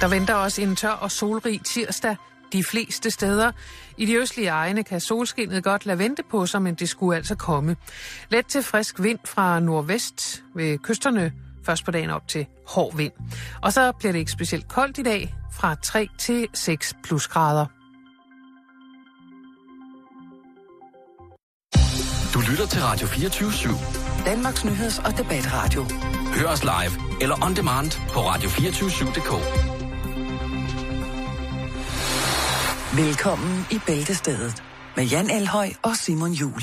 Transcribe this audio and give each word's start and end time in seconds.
Der 0.00 0.08
venter 0.08 0.34
også 0.34 0.62
en 0.62 0.76
tør 0.76 0.90
og 0.90 1.10
solrig 1.10 1.60
tirsdag 1.64 2.16
de 2.52 2.64
fleste 2.64 3.10
steder. 3.10 3.52
I 3.96 4.06
de 4.06 4.14
østlige 4.14 4.48
egne 4.48 4.84
kan 4.84 5.00
solskinnet 5.00 5.64
godt 5.64 5.86
lade 5.86 5.98
vente 5.98 6.22
på 6.30 6.46
sig, 6.46 6.62
men 6.62 6.74
det 6.74 6.88
skulle 6.88 7.16
altså 7.16 7.34
komme. 7.34 7.76
Let 8.28 8.46
til 8.46 8.62
frisk 8.62 9.02
vind 9.02 9.18
fra 9.24 9.60
nordvest 9.60 10.42
ved 10.54 10.78
kysterne 10.78 11.32
først 11.66 11.84
på 11.84 11.90
dagen 11.90 12.10
op 12.10 12.28
til 12.28 12.46
hård 12.68 12.96
vind. 12.96 13.12
Og 13.62 13.72
så 13.72 13.92
bliver 13.92 14.12
det 14.12 14.18
ikke 14.18 14.32
specielt 14.32 14.68
koldt 14.68 14.98
i 14.98 15.02
dag, 15.02 15.34
fra 15.52 15.74
3 15.74 16.08
til 16.18 16.48
6 16.54 16.94
plusgrader. 17.04 17.66
Du 22.34 22.40
lytter 22.50 22.66
til 22.66 22.82
Radio 22.82 23.06
24 23.06 23.50
/7. 23.50 24.24
Danmarks 24.24 24.64
Nyheds- 24.64 25.06
og 25.06 25.18
Debatradio. 25.18 25.86
Hør 26.34 26.48
os 26.48 26.62
live 26.62 27.22
eller 27.22 27.44
on 27.44 27.56
demand 27.56 27.92
på 28.12 28.20
radio247.dk. 28.20 29.77
Velkommen 32.96 33.66
i 33.70 33.80
Bæltestedet 33.86 34.62
med 34.96 35.04
Jan 35.04 35.30
Elhøj 35.30 35.68
og 35.82 35.96
Simon 35.96 36.32
Jul. 36.32 36.62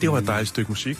Det 0.00 0.10
var 0.10 0.18
et 0.18 0.26
dejligt 0.26 0.48
stykke 0.48 0.68
musik. 0.70 0.98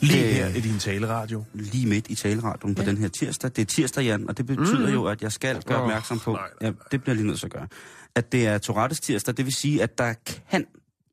Lige 0.00 0.22
Det- 0.22 0.34
her 0.34 0.48
i 0.48 0.60
din 0.60 0.78
taleradio. 0.78 1.44
lige 1.54 1.86
midt 1.86 2.06
i 2.10 2.14
taleradion 2.14 2.74
på 2.74 2.82
den 2.82 2.96
her 2.98 3.08
tirsdag. 3.08 3.50
Det 3.56 3.62
er 3.62 3.66
tirsdag, 3.66 4.04
Jan, 4.04 4.28
og 4.28 4.36
det 4.36 4.46
betyder 4.46 4.86
mm. 4.86 4.92
jo, 4.92 5.04
at 5.04 5.22
jeg 5.22 5.32
skal 5.32 5.62
gøre 5.62 5.78
opmærksom 5.82 6.18
på, 6.18 6.32
nej, 6.32 6.42
nej, 6.60 6.70
ja, 6.70 6.74
det 6.90 7.02
bliver 7.02 7.14
lige 7.14 7.26
nødt 7.26 7.38
til 7.38 7.46
at 7.46 7.52
gøre, 7.52 7.68
at 8.14 8.32
det 8.32 8.46
er 8.46 8.58
Tourettes 8.58 9.00
tirsdag, 9.00 9.36
det 9.36 9.44
vil 9.44 9.52
sige, 9.54 9.82
at 9.82 9.98
der 9.98 10.14
kan 10.50 10.66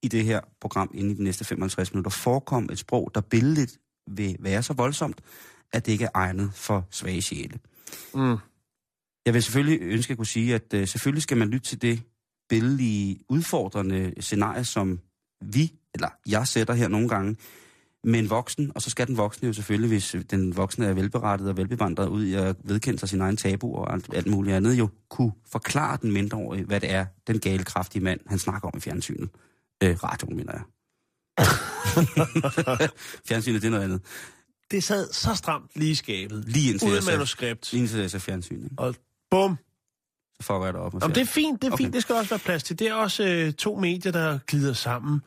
i 0.03 0.07
det 0.07 0.25
her 0.25 0.39
program 0.61 0.91
inden 0.93 1.11
i 1.11 1.15
de 1.15 1.23
næste 1.23 1.45
55 1.45 1.93
minutter 1.93 2.11
forekomme 2.11 2.71
et 2.71 2.79
sprog, 2.79 3.11
der 3.15 3.21
billedligt 3.21 3.77
vil 4.11 4.35
være 4.39 4.63
så 4.63 4.73
voldsomt, 4.73 5.21
at 5.73 5.85
det 5.85 5.91
ikke 5.91 6.05
er 6.05 6.09
egnet 6.13 6.51
for 6.53 6.87
svage 6.91 7.21
sjæle. 7.21 7.59
Mm. 8.13 8.37
Jeg 9.25 9.33
vil 9.33 9.43
selvfølgelig 9.43 9.79
ønske 9.81 10.11
at 10.11 10.17
kunne 10.17 10.25
sige, 10.27 10.55
at 10.55 10.73
uh, 10.73 10.85
selvfølgelig 10.87 11.23
skal 11.23 11.37
man 11.37 11.47
lytte 11.49 11.67
til 11.69 11.81
det 11.81 12.01
billedlige, 12.49 13.19
udfordrende 13.29 14.13
scenarie, 14.19 14.65
som 14.65 14.99
vi, 15.41 15.73
eller 15.93 16.09
jeg 16.27 16.47
sætter 16.47 16.73
her 16.73 16.87
nogle 16.87 17.09
gange, 17.09 17.35
med 18.03 18.19
en 18.19 18.29
voksen, 18.29 18.71
og 18.75 18.81
så 18.81 18.89
skal 18.89 19.07
den 19.07 19.17
voksne 19.17 19.47
jo 19.47 19.53
selvfølgelig, 19.53 19.87
hvis 19.87 20.15
den 20.31 20.57
voksne 20.57 20.85
er 20.85 20.93
velberettet 20.93 21.49
og 21.49 21.57
velbevandret 21.57 22.07
ud 22.07 22.25
i 22.25 22.33
at 22.33 22.55
vedkende 22.63 22.99
sig 22.99 23.09
sin 23.09 23.21
egen 23.21 23.37
tabu 23.37 23.75
og 23.75 23.93
alt, 23.93 24.13
alt 24.13 24.27
muligt 24.27 24.55
andet, 24.55 24.73
jo 24.79 24.89
kunne 25.09 25.31
forklare 25.51 25.97
den 26.01 26.11
mindreårige, 26.11 26.63
hvad 26.65 26.79
det 26.79 26.91
er, 26.91 27.05
den 27.27 27.39
gale, 27.39 27.63
kraftige 27.63 28.03
mand, 28.03 28.19
han 28.27 28.39
snakker 28.39 28.67
om 28.67 28.77
i 28.77 28.79
fjernsynet. 28.81 29.29
Øh, 29.83 29.97
radioen, 30.03 30.35
mener 30.37 30.53
jeg. 30.53 30.61
fjernsynet, 33.27 33.61
det 33.61 33.67
er 33.67 33.71
noget 33.71 33.83
andet. 33.83 34.01
Det 34.71 34.83
sad 34.83 35.13
så 35.13 35.35
stramt 35.35 35.71
lige 35.75 35.91
i 35.91 35.95
skabet. 35.95 36.43
Lige 36.47 36.71
indtil 36.71 36.85
jeg 36.85 36.91
Uden 36.93 37.03
ser- 37.03 37.11
manuskript. 37.11 37.71
Lige 37.71 37.81
indtil 37.81 37.99
jeg 37.99 38.11
ser 38.11 38.19
fjernsyn, 38.19 38.63
ikke? 38.63 38.75
Og 38.77 38.95
bum. 39.31 39.57
Så 40.41 40.45
fucker 40.47 40.65
jeg 40.65 40.73
det 40.73 40.81
op. 40.81 40.93
med 40.93 41.01
Jamen, 41.01 41.15
det 41.15 41.21
er 41.21 41.25
fint, 41.25 41.61
det 41.61 41.67
er 41.67 41.71
Okay. 41.73 41.83
fint. 41.83 41.93
Det 41.93 42.01
skal 42.01 42.15
også 42.15 42.29
være 42.29 42.39
plads 42.39 42.63
til. 42.63 42.79
Det 42.79 42.87
er 42.87 42.93
også 42.93 43.23
øh, 43.23 43.53
to 43.53 43.75
medier, 43.75 44.11
der 44.11 44.39
glider 44.47 44.73
sammen 44.73 45.21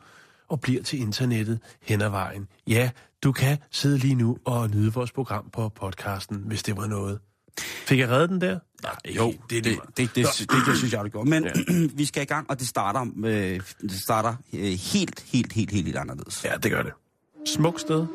og 0.47 0.61
bliver 0.61 0.83
til 0.83 0.99
internettet 0.99 1.59
hen 1.81 2.01
ad 2.01 2.09
vejen. 2.09 2.47
Ja, 2.67 2.89
du 3.23 3.31
kan 3.31 3.57
sidde 3.71 3.97
lige 3.97 4.15
nu 4.15 4.37
og 4.45 4.69
nyde 4.69 4.93
vores 4.93 5.11
program 5.11 5.49
på 5.53 5.69
podcasten, 5.69 6.43
hvis 6.45 6.63
det 6.63 6.77
var 6.77 6.87
noget. 6.87 7.19
Fik 7.59 7.99
jeg 7.99 8.09
reddet 8.09 8.29
den 8.29 8.41
der? 8.41 8.59
Nej, 8.83 8.95
Jo, 9.15 9.33
det 9.49 9.57
er 9.57 9.61
det, 9.61 9.63
det. 9.63 9.79
det, 9.97 10.15
det, 10.15 10.25
det, 10.49 10.49
det, 10.67 10.77
synes 10.77 10.93
jeg, 10.93 11.03
det 11.03 11.11
gjorde. 11.11 11.29
Men 11.29 11.43
ja. 11.43 11.51
vi 11.97 12.05
skal 12.05 12.23
i 12.23 12.25
gang, 12.25 12.49
og 12.49 12.59
det 12.59 12.67
starter, 12.67 13.05
øh, 13.25 13.59
det 13.81 13.91
starter 13.91 14.35
øh, 14.53 14.59
helt, 14.61 14.79
helt, 14.93 15.23
helt, 15.31 15.53
helt, 15.53 15.71
helt 15.85 15.97
anderledes. 15.97 16.45
Ja, 16.45 16.53
det 16.63 16.71
gør 16.71 16.83
det. 16.83 16.91
Smuk 17.47 17.79
sted. 17.79 18.05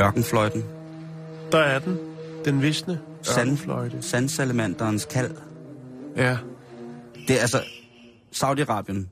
Ørkenfløjten, 0.00 0.64
Der 1.52 1.58
er 1.58 1.78
den. 1.78 1.98
Den 2.44 2.62
visne 2.62 3.00
sand, 3.34 4.02
sandsalamanderens 4.02 5.04
kald. 5.04 5.34
Ja. 6.16 6.38
Det 7.28 7.36
er 7.36 7.40
altså 7.40 7.58
Saudi-Arabien, 8.34 9.06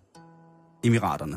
Emiraterne. 0.85 1.37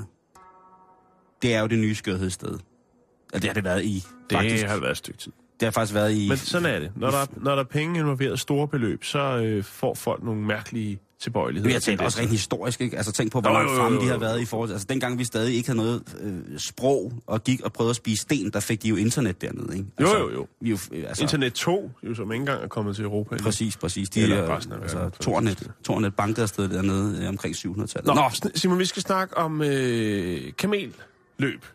Det 1.41 1.55
er 1.55 1.59
jo 1.61 1.67
det 1.67 1.79
nye 1.79 1.95
skørhedssted. 1.95 2.49
Altså, 2.49 3.39
det 3.39 3.43
har 3.43 3.53
det 3.53 3.63
været 3.63 3.83
i, 3.85 4.03
Det 4.29 4.37
faktisk. 4.37 4.65
har 4.65 4.77
været 4.79 4.91
et 4.91 4.97
stykke 4.97 5.19
tid. 5.19 5.31
Det 5.59 5.65
har 5.65 5.71
faktisk 5.71 5.93
været 5.93 6.11
i... 6.13 6.27
Men 6.29 6.37
sådan 6.37 6.65
er 6.75 6.79
det. 6.79 6.91
Når 6.95 7.11
der, 7.11 7.17
er- 7.17 7.25
når 7.37 7.51
der 7.55 7.59
er 7.63 7.67
penge 7.67 7.99
involveret, 7.99 8.39
store 8.39 8.67
beløb, 8.67 9.03
så 9.03 9.19
øh, 9.37 9.63
får 9.63 9.93
folk 9.93 10.23
nogle 10.23 10.41
mærkelige 10.41 10.99
tilbøjeligheder. 11.21 11.67
Vi 11.69 11.73
har 11.73 11.79
til 11.79 11.85
talt 11.85 11.99
det. 11.99 12.05
også 12.05 12.19
rent 12.21 12.31
historisk, 12.31 12.81
ikke? 12.81 12.97
Altså 12.97 13.11
tænk 13.11 13.31
på, 13.31 13.41
hvor 13.41 13.49
Jo, 13.49 13.53
langt 13.55 13.69
jo, 13.71 13.75
jo, 13.75 13.81
fremme 13.81 13.97
de 13.97 14.03
jo, 14.03 14.07
har 14.07 14.13
jo. 14.13 14.19
været 14.19 14.41
i 14.41 14.45
forhold 14.45 14.69
til... 14.69 14.73
Altså 14.73 14.87
dengang 14.89 15.17
vi 15.19 15.23
stadig 15.25 15.55
ikke 15.55 15.67
havde 15.69 15.77
noget 15.77 16.17
øh, 16.21 16.59
sprog, 16.59 17.13
og 17.27 17.43
gik 17.43 17.61
og 17.61 17.73
prøvede 17.73 17.89
at 17.89 17.95
spise 17.95 18.21
sten, 18.21 18.51
der 18.51 18.59
fik 18.59 18.83
de 18.83 18.89
jo 18.89 18.95
internet 18.95 19.41
dernede, 19.41 19.77
ikke? 19.77 19.89
Jo, 20.01 20.05
Altså, 20.05 20.17
jo, 20.17 20.31
jo. 20.31 20.47
Vi 20.61 20.69
er 20.71 20.71
jo 20.91 20.97
øh, 20.97 21.03
altså, 21.09 21.23
Internet 21.23 21.53
2, 21.53 21.91
jo, 22.03 22.15
som 22.15 22.31
ikke 22.31 22.41
engang 22.41 22.63
er 22.63 22.67
kommet 22.67 22.95
til 22.95 23.03
Europa. 23.05 23.35
endnu. 23.35 23.43
Præcis, 23.43 23.77
præcis. 23.77 24.09
De 24.09 24.21
Eller 24.21 24.35
er, 24.37 24.57
resten 24.57 24.73
af 24.73 24.77
altså, 24.81 25.09
Tornet, 25.21 25.71
Tornet 25.83 26.15
bankede 26.15 26.41
afsted 26.41 26.69
dernede 26.69 27.21
øh, 27.23 27.29
omkring 27.29 27.55
700-tallet. 27.55 28.05
Nå, 28.05 28.13
Nå, 28.13 28.49
Simon, 28.55 28.79
vi 28.79 28.85
skal 28.85 29.01
snakke 29.01 29.37
om 29.37 29.61
øh, 29.61 30.41
kamelløb. 30.57 31.65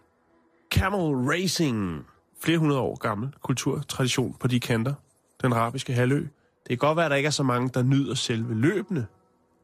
Camel 0.71 1.29
racing. 1.31 2.07
Flere 2.43 2.59
hundrede 2.59 2.81
år 2.81 2.97
gammel 2.99 3.29
kulturtradition 3.43 4.37
på 4.41 4.49
de 4.49 4.61
kanter. 4.61 4.95
Den 5.43 5.53
arabiske 5.53 5.93
halvø. 5.93 6.17
Det 6.19 6.29
kan 6.69 6.79
godt 6.79 6.97
være, 6.97 7.05
at 7.07 7.11
der 7.11 7.17
ikke 7.17 7.27
er 7.27 7.31
så 7.31 7.43
mange, 7.43 7.71
der 7.75 7.83
nyder 7.83 8.15
selve 8.15 8.55
løbende. 8.55 9.07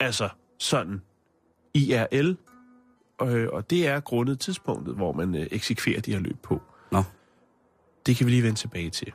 Altså 0.01 0.29
sådan 0.59 1.03
IRL. 1.75 2.37
Øh, 3.23 3.49
og 3.53 3.71
det 3.71 3.87
er 3.89 4.01
grundet 4.01 4.41
tidspunktet, 4.41 4.95
hvor 4.95 5.13
man 5.13 5.35
øh, 5.35 5.47
eksekverer 5.51 6.01
de 6.01 6.13
her 6.13 6.21
løb 6.21 6.37
på. 6.43 6.63
Nå. 6.93 7.03
Det 8.07 8.17
kan 8.17 8.27
vi 8.27 8.31
lige 8.31 8.43
vende 8.43 8.59
tilbage 8.59 8.91
til. 8.91 9.13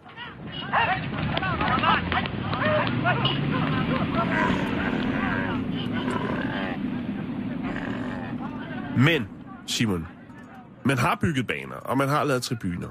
Men, 8.97 9.27
Simon, 9.67 10.07
man 10.85 10.97
har 10.97 11.17
bygget 11.21 11.47
baner, 11.47 11.75
og 11.75 11.97
man 11.97 12.09
har 12.09 12.23
lavet 12.23 12.43
tribuner. 12.43 12.89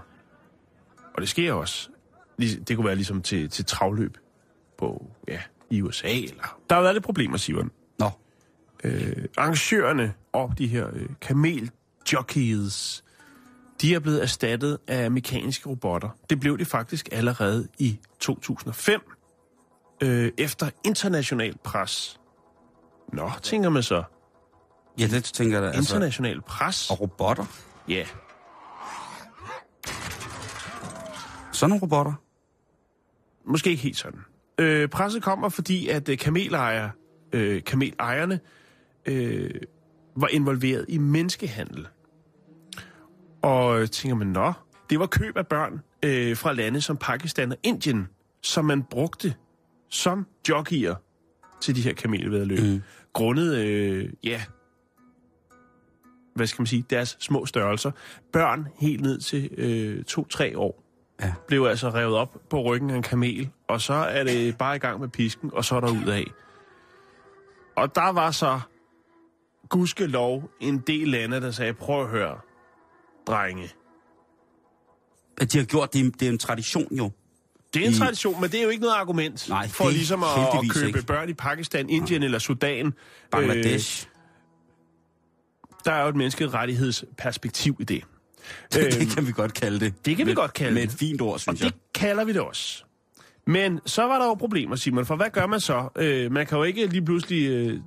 Og 1.15 1.21
det 1.21 1.28
sker 1.28 1.53
også. 1.53 1.88
Det 2.38 2.76
kunne 2.76 2.87
være 2.87 2.94
ligesom 2.94 3.22
til, 3.22 3.49
til 3.50 3.65
travløb 3.65 4.19
på, 4.78 5.06
ja, 5.28 5.41
i 5.71 5.82
USA. 5.82 6.09
Eller. 6.09 6.59
Der 6.71 6.75
har 6.75 6.82
været 6.82 6.94
lidt 6.94 7.05
problemer, 7.05 7.37
Simon. 7.37 7.71
Øh, 8.84 9.25
arrangørerne 9.37 10.15
og 10.33 10.59
de 10.59 10.67
her 10.67 10.87
øh, 10.93 11.09
kameljockeys, 11.21 13.05
de 13.81 13.95
er 13.95 13.99
blevet 13.99 14.22
erstattet 14.22 14.78
af 14.89 15.11
mekaniske 15.11 15.69
robotter. 15.69 16.09
Det 16.31 16.41
blev 16.41 16.59
de 16.59 16.65
faktisk 16.65 17.09
allerede 17.12 17.69
i 17.78 17.99
2005, 18.21 19.00
øh, 20.03 20.33
efter 20.39 20.71
international 20.84 21.55
pres. 21.65 22.21
Nå, 23.12 23.31
tænker 23.43 23.69
man 23.69 23.83
så. 23.83 24.03
Ja, 24.99 25.06
det 25.06 25.25
tænker 25.25 25.56
jeg 25.56 25.62
da. 25.62 25.77
Altså, 25.77 25.94
International 25.94 26.41
pres? 26.41 26.91
og 26.91 27.00
robotter. 27.00 27.44
Ja. 27.89 28.05
Sådan 31.53 31.70
nogle 31.70 31.82
robotter. 31.82 32.12
Måske 33.47 33.70
ikke 33.70 33.82
helt 33.82 33.97
sådan. 33.97 34.20
Øh, 34.59 34.88
presset 34.88 35.23
kommer, 35.23 35.49
fordi 35.49 35.88
at 35.88 36.09
øh, 36.09 36.19
kamelejer, 36.19 36.91
øh, 37.32 37.64
kamelejerne 37.64 38.41
øh, 39.06 39.51
var 40.17 40.29
involveret 40.29 40.85
i 40.89 40.99
menneskehandel. 40.99 41.89
Og 43.43 43.91
tænker 43.91 44.17
man, 44.17 44.27
nå, 44.27 44.53
det 44.91 44.99
var 45.01 45.06
køb 45.06 45.37
af 45.37 45.47
børn 45.47 45.83
øh, 46.03 46.37
fra 46.37 46.53
lande 46.53 46.81
som 46.81 46.97
Pakistan 46.97 47.53
og 47.53 47.59
Indien, 47.62 48.09
som 48.43 48.65
man 48.65 48.83
brugte 48.83 49.35
som 49.89 50.27
jockeyer 50.49 50.95
til 51.61 51.77
de 51.77 51.81
her 51.81 51.95
kamelvedløb. 51.95 52.59
Mm. 52.59 52.83
Grundet, 53.12 53.56
øh, 53.59 54.11
ja, 54.25 54.43
hvad 56.35 56.47
skal 56.47 56.61
man 56.62 56.67
sige, 56.67 56.85
deres 56.91 57.17
små 57.21 57.47
størrelser. 57.47 57.91
Børn 58.33 58.69
helt 58.81 59.00
ned 59.03 59.21
til 59.21 59.50
øh, 59.59 60.05
to-tre 60.05 60.59
år 60.59 60.81
Ja. 61.21 61.33
blev 61.49 61.65
altså 61.65 61.89
revet 61.89 62.15
op 62.17 62.37
på 62.50 62.62
ryggen 62.62 62.91
af 62.91 62.97
en 62.97 63.03
kamel, 63.03 63.50
og 63.69 63.81
så 63.81 63.95
er 63.95 64.25
det 64.25 64.59
bare 64.59 64.77
i 64.77 64.79
gang 64.79 65.00
med 65.00 65.09
pisken, 65.09 65.50
og 65.53 65.65
så 65.65 65.77
er 65.77 65.81
der 65.81 65.91
ud 65.91 66.09
af. 66.09 66.25
Og 67.77 67.95
der 67.95 68.12
var 68.12 68.31
så 68.31 68.61
gudskelov 69.69 70.50
en 70.61 70.78
del 70.78 71.08
lande, 71.08 71.40
der 71.40 71.50
sagde, 71.50 71.75
prøv 71.75 72.02
at 72.05 72.08
høre, 72.11 72.37
drenge. 73.26 73.70
at 75.38 75.52
de 75.52 75.58
har 75.58 75.64
gjort 75.64 75.93
det. 75.93 76.20
Det 76.20 76.28
er 76.28 76.32
en 76.32 76.38
tradition 76.38 76.94
jo. 76.96 77.11
Det 77.75 77.82
er 77.82 77.87
en 77.87 77.93
I- 77.93 77.99
tradition, 77.99 78.40
men 78.40 78.50
det 78.50 78.58
er 78.61 78.64
jo 78.64 78.69
ikke 78.69 78.82
noget 78.82 78.94
argument 78.94 79.49
Nej, 79.49 79.69
for 79.69 79.84
det 79.84 79.94
ligesom 79.94 80.22
at, 80.22 80.28
at 80.64 80.70
købe 80.75 80.87
ikke. 80.87 81.02
børn 81.06 81.28
i 81.28 81.32
Pakistan, 81.34 81.90
Indien 81.90 82.22
eller 82.22 82.38
Sudan. 82.38 82.93
Bangladesh. 83.31 84.06
Øh, 84.06 84.11
der 85.84 85.93
er 85.93 86.02
jo 86.02 86.08
et 86.08 86.16
menneskerettighedsperspektiv 86.16 87.76
i 87.81 87.84
det. 87.84 88.05
Øh, 88.76 88.82
Øhm, 88.84 88.90
det 88.93 89.08
kan 89.14 89.26
vi 89.26 89.32
godt 89.32 89.55
kalde 89.55 89.81
det. 89.81 90.06
det 90.06 90.16
kan 90.16 90.26
vi 90.26 90.31
med, 90.31 90.37
godt 90.37 90.52
kalde 90.52 90.75
Med 90.75 90.82
det. 90.82 90.93
et 90.93 90.99
fint 90.99 91.20
ord, 91.20 91.32
Og 91.34 91.40
synes 91.40 91.61
jeg. 91.61 91.70
det 91.72 91.78
kalder 91.94 92.25
vi 92.25 92.32
det 92.32 92.40
også. 92.40 92.84
Men 93.46 93.81
så 93.87 94.02
var 94.02 94.19
der 94.19 94.26
jo 94.26 94.34
problemer, 94.34 94.76
Simon, 94.76 95.06
for 95.06 95.16
hvad 95.16 95.31
gør 95.31 95.46
man 95.46 95.61
så? 95.61 95.88
Øh, 95.96 96.32
man 96.32 96.46
kan 96.46 96.58
jo 96.58 96.64
ikke 96.64 96.87
lige 96.87 97.05
pludselig 97.05 97.49
øh, 97.50 97.81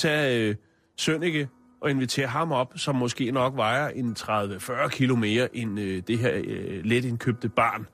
tage 0.00 0.48
øh, 0.48 0.56
Sønneke 0.96 1.48
og 1.80 1.90
invitere 1.90 2.26
ham 2.26 2.52
op, 2.52 2.72
som 2.76 2.94
måske 2.94 3.30
nok 3.30 3.56
vejer 3.56 3.88
en 3.88 4.16
30-40 4.18 4.88
kilo 4.88 5.16
mere 5.16 5.56
end 5.56 5.80
øh, 5.80 6.02
det 6.06 6.18
her 6.18 6.32
øh, 6.44 6.84
let 6.84 7.04
indkøbte 7.04 7.48
barn. 7.48 7.86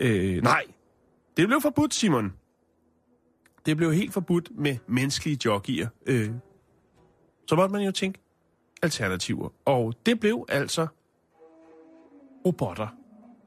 Øh, 0.00 0.42
nej, 0.42 0.64
det 1.36 1.48
blev 1.48 1.60
forbudt, 1.60 1.94
Simon. 1.94 2.32
Det 3.66 3.76
blev 3.76 3.92
helt 3.92 4.12
forbudt 4.12 4.50
med 4.58 4.76
menneskelige 4.86 5.38
jockeyer. 5.44 5.88
Øh, 6.06 6.30
så 7.48 7.56
måtte 7.56 7.72
man 7.72 7.82
jo 7.82 7.90
tænke 7.92 8.18
alternativer. 8.82 9.48
Og 9.64 9.94
det 10.06 10.20
blev 10.20 10.44
altså 10.48 10.86
robotter, 12.46 12.88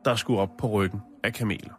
der 0.05 0.15
skulle 0.15 0.39
op 0.39 0.57
på 0.57 0.67
ryggen 0.67 1.01
af 1.23 1.33
kameler. 1.33 1.78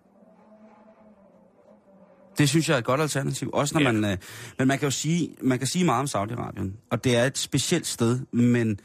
Det 2.39 2.49
synes 2.49 2.69
jeg 2.69 2.75
er 2.75 2.79
et 2.79 2.85
godt 2.85 3.01
alternativ. 3.01 3.51
Også 3.53 3.75
når 3.79 3.81
Ja. 3.87 3.93
man... 3.93 4.11
Øh, 4.13 4.19
men 4.59 4.69
man 4.69 4.79
kan 4.79 4.87
jo 4.87 4.91
sige, 4.91 5.37
man 5.43 5.59
kan 5.59 5.67
sige 5.69 5.85
meget 5.85 6.15
om 6.15 6.23
Saudi-Arabien. 6.23 6.87
Og 6.91 7.05
det 7.05 7.17
er 7.17 7.25
et 7.25 7.39
specielt 7.39 7.87
sted, 7.87 8.21
men 8.33 8.81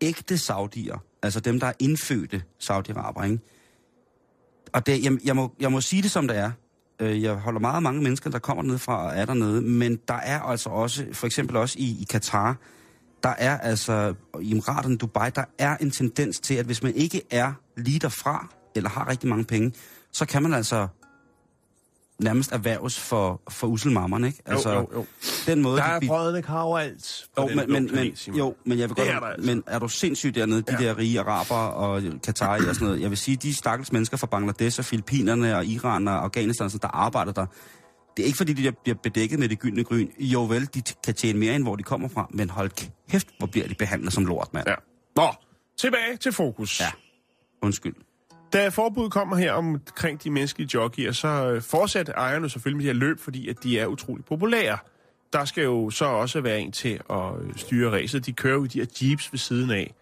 ægte 0.00 0.38
saudier, 0.38 0.98
altså 1.22 1.40
dem, 1.40 1.60
der 1.60 1.66
er 1.66 1.72
indfødte 1.78 2.42
Saudi-Araber, 2.62 3.24
ikke? 3.24 3.38
Og 4.72 4.86
det, 4.86 5.04
jeg, 5.04 5.18
jeg, 5.24 5.36
må, 5.36 5.52
jeg 5.60 5.72
må 5.72 5.80
sige 5.80 6.02
det, 6.02 6.10
som 6.10 6.28
det 6.28 6.36
er. 6.36 6.50
Øh, 7.00 7.22
Jeg 7.22 7.34
holder 7.34 7.60
meget 7.60 7.82
mange 7.82 8.02
mennesker, 8.02 8.30
der 8.30 8.38
kommer 8.38 8.62
ned 8.62 8.78
fra 8.78 9.04
og 9.06 9.16
er 9.16 9.24
dernede, 9.24 9.62
men 9.62 9.96
der 10.08 10.14
er 10.14 10.40
altså 10.40 10.68
også, 10.70 11.06
for 11.12 11.26
eksempel 11.26 11.56
også 11.56 11.76
i, 11.78 11.84
i 12.00 12.06
Katar, 12.10 12.56
der 13.22 13.28
er 13.38 13.58
altså, 13.58 14.14
i 14.40 14.50
Emiraterne, 14.52 14.96
Dubai, 14.96 15.30
der 15.30 15.44
er 15.58 15.76
en 15.76 15.90
tendens 15.90 16.40
til, 16.40 16.54
at 16.54 16.66
hvis 16.66 16.82
man 16.82 16.94
ikke 16.94 17.22
er 17.30 17.52
lige 17.76 17.98
derfra, 17.98 18.48
eller 18.74 18.90
har 18.90 19.08
rigtig 19.08 19.28
mange 19.28 19.44
penge, 19.44 19.72
så 20.12 20.26
kan 20.26 20.42
man 20.42 20.54
altså 20.54 20.88
nærmest 22.22 22.52
erhverves 22.52 23.00
for, 23.00 23.40
for 23.50 23.66
uselmammerne, 23.66 24.26
ikke? 24.26 24.42
Altså, 24.46 24.72
jo, 24.72 24.88
jo. 24.94 25.04
den 25.46 25.62
måde, 25.62 25.76
Der 25.76 25.82
de 25.86 25.90
er 25.90 26.00
bi- 26.00 26.06
brødende 26.06 26.42
kar 26.42 26.60
overalt. 26.62 27.26
på 27.36 27.42
jo, 27.42 27.48
men, 27.56 27.56
men, 27.72 27.88
planet, 27.88 28.24
men, 28.28 28.36
jo, 28.38 28.54
men 28.66 28.78
jeg 28.78 28.88
vil 28.88 28.96
godt, 28.96 29.08
er 29.08 29.20
altså. 29.20 29.46
men 29.46 29.62
er 29.66 29.78
du 29.78 29.88
sindssygt 29.88 30.34
dernede, 30.34 30.62
de 30.62 30.76
Ja. 30.80 30.86
der 30.88 30.98
rige 30.98 31.20
araber 31.20 31.54
og 31.54 32.02
Katar 32.24 32.56
og 32.68 32.74
sådan 32.74 32.86
noget? 32.86 33.00
Jeg 33.00 33.10
vil 33.10 33.18
sige, 33.18 33.36
de 33.36 33.54
stakkels 33.54 33.92
mennesker 33.92 34.16
fra 34.16 34.26
Bangladesh 34.26 34.78
og 34.80 34.84
Filippinerne 34.84 35.56
og 35.56 35.64
Iran 35.66 36.08
og 36.08 36.24
Afghanistan, 36.24 36.68
der 36.82 36.88
arbejder 36.88 37.32
der, 37.32 37.46
det 38.16 38.22
er 38.22 38.26
ikke 38.26 38.36
fordi, 38.36 38.52
de 38.52 38.72
bliver 38.84 38.96
bedækket 39.02 39.38
med 39.38 39.48
det 39.48 39.58
gyldne 39.58 39.84
gryn. 39.84 40.08
Jo 40.18 40.44
vel, 40.44 40.68
de 40.74 40.82
kan 41.04 41.14
tjene 41.14 41.38
mere, 41.38 41.54
end 41.54 41.64
hvor 41.64 41.76
de 41.76 41.82
kommer 41.82 42.08
fra, 42.08 42.26
men 42.30 42.50
hold 42.50 42.70
kæft, 43.10 43.28
hvor 43.38 43.46
bliver 43.46 43.68
de 43.68 43.74
behandlet 43.74 44.12
som 44.12 44.24
lort, 44.26 44.48
mand. 44.54 44.68
Ja. 44.68 44.74
Nå, 45.16 45.28
tilbage 45.78 46.16
til 46.20 46.32
fokus. 46.32 46.80
Ja. 46.80 46.90
Undskyld. 47.62 47.94
Da 48.52 48.68
forbuddet 48.68 49.12
kommer 49.12 49.36
her 49.36 49.52
omkring 49.52 50.24
de 50.24 50.30
menneskelige 50.30 50.70
jockeyer, 50.74 51.12
så 51.12 51.28
øh, 51.28 51.62
fortsatte 51.62 52.12
ejerne 52.12 52.50
selvfølgelig 52.50 52.76
med 52.76 52.84
de 52.84 52.92
her 52.92 53.08
løb, 53.08 53.20
fordi 53.20 53.48
at 53.48 53.62
de 53.62 53.78
er 53.78 53.86
utrolig 53.86 54.24
populære. 54.24 54.78
Der 55.32 55.44
skal 55.44 55.64
jo 55.64 55.90
så 55.90 56.04
også 56.04 56.40
være 56.40 56.60
en 56.60 56.72
til 56.72 57.00
at 57.10 57.42
øh, 57.42 57.56
styre 57.56 57.90
racet. 57.90 58.26
De 58.26 58.32
kører 58.32 58.54
jo 58.54 58.64
i 58.64 58.68
de 58.68 58.78
her 58.78 58.86
jeeps 59.02 59.32
ved 59.32 59.38
siden 59.38 59.70
af. 59.70 59.94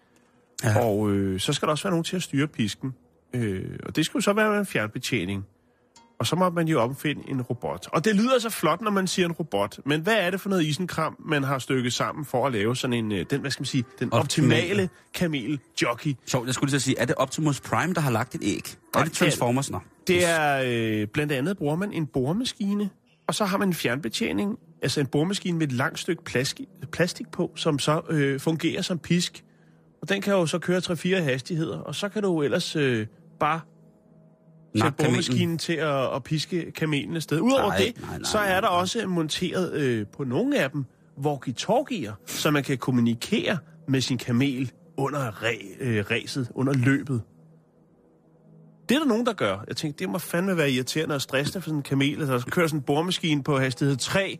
Ja. 0.63 0.85
Og 0.85 1.11
øh, 1.11 1.39
så 1.39 1.53
skal 1.53 1.65
der 1.65 1.71
også 1.71 1.83
være 1.83 1.91
nogen 1.91 2.03
til 2.03 2.15
at 2.15 2.23
styre 2.23 2.47
pisken. 2.47 2.95
Øh, 3.33 3.79
og 3.83 3.95
det 3.95 4.05
skal 4.05 4.17
jo 4.17 4.21
så 4.21 4.33
være 4.33 4.49
med 4.49 4.59
en 4.59 4.65
fjernbetjening. 4.65 5.45
Og 6.19 6.27
så 6.27 6.35
må 6.35 6.49
man 6.49 6.67
jo 6.67 6.81
opfinde 6.81 7.21
en 7.29 7.41
robot. 7.41 7.87
Og 7.93 8.05
det 8.05 8.15
lyder 8.15 8.39
så 8.39 8.49
flot, 8.49 8.81
når 8.81 8.91
man 8.91 9.07
siger 9.07 9.25
en 9.25 9.31
robot. 9.31 9.79
Men 9.85 10.01
hvad 10.01 10.15
er 10.15 10.29
det 10.31 10.41
for 10.41 10.49
noget 10.49 10.63
isenkram, 10.65 11.15
man 11.25 11.43
har 11.43 11.59
stykket 11.59 11.93
sammen 11.93 12.25
for 12.25 12.47
at 12.47 12.53
lave 12.53 12.75
sådan 12.75 12.93
en, 12.93 13.11
øh, 13.11 13.25
den, 13.29 13.41
hvad 13.41 13.51
skal 13.51 13.61
man 13.61 13.65
sige, 13.65 13.83
den 13.99 14.13
Optimale. 14.13 14.55
optimale 14.61 14.89
kamel 15.13 15.59
jockey? 15.81 16.15
Sjovt, 16.25 16.45
jeg 16.45 16.53
skulle 16.53 16.67
lige 16.67 16.71
til 16.71 16.77
at 16.77 16.81
sige, 16.81 16.99
er 16.99 17.05
det 17.05 17.15
Optimus 17.15 17.59
Prime, 17.61 17.93
der 17.93 18.01
har 18.01 18.11
lagt 18.11 18.35
et 18.35 18.41
æg? 18.43 18.63
Nej, 18.95 19.01
er 19.01 19.05
det 19.05 19.11
er- 19.11 19.15
Transformers? 19.15 19.71
Nå. 19.71 19.79
Det 20.07 20.25
er 20.25 20.63
øh, 21.01 21.07
blandt 21.07 21.31
andet 21.33 21.57
bruger 21.57 21.75
man 21.75 21.93
en 21.93 22.05
boremaskine, 22.07 22.89
og 23.27 23.35
så 23.35 23.45
har 23.45 23.57
man 23.57 23.67
en 23.67 23.73
fjernbetjening, 23.73 24.57
altså 24.81 24.99
en 24.99 25.07
boremaskine 25.07 25.57
med 25.57 25.67
et 25.67 25.73
langt 25.73 25.99
stykke 25.99 26.23
plastik, 26.23 26.67
plastik 26.91 27.31
på, 27.31 27.51
som 27.55 27.79
så 27.79 28.01
øh, 28.09 28.39
fungerer 28.39 28.81
som 28.81 28.99
pisk. 28.99 29.43
Og 30.01 30.09
den 30.09 30.21
kan 30.21 30.33
jo 30.33 30.45
så 30.45 30.59
køre 30.59 30.77
3-4 30.77 31.15
hastigheder, 31.21 31.77
og 31.77 31.95
så 31.95 32.09
kan 32.09 32.23
du 32.23 32.33
jo 32.33 32.41
ellers 32.41 32.75
øh, 32.75 33.07
bare 33.39 33.59
sætte 34.75 34.91
boremaskinen 34.97 35.57
til 35.57 35.73
at, 35.73 36.15
at 36.15 36.23
piske 36.23 36.71
kamelen 36.71 37.15
afsted. 37.15 37.39
Udover 37.41 37.67
Nej, 37.67 37.77
det, 37.77 38.01
nej, 38.01 38.17
nej, 38.17 38.23
så 38.23 38.37
er 38.37 38.61
der 38.61 38.67
også 38.67 39.07
monteret 39.07 39.73
øh, 39.73 40.05
på 40.07 40.23
nogle 40.23 40.59
af 40.59 40.71
dem 40.71 40.85
walkie-talkier, 41.25 42.13
så 42.25 42.51
man 42.51 42.63
kan 42.63 42.77
kommunikere 42.77 43.57
med 43.87 44.01
sin 44.01 44.17
kamel 44.17 44.71
under 44.97 45.31
ræ- 45.31 45.77
øh, 45.83 46.05
ræset, 46.11 46.51
under 46.55 46.73
løbet. 46.73 47.21
Det 48.89 48.95
er 48.95 48.99
der 48.99 49.07
nogen, 49.07 49.25
der 49.25 49.33
gør. 49.33 49.63
Jeg 49.67 49.75
tænkte, 49.77 49.99
det 50.03 50.09
må 50.09 50.17
fandme 50.17 50.57
være 50.57 50.71
irriterende 50.71 51.15
og 51.15 51.21
stressende 51.21 51.61
for 51.61 51.69
sådan 51.69 51.77
en 51.79 51.83
kamel, 51.83 52.19
der 52.27 52.39
kører 52.51 52.67
sådan 52.67 52.79
en 52.79 52.83
boremaskine 52.83 53.43
på 53.43 53.59
hastighed 53.59 53.97
3 53.97 54.39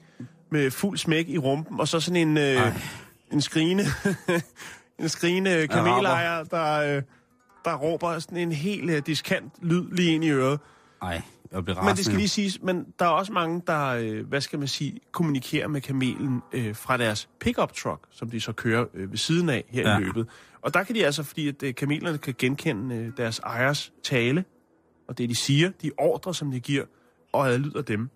med 0.52 0.72
fuld 0.72 0.98
smæk 0.98 1.30
i 1.30 1.38
rumpen, 1.38 1.80
og 1.80 1.88
så 1.88 2.00
sådan 2.00 2.28
en, 2.28 2.38
øh, 2.38 2.80
en 3.34 3.42
skrigende, 3.42 3.84
en 5.00 5.10
skrigende 5.10 5.68
kamelejer, 5.68 6.44
der, 6.44 6.96
øh, 6.98 7.02
der 7.69 7.77
råber 7.77 8.19
sådan 8.19 8.38
en 8.38 8.51
helt 8.51 8.89
øh, 8.89 9.01
diskant 9.06 9.54
lyd 9.62 9.92
lige 9.92 10.16
ind 10.16 10.24
i 10.24 10.30
øret. 10.30 10.60
Nej, 11.01 11.21
jeg 11.51 11.63
bliver 11.63 11.83
Men 11.83 11.95
det 11.95 12.06
skal 12.06 12.18
lige 12.18 12.30
siges, 12.30 12.62
men 12.62 12.94
der 13.00 13.06
er 13.06 13.10
også 13.10 13.33
mange, 13.33 13.62
der, 13.68 13.88
øh, 13.88 14.27
hvad 14.27 14.42
skal 14.42 14.60
man 14.60 14.68
sige, 14.68 15.00
kommunikerer 15.12 15.68
med 15.68 15.81
kamelen 15.81 16.42
øh, 16.54 16.75
fra 16.75 16.98
deres 16.98 17.30
pickup 17.39 17.74
truck, 17.74 18.04
som 18.10 18.30
de 18.30 18.42
så 18.42 18.51
kører 18.51 18.86
øh, 18.94 19.12
ved 19.12 19.18
siden 19.18 19.50
af 19.50 19.63
her 19.69 19.89
ja. 19.89 19.98
I 19.98 20.01
løbet. 20.01 20.27
Og 20.62 20.74
der 20.74 20.83
kan 20.83 20.95
de 20.95 21.06
altså, 21.06 21.24
fordi 21.24 21.48
at 21.48 21.63
øh, 21.63 21.75
kamelerne 21.75 22.18
kan 22.18 22.36
genkende 22.38 22.95
øh, 22.95 23.12
deres 23.18 23.39
ejers 23.39 23.94
tale, 24.04 24.45
og 25.07 25.18
det 25.18 25.30
de 25.30 25.36
siger, 25.36 25.72
de 25.81 25.92
ordre, 25.98 26.33
som 26.33 26.51
de 26.51 26.60
giver, 26.60 26.86
og 27.31 27.50
adlyder 27.50 27.81
dem. 27.81 28.10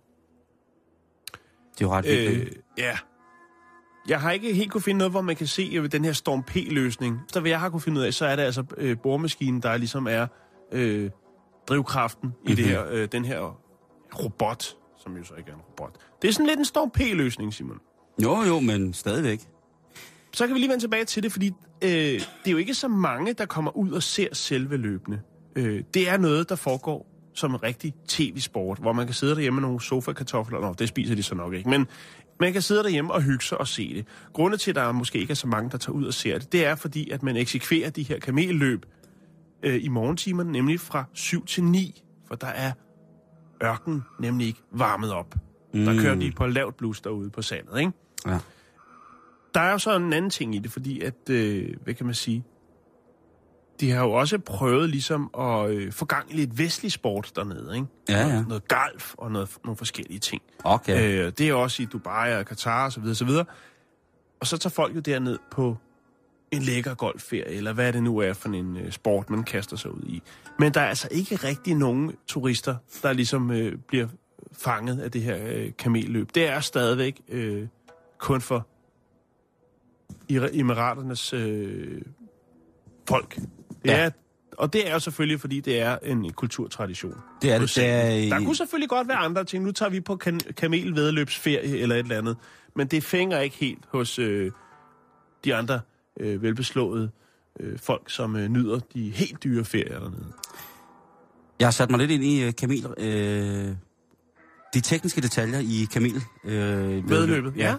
Det 1.74 1.82
er 1.82 1.86
jo 1.86 1.92
ret 1.92 2.06
vildt, 2.06 2.42
Øh, 2.42 2.52
ja. 2.78 2.98
Jeg 4.10 4.22
har 4.22 4.32
ikke 4.32 4.54
helt 4.54 4.72
kunne 4.72 4.82
finde 4.82 4.98
noget, 4.98 5.12
hvor 5.12 5.22
man 5.22 5.36
kan 5.36 5.48
se 5.48 5.72
øh, 5.74 5.92
den 5.92 6.06
her 6.06 6.14
Storm 6.14 6.44
P-løsning. 6.44 7.20
Så 7.34 7.40
hvad 7.40 7.52
jeg 7.52 7.60
har 7.60 7.70
kunne 7.70 7.82
finde 7.82 8.00
ud 8.02 8.06
af, 8.06 8.14
så 8.14 8.26
er 8.26 8.36
det 8.36 8.44
altså 8.44 8.64
øh, 8.78 8.98
boremaskinen, 9.04 9.62
der 9.62 9.78
ligesom 9.78 10.08
er 10.08 10.28
øh, 10.72 11.10
drivkraften 11.68 12.28
mm-hmm. 12.30 12.52
i 12.52 12.56
det 12.56 12.66
Mhm. 12.66 12.70
her, 12.74 12.84
øh, 12.92 13.08
den 13.12 13.26
her 13.26 13.60
robot, 14.24 14.76
som 15.04 15.18
jo 15.18 15.24
så 15.24 15.34
ikke 15.38 15.50
er 15.52 15.56
en 15.56 15.62
robot. 15.62 15.96
Det 16.22 16.28
er 16.28 16.32
sådan 16.32 16.48
lidt 16.48 16.60
en 16.60 16.66
Storm 16.66 16.90
P-løsning, 16.92 17.54
Simon. 17.54 17.78
Jo, 18.24 18.42
jo, 18.48 18.60
men 18.60 18.94
stadigvæk. 18.94 19.42
Så 20.34 20.48
kan 20.48 20.54
vi 20.54 20.60
lige 20.60 20.70
vende 20.70 20.84
tilbage 20.84 21.06
til 21.06 21.24
det, 21.24 21.32
fordi 21.32 21.48
øh, 21.82 21.90
det 21.90 22.22
er 22.46 22.52
jo 22.52 22.58
ikke 22.58 22.74
så 22.74 22.88
mange, 22.88 23.34
der 23.34 23.46
kommer 23.46 23.78
ud 23.78 23.92
og 23.92 24.04
ser 24.04 24.28
selve 24.36 24.78
løbende. 24.78 25.20
Øh, 25.56 25.84
det 25.94 26.10
er 26.10 26.18
noget, 26.18 26.50
der 26.50 26.56
foregår 26.56 27.10
som 27.36 27.52
en 27.52 27.64
rigtig 27.64 27.94
tv-sport, 28.08 28.78
hvor 28.80 28.94
man 28.94 29.06
kan 29.06 29.14
sidde 29.14 29.36
derhjemme 29.36 29.62
med 29.62 29.68
nogle 29.68 29.82
sofa-kartofler. 29.82 30.60
Nå, 30.60 30.74
det 30.80 30.90
spiser 30.90 31.16
de 31.16 31.24
så 31.24 31.36
nok 31.36 31.54
ikke, 31.54 31.70
men 31.70 31.88
man 32.44 32.54
kan 32.54 32.62
sidde 32.62 32.84
derhjemme 32.84 33.14
og 33.14 33.22
hygge 33.22 33.44
sig 33.44 33.58
og 33.58 33.68
se 33.68 33.94
det. 33.94 34.08
Grunden 34.34 34.60
til, 34.60 34.72
at 34.72 34.76
der 34.76 34.92
måske 34.92 35.20
ikke 35.20 35.32
er 35.32 35.36
så 35.36 35.48
mange, 35.48 35.70
der 35.70 35.78
tager 35.78 35.96
ud 35.96 36.06
og 36.06 36.14
ser 36.14 36.38
det, 36.38 36.52
det 36.52 36.66
er 36.66 36.76
fordi, 36.76 37.10
at 37.10 37.24
man 37.24 37.38
eksekverer 37.38 37.90
de 37.90 38.04
her 38.04 38.20
kamelløb 38.20 38.86
øh, 39.64 39.84
i 39.84 39.88
morgentimerne, 39.88 40.52
nemlig 40.52 40.80
fra 40.80 41.06
7 41.14 41.46
til 41.46 41.64
9, 41.64 42.04
for 42.28 42.36
der 42.36 42.48
er 42.48 42.72
ørken 43.64 44.04
nemlig 44.20 44.48
ikke 44.48 44.60
varmet 44.72 45.12
op. 45.12 45.36
Mm. 45.74 45.86
Der 45.86 46.02
kører 46.02 46.16
de 46.16 46.32
på 46.32 46.48
lavt 46.48 46.78
blus 46.78 47.02
derude 47.02 47.30
på 47.30 47.42
sandet, 47.42 47.80
ikke? 47.80 47.92
Ja. 48.28 48.38
Der 49.54 49.60
er 49.60 49.72
jo 49.72 49.78
så 49.78 49.96
en 49.96 50.14
anden 50.14 50.32
ting 50.32 50.56
i 50.56 50.60
det, 50.60 50.72
fordi 50.72 51.02
at, 51.02 51.30
øh, 51.30 51.70
hvad 51.84 51.94
kan 51.94 52.06
man 52.06 52.16
sige, 52.16 52.44
de 53.80 53.92
har 53.92 54.04
jo 54.04 54.12
også 54.12 54.38
prøvet 54.38 54.90
ligesom 54.90 55.30
at 55.40 55.70
øh, 55.70 55.92
få 55.92 56.06
gang 56.06 56.32
i 56.32 56.36
lidt 56.36 56.58
vestlig 56.58 56.92
sport 56.92 57.32
dernede, 57.36 57.76
ikke? 57.76 57.88
Ja, 58.10 58.20
ja. 58.20 58.28
Noget, 58.28 58.48
noget 58.48 58.68
golf 58.68 59.14
og 59.18 59.32
noget, 59.32 59.50
nogle 59.64 59.78
forskellige 59.78 60.20
ting. 60.20 60.42
Okay. 60.64 61.26
Øh, 61.26 61.32
det 61.38 61.50
er 61.50 61.54
også 61.54 61.84
i 61.84 61.86
Dubai 61.86 62.34
og 62.34 62.46
Katar 62.46 62.86
og 62.86 62.92
så 62.92 63.26
videre. 63.26 63.46
Og 64.40 64.48
så 64.48 64.58
tager 64.58 64.72
folk 64.72 64.96
jo 64.96 65.00
derned 65.00 65.40
på 65.52 65.78
en 66.52 66.62
lækker 66.62 66.94
golfferie, 66.94 67.46
eller 67.46 67.74
hvad 67.74 67.94
det 67.94 68.04
nu 68.04 68.18
er 68.18 68.34
for 68.34 68.50
en 68.50 68.78
øh, 68.78 68.92
sport, 68.92 69.30
man 69.30 69.44
kaster 69.44 69.78
sig 69.78 69.92
ud 69.92 70.04
i. 70.04 70.22
Men 70.60 70.74
der 70.74 70.82
er 70.82 70.88
altså 70.88 71.08
ikke 71.12 71.36
rigtig 71.36 71.76
nogen 71.76 72.16
turister, 72.28 72.76
der 73.04 73.14
ligesom 73.14 73.52
øh, 73.52 73.78
bliver 73.88 74.08
fanget 74.52 75.00
af 75.00 75.12
det 75.12 75.22
her 75.22 75.38
øh, 75.48 75.72
kamelløb. 75.78 76.36
Det 76.36 76.48
er 76.48 76.60
stadigvæk 76.60 77.22
øh, 77.28 77.68
kun 78.18 78.42
for 78.42 78.68
Ira- 80.32 80.60
Emiraternes 80.60 81.34
øh, 81.34 82.02
folk. 83.08 83.40
Det 83.84 83.90
Ja. 83.90 83.98
er, 83.98 84.10
og 84.58 84.74
det 84.74 84.88
er 84.90 84.94
jo 84.94 85.00
selvfølgelig, 85.00 85.42
fordi 85.42 85.60
det 85.60 85.80
er 85.82 85.98
en 86.04 86.34
kulturtradition. 86.34 87.16
Det 87.42 87.52
er 87.52 87.60
det. 87.60 87.76
Det 87.76 87.86
er, 87.86 88.30
Der 88.38 88.46
kunne 88.46 88.56
selvfølgelig 88.56 88.90
godt 88.90 89.08
være 89.08 89.18
andre 89.18 89.44
ting. 89.44 89.64
Nu 89.64 89.72
tager 89.72 89.90
vi 89.90 90.00
på 90.02 90.16
kan- 90.16 90.40
kamelvedløbsferie 90.58 91.78
eller 91.80 91.96
et 91.96 92.00
eller 92.00 92.18
andet. 92.18 92.38
Men 92.76 92.88
det 92.88 93.04
fænger 93.04 93.40
ikke 93.40 93.56
helt 93.56 93.80
hos 93.90 94.20
øh, 94.20 94.52
de 95.46 95.56
andre 95.56 95.80
øh, 96.20 96.42
velbeslåede 96.42 97.10
øh, 97.60 97.80
folk, 97.80 98.10
som 98.10 98.36
øh, 98.36 98.48
nyder 98.50 98.80
de 98.94 99.10
helt 99.10 99.44
dyre 99.44 99.66
ferier 99.66 100.00
dernede. 100.00 100.34
Jeg 101.60 101.68
har 101.68 101.72
sat 101.72 101.90
mig 101.92 102.00
lidt 102.00 102.12
ind 102.12 102.24
i 102.24 102.44
øh, 102.44 102.54
Kamil... 102.56 102.86
Øh, 102.98 103.68
de 104.74 104.82
tekniske 104.82 105.22
detaljer 105.22 105.60
i 105.60 105.88
Kamil... 105.94 106.22
Øh, 106.46 107.10
Vedløbet, 107.10 107.54
ja. 107.58 107.76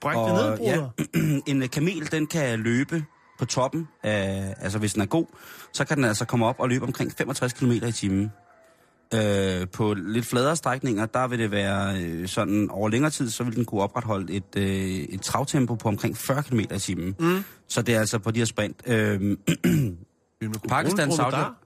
Bræk 0.00 0.16
det 0.16 0.34
ned, 0.34 0.56
bruder. 0.56 0.90
ja, 1.14 1.40
en 1.62 1.68
kamel, 1.68 2.12
den 2.12 2.26
kan 2.26 2.58
løbe 2.60 3.04
på 3.42 3.46
toppen 3.46 3.88
af, 4.02 4.54
altså 4.60 4.78
hvis 4.78 4.92
den 4.92 5.02
er 5.02 5.06
god, 5.06 5.26
så 5.72 5.84
kan 5.84 5.96
den 5.96 6.04
altså 6.04 6.24
komme 6.24 6.46
op 6.46 6.56
og 6.58 6.68
løbe 6.68 6.84
omkring 6.84 7.12
65 7.12 7.52
km 7.52 7.70
i 7.70 7.92
timen. 7.92 8.32
Øh, 9.14 9.66
på 9.72 9.94
lidt 9.94 10.26
fladere 10.26 10.56
strækninger, 10.56 11.06
der 11.06 11.28
vil 11.28 11.38
det 11.38 11.50
være 11.50 12.02
øh, 12.02 12.28
sådan 12.28 12.70
over 12.70 12.88
længere 12.88 13.10
tid, 13.10 13.30
så 13.30 13.44
vil 13.44 13.56
den 13.56 13.64
kunne 13.64 13.80
opretholde 13.80 14.32
et, 14.32 14.56
øh, 14.56 14.64
et 14.64 15.22
travtempo 15.22 15.74
på 15.74 15.88
omkring 15.88 16.16
40 16.16 16.42
km 16.42 16.60
i 16.60 16.78
timen. 16.78 17.16
Mm. 17.18 17.44
Så 17.68 17.82
det 17.82 17.94
er 17.94 18.00
altså 18.00 18.18
på 18.18 18.30
de 18.30 18.38
her 18.40 18.44
sprint. 18.44 18.82
Øh, 18.86 19.36
Pakistan, 20.68 21.10
Saudi- 21.10 21.62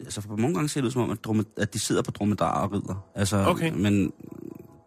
altså 0.00 0.20
for 0.20 0.36
mange 0.36 0.54
gange 0.54 0.68
ser 0.68 0.80
det 0.80 0.86
ud 0.86 0.92
som 0.92 1.02
om, 1.02 1.10
at, 1.10 1.24
drumme, 1.24 1.44
at 1.56 1.74
de 1.74 1.78
sidder 1.78 2.02
på 2.02 2.10
dromedar 2.10 2.62
og 2.62 2.72
rider. 2.72 3.04
Altså, 3.14 3.44
Okay. 3.46 3.72
Men 3.72 4.12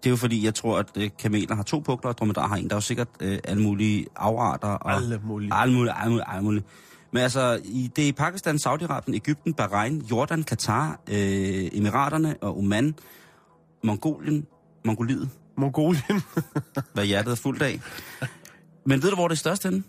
det 0.04 0.10
er 0.10 0.10
jo 0.10 0.16
fordi, 0.16 0.46
jeg 0.46 0.56
tror, 0.56 0.78
at 0.78 0.88
øh, 0.96 1.10
kameler 1.20 1.56
har 1.56 1.64
to 1.64 1.80
pukler, 1.80 2.10
og 2.10 2.18
dromedar 2.18 2.48
har 2.48 2.56
en. 2.56 2.64
Der 2.64 2.74
er 2.74 2.78
jo 2.78 2.82
sikkert 2.82 3.08
øh, 3.20 3.40
alle 3.44 3.64
mulige 3.64 4.06
afarter. 4.16 4.68
Og, 4.68 4.94
Alle 4.94 5.22
mulige. 5.24 5.54
Alle 5.54 5.74
mulige, 5.76 5.94
alle 5.94 6.10
mulige, 6.12 6.30
alle 6.30 6.44
mulige. 6.44 6.64
Men 7.12 7.24
altså, 7.24 7.62
i, 7.64 7.92
det 7.96 8.04
er 8.04 8.08
i 8.08 8.12
Pakistan, 8.12 8.56
Saudi-Arabien, 8.56 9.14
Ægypten, 9.16 9.54
Bahrain, 9.54 10.02
Jordan, 10.12 10.44
Katar, 10.44 11.00
øh, 11.10 11.70
Emiraterne 11.74 12.36
og 12.42 12.58
Oman, 12.58 12.96
Mongolien, 13.84 14.48
Mongoliet, 14.86 15.30
Mongolien. 15.58 16.22
hvad 16.94 17.06
hjertet 17.06 17.32
er 17.32 17.36
fuldt 17.36 17.62
af. 17.62 17.80
Men 18.86 19.04
ved 19.04 19.10
du, 19.10 19.16
hvor 19.16 19.28
det 19.28 19.36
er 19.36 19.40
størst 19.40 19.64
henne? 19.64 19.84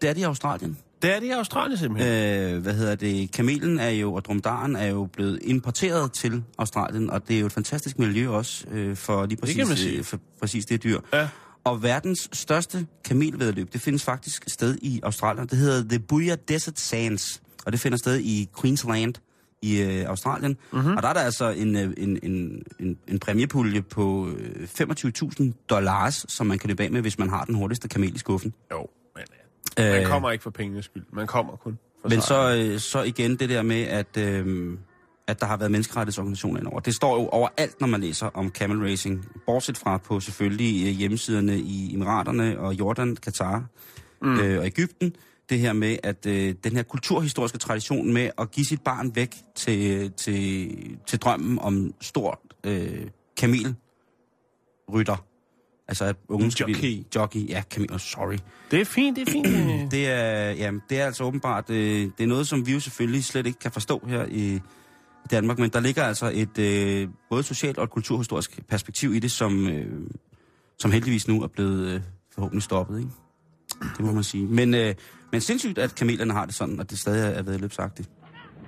Det 0.00 0.08
er 0.10 0.14
det 0.14 0.20
i 0.20 0.24
Australien. 0.24 0.78
Det 1.02 1.16
er 1.16 1.20
det 1.20 1.26
i 1.26 1.30
Australien 1.30 1.78
simpelthen. 1.78 2.54
Øh, 2.54 2.62
hvad 2.62 2.74
hedder 2.74 2.94
det? 2.94 3.32
Kamelen 3.32 3.78
er 3.78 3.88
jo, 3.90 4.14
og 4.14 4.24
dromedaren 4.24 4.76
er 4.76 4.86
jo 4.86 5.08
blevet 5.12 5.38
importeret 5.42 6.12
til 6.12 6.42
Australien, 6.58 7.10
og 7.10 7.28
det 7.28 7.36
er 7.36 7.40
jo 7.40 7.46
et 7.46 7.52
fantastisk 7.52 7.98
miljø 7.98 8.28
også 8.28 8.64
øh, 8.70 8.96
for 8.96 9.26
lige 9.26 9.36
præcis, 9.40 9.78
sige. 9.78 9.98
øh, 9.98 10.04
for 10.04 10.18
præcis 10.40 10.66
det 10.66 10.82
dyr. 10.82 10.98
Ja. 11.12 11.28
Og 11.64 11.82
verdens 11.82 12.28
største 12.32 12.86
kamelvedløb, 13.04 13.72
det 13.72 13.80
findes 13.80 14.04
faktisk 14.04 14.44
sted 14.48 14.78
i 14.82 15.00
Australien. 15.02 15.46
Det 15.46 15.58
hedder 15.58 15.88
The 15.88 15.98
Booyah 15.98 16.36
Desert 16.48 16.78
Sands, 16.78 17.42
og 17.66 17.72
det 17.72 17.80
finder 17.80 17.98
sted 17.98 18.18
i 18.18 18.48
Queensland 18.60 19.14
i 19.62 19.82
øh, 19.82 20.04
Australien. 20.08 20.50
Mhm. 20.72 20.80
Mm-hmm. 20.80 20.96
Og 20.96 21.02
der 21.02 21.08
er 21.08 21.12
der 21.12 21.20
altså 21.20 21.50
en, 21.50 21.76
øh, 21.76 21.92
en, 21.96 22.18
en, 22.22 22.62
en, 22.80 22.98
en 23.08 23.18
præmiepulje 23.18 23.82
på 23.82 24.28
øh, 24.28 24.68
25.000 24.80 25.66
dollars, 25.70 26.26
som 26.28 26.46
man 26.46 26.58
kan 26.58 26.68
løbe 26.68 26.82
af 26.82 26.90
med, 26.90 27.00
hvis 27.00 27.18
man 27.18 27.28
har 27.28 27.44
den 27.44 27.54
hurtigste 27.54 27.88
kamel 27.88 28.14
i 28.14 28.18
skuffen. 28.18 28.54
Jo. 28.72 28.86
Man 29.78 30.00
Øh, 30.00 30.06
kommer 30.06 30.30
ikke 30.30 30.42
for 30.42 30.50
pengenes 30.50 30.84
skyld. 30.84 31.04
Man 31.12 31.26
kommer 31.26 31.56
kun 31.56 31.78
for 32.02 32.08
Men 32.08 32.20
sejren. 32.20 32.68
så, 32.68 32.72
øh, 32.72 32.78
så 32.80 33.02
igen 33.02 33.36
det 33.36 33.48
der 33.48 33.62
med, 33.62 33.82
at, 33.82 34.16
øh, 34.16 34.78
at 35.26 35.40
der 35.40 35.46
har 35.46 35.56
været 35.56 35.70
menneskerettighedsorganisationer 35.70 36.60
indover. 36.60 36.80
Det 36.80 36.94
står 36.94 37.20
jo 37.20 37.28
overalt, 37.28 37.80
når 37.80 37.88
man 37.88 38.00
læser 38.00 38.26
om 38.26 38.50
camel 38.50 38.90
racing. 38.90 39.28
Bortset 39.46 39.78
fra 39.78 39.98
på 39.98 40.20
selvfølgelig 40.20 40.86
øh, 40.88 40.92
hjemmesiderne 40.92 41.58
i 41.58 41.94
Emiraterne 41.94 42.58
og 42.60 42.74
Jordan, 42.74 43.16
Katar 43.16 43.64
mm. 44.22 44.40
øh, 44.40 44.58
og 44.58 44.66
Ægypten. 44.66 45.16
Det 45.50 45.58
her 45.58 45.72
med, 45.72 45.96
at 46.02 46.26
øh, 46.26 46.54
den 46.64 46.76
her 46.76 46.82
kulturhistoriske 46.82 47.58
tradition 47.58 48.12
med 48.12 48.30
at 48.38 48.50
give 48.50 48.66
sit 48.66 48.82
barn 48.82 49.16
væk 49.16 49.36
til, 49.54 50.12
til, 50.12 50.70
til 51.06 51.18
drømmen 51.18 51.58
om 51.58 51.94
stort 52.00 52.38
øh, 52.64 53.06
kamelrytter. 53.36 55.24
Altså 55.88 56.04
at 56.04 56.16
unge 56.28 56.52
Jockey. 56.60 56.74
blive... 56.74 57.04
Jockey. 57.14 57.48
Ja, 57.48 57.62
kamel, 57.70 58.00
sorry. 58.00 58.38
Det 58.70 58.80
er 58.80 58.84
fint, 58.84 59.16
det 59.16 59.28
er 59.28 59.32
fint. 59.32 59.46
øh. 59.46 59.90
Det 59.90 60.08
er, 60.08 60.50
ja, 60.50 60.70
det 60.90 61.00
er 61.00 61.06
altså 61.06 61.24
åbenbart, 61.24 61.70
øh, 61.70 62.10
det 62.18 62.24
er 62.24 62.26
noget, 62.26 62.48
som 62.48 62.66
vi 62.66 62.72
jo 62.72 62.80
selvfølgelig 62.80 63.24
slet 63.24 63.46
ikke 63.46 63.58
kan 63.58 63.72
forstå 63.72 64.02
her 64.08 64.26
i, 64.30 64.60
Danmark, 65.30 65.58
men 65.58 65.70
der 65.70 65.80
ligger 65.80 66.04
altså 66.04 66.30
et 66.34 66.58
øh, 66.58 67.08
både 67.30 67.42
socialt 67.42 67.78
og 67.78 67.84
et 67.84 67.90
kulturhistorisk 67.90 68.66
perspektiv 68.68 69.14
i 69.14 69.18
det, 69.18 69.30
som, 69.30 69.68
øh, 69.68 69.86
som 70.78 70.90
heldigvis 70.90 71.28
nu 71.28 71.42
er 71.42 71.46
blevet 71.46 71.88
øh, 71.88 72.00
forhåbentlig 72.34 72.62
stoppet, 72.62 72.98
ikke? 72.98 73.10
Det 73.96 74.00
må 74.00 74.12
man 74.12 74.24
sige. 74.24 74.46
Men, 74.46 74.74
øh, 74.74 74.94
men 75.32 75.40
sindssygt, 75.40 75.78
at 75.78 75.94
kamelerne 75.94 76.32
har 76.32 76.46
det 76.46 76.54
sådan, 76.54 76.80
og 76.80 76.90
det 76.90 76.98
stadig 76.98 77.36
er 77.36 77.42
vedløbsagtigt. 77.42 78.10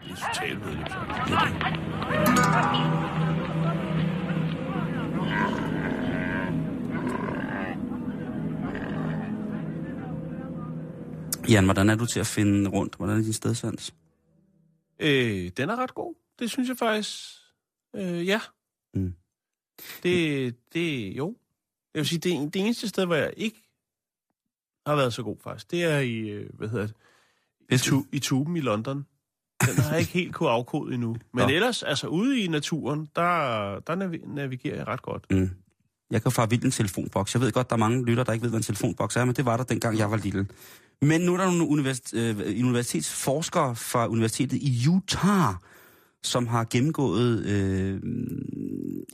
Det 0.04 0.10
er 0.10 0.16
totalt 0.34 0.66
vedløbsagt. 0.66 1.28
Det 1.28 1.34
er 1.34 3.23
Jan, 11.54 11.64
hvordan 11.64 11.90
er 11.90 11.94
du 11.94 12.06
til 12.06 12.20
at 12.20 12.26
finde 12.26 12.70
rundt? 12.70 12.94
Hvordan 12.94 13.18
er 13.18 13.22
din 13.22 13.32
stedsans? 13.32 13.94
Øh, 14.98 15.50
den 15.56 15.70
er 15.70 15.76
ret 15.76 15.94
god. 15.94 16.14
Det 16.38 16.50
synes 16.50 16.68
jeg 16.68 16.76
faktisk. 16.78 17.10
Øh, 17.96 18.26
ja. 18.26 18.40
Mm. 18.94 19.14
Det, 20.02 20.54
det, 20.74 21.16
jo. 21.16 21.36
Jeg 21.94 22.00
vil 22.00 22.06
sige, 22.06 22.18
det, 22.18 22.54
det 22.54 22.60
eneste 22.62 22.88
sted, 22.88 23.06
hvor 23.06 23.14
jeg 23.14 23.32
ikke 23.36 23.62
har 24.86 24.96
været 24.96 25.14
så 25.14 25.22
god 25.22 25.36
faktisk, 25.44 25.70
det 25.70 25.84
er 25.84 25.98
i, 25.98 26.18
øh, 26.18 26.50
hvad 26.54 26.68
hedder 26.68 26.86
det, 26.86 26.94
i, 27.70 27.78
tu, 27.78 28.04
i 28.12 28.18
tuben 28.18 28.56
i 28.56 28.60
London. 28.60 29.06
Den 29.66 29.76
har 29.76 29.90
jeg 29.90 30.00
ikke 30.00 30.12
helt 30.12 30.34
kunne 30.34 30.50
afkode 30.50 30.94
endnu. 30.94 31.16
Men 31.32 31.42
Nå. 31.42 31.48
ellers, 31.48 31.82
altså 31.82 32.06
ude 32.06 32.40
i 32.40 32.46
naturen, 32.46 33.08
der, 33.16 33.80
der 33.80 33.96
navi- 33.96 34.34
navigerer 34.34 34.76
jeg 34.76 34.86
ret 34.86 35.02
godt. 35.02 35.26
Mm. 35.30 35.50
Jeg 36.10 36.22
kan 36.22 36.32
fare 36.32 36.50
vildt 36.50 36.64
en 36.64 36.70
telefonboks. 36.70 37.34
Jeg 37.34 37.42
ved 37.42 37.52
godt, 37.52 37.70
der 37.70 37.76
er 37.76 37.78
mange 37.78 38.04
lytter, 38.04 38.24
der 38.24 38.32
ikke 38.32 38.42
ved, 38.42 38.50
hvad 38.50 38.60
en 38.60 38.64
telefonboks 38.64 39.16
er, 39.16 39.24
men 39.24 39.34
det 39.34 39.44
var 39.44 39.56
der 39.56 39.64
dengang, 39.64 39.98
jeg 39.98 40.10
var 40.10 40.16
lille. 40.16 40.46
Men 41.04 41.20
nu 41.20 41.32
er 41.32 41.36
der 41.36 41.46
nogle 41.46 41.66
universitet, 41.68 42.40
øh, 42.46 42.64
universitetsforskere 42.66 43.76
fra 43.76 44.08
Universitetet 44.08 44.56
i 44.62 44.88
Utah, 44.88 45.54
som 46.22 46.46
har 46.46 46.64
gennemgået 46.70 47.46
øh, 47.46 48.00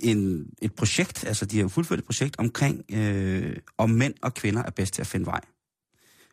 en, 0.00 0.46
et 0.62 0.74
projekt, 0.74 1.24
altså 1.26 1.46
de 1.46 1.60
har 1.60 1.68
fuldført 1.68 1.98
et 1.98 2.04
projekt 2.04 2.36
omkring, 2.38 2.82
øh, 2.92 3.56
om 3.78 3.90
mænd 3.90 4.14
og 4.22 4.34
kvinder 4.34 4.62
er 4.62 4.70
bedst 4.70 4.94
til 4.94 5.02
at 5.02 5.06
finde 5.06 5.26
vej. 5.26 5.40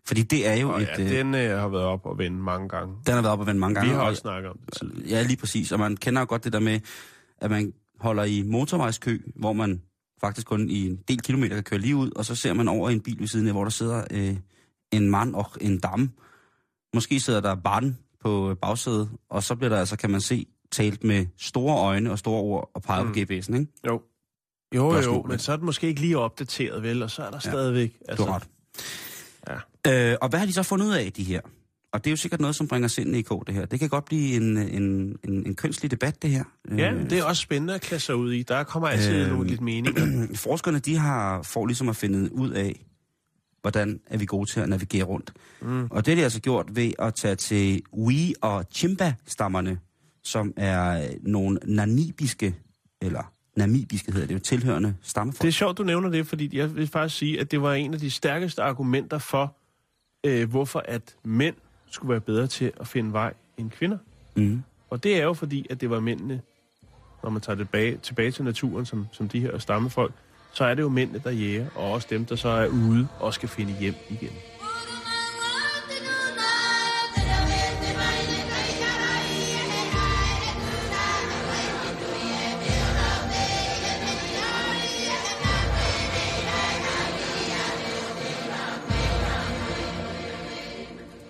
Fordi 0.06 0.22
det 0.24 0.48
er 0.48 0.54
jo 0.56 0.70
Og 0.70 0.82
et... 0.82 0.88
ja, 0.98 1.04
øh, 1.04 1.10
den 1.12 1.36
øh, 1.36 1.60
har 1.60 1.68
været 1.68 1.84
op 1.84 2.06
og 2.06 2.18
vende 2.18 2.38
mange 2.38 2.70
gange. 2.70 2.96
den 3.06 3.14
har 3.14 3.22
været 3.22 3.34
op 3.34 3.40
og 3.40 3.48
vende 3.48 3.60
mange 3.60 3.74
Vi 3.74 3.80
gange. 3.80 3.94
har 3.94 4.02
og- 4.02 4.08
også 4.08 4.20
snakket 4.22 4.50
om 4.52 4.58
det 4.66 4.74
tidligere. 4.74 5.10
Ja, 5.10 5.24
lige 5.24 5.38
præcis. 5.38 5.72
Og 5.72 5.80
man 5.80 5.98
kender 5.98 6.22
jo 6.22 6.26
godt 6.30 6.44
det 6.44 6.54
der 6.54 6.60
med, 6.60 6.80
at 7.42 7.52
man 7.52 7.74
holder 8.00 8.24
i 8.24 8.42
motorvejskø, 8.46 9.18
hvor 9.36 9.54
man 9.54 9.82
faktisk 10.22 10.48
kun 10.48 10.70
i 10.70 10.88
en 10.88 11.00
del 11.08 11.22
kilometer 11.22 11.56
kan 11.56 11.64
køre 11.64 11.80
lige 11.80 11.96
ud, 11.96 12.12
og 12.16 12.26
så 12.26 12.36
ser 12.36 12.54
man 12.54 12.68
over 12.68 12.90
i 12.90 12.94
en 12.94 13.02
bil 13.02 13.20
ved 13.20 13.28
siden 13.28 13.48
af, 13.48 13.54
hvor 13.54 13.64
der 13.64 13.70
sidder 13.72 14.04
øh, 14.12 14.36
en 14.92 15.10
mand 15.10 15.36
og 15.36 15.46
en 15.62 15.80
dame. 15.80 16.10
Måske 16.94 17.20
sidder 17.20 17.42
der 17.42 17.56
barn 17.56 17.98
på 18.24 18.56
bagsædet, 18.62 19.10
og 19.30 19.44
så 19.44 19.56
bliver 19.56 19.70
der 19.70 19.80
altså, 19.80 19.98
kan 19.98 20.10
man 20.10 20.22
se, 20.22 20.46
talt 20.72 21.04
med 21.04 21.26
store 21.38 21.78
øjne 21.78 22.12
og 22.12 22.20
store 22.20 22.42
ord 22.42 22.72
og 22.74 22.82
peget 22.82 23.06
mm. 23.06 23.14
på 23.14 23.20
GPS'en, 23.20 23.60
ikke? 23.60 23.68
Jo. 23.88 24.02
Jo, 24.76 24.96
jo, 25.02 25.26
men 25.28 25.40
så 25.40 25.52
er 25.52 25.56
den 25.56 25.66
måske 25.66 25.88
ikke 25.88 26.02
lige 26.02 26.18
opdateret, 26.18 26.84
vel? 26.84 27.04
Og 27.04 27.12
så 27.12 27.22
er 27.22 27.30
der 27.30 27.40
ja. 27.46 27.50
stadigvæk... 27.50 27.94
Du 28.18 28.24
har 28.24 28.36
ret. 28.36 28.48
Ja. 29.86 30.12
Øh, 30.12 30.18
og 30.22 30.30
hvad 30.30 30.40
har 30.40 30.46
de 30.46 30.54
så 30.54 30.64
fundet 30.64 30.86
ud 30.86 30.94
af, 30.94 31.14
de 31.14 31.24
her? 31.24 31.42
Og 31.94 32.04
det 32.04 32.10
er 32.10 32.12
jo 32.12 32.18
sikkert 32.18 32.40
noget, 32.40 32.56
som 32.56 32.68
bringer 32.68 32.88
sindene 32.88 33.20
i 33.20 33.22
kog, 33.22 33.44
det 33.48 33.56
her. 33.56 33.66
Det 33.66 33.80
kan 33.80 33.90
godt 33.90 34.06
blive 34.06 34.36
en, 34.36 34.58
en, 34.58 34.84
en, 35.24 35.46
en 35.46 35.56
kønslig 35.56 35.92
debat, 35.92 36.22
det 36.22 36.30
her. 36.30 36.44
Ja, 36.78 36.92
Øh, 36.92 37.10
det 37.10 37.20
er 37.20 37.24
også 37.24 37.42
spændende 37.42 37.76
at 37.76 37.82
klasse 37.82 38.06
sig 38.06 38.16
ud 38.16 38.32
i. 38.32 38.44
Der 38.44 38.64
kommer 38.64 38.88
altid 38.88 39.16
øh, 39.16 39.30
nogle 39.30 39.48
lidt 39.48 39.62
meninger. 39.62 40.28
forskerne 40.46 40.80
de 40.80 40.98
har 40.98 41.42
for 41.42 41.66
ligesom 41.66 41.90
at 41.90 41.96
finde 41.96 42.34
ud 42.34 42.52
af, 42.52 42.86
hvordan 43.68 44.00
er 44.06 44.18
vi 44.18 44.26
gode 44.26 44.52
til 44.52 44.60
at 44.60 44.70
navigere 44.70 45.04
rundt. 45.04 45.34
Mm. 45.62 45.88
Og 45.92 46.06
det 46.06 46.12
har 46.12 46.16
de 46.16 46.24
altså 46.24 46.42
gjort 46.42 46.76
ved 46.76 46.92
at 47.00 47.16
tage 47.16 47.36
til 47.36 47.82
Wi- 47.94 48.34
og 48.42 48.66
Chimba-stammerne, 48.72 49.80
som 50.24 50.54
er 50.58 51.08
nogle 51.22 51.60
namibiske, 51.66 52.56
eller 53.02 53.34
namibiske 53.56 54.12
hedder 54.12 54.28
det 54.28 54.34
jo, 54.34 54.40
tilhørende 54.40 54.96
stammefolk. 55.02 55.42
Det 55.42 55.48
er 55.48 55.52
sjovt, 55.52 55.78
du 55.78 55.84
nævner 55.84 56.10
det, 56.10 56.28
fordi 56.28 56.58
jeg 56.58 56.76
vil 56.76 56.88
faktisk 56.88 57.18
sige, 57.18 57.40
at 57.40 57.52
det 57.52 57.62
var 57.62 57.74
en 57.74 57.94
af 57.94 58.00
de 58.00 58.12
stærkeste 58.12 58.62
argumenter 58.62 59.18
for, 59.18 59.56
øh, 60.24 60.50
hvorfor 60.50 60.84
at 60.86 61.16
mænd 61.24 61.56
skulle 61.92 62.10
være 62.10 62.22
bedre 62.22 62.48
til 62.48 62.72
at 62.80 62.88
finde 62.88 63.14
vej 63.14 63.34
end 63.58 63.72
kvinder. 63.72 63.98
Mm. 64.36 64.64
Og 64.90 65.04
det 65.04 65.18
er 65.20 65.24
jo 65.24 65.34
fordi, 65.34 65.68
at 65.70 65.82
det 65.82 65.90
var 65.90 66.00
mændene, 66.00 66.42
når 67.24 67.30
man 67.30 67.42
tager 67.42 67.56
det 67.56 67.68
tilbage, 67.68 67.98
tilbage 67.98 68.32
til 68.32 68.44
naturen, 68.44 68.86
som, 68.86 69.08
som 69.12 69.30
de 69.30 69.40
her 69.40 69.58
stammefolk, 69.58 70.14
så 70.52 70.64
er 70.66 70.74
det 70.74 70.82
jo 70.82 70.90
mændene, 70.90 71.22
der 71.24 71.32
jæger, 71.32 71.66
og 71.76 71.92
også 71.92 72.08
dem, 72.10 72.26
der 72.26 72.36
så 72.36 72.50
er 72.50 72.68
ude 72.68 73.08
og 73.20 73.34
skal 73.34 73.50
finde 73.50 73.74
hjem 73.74 73.96
igen. 74.10 74.32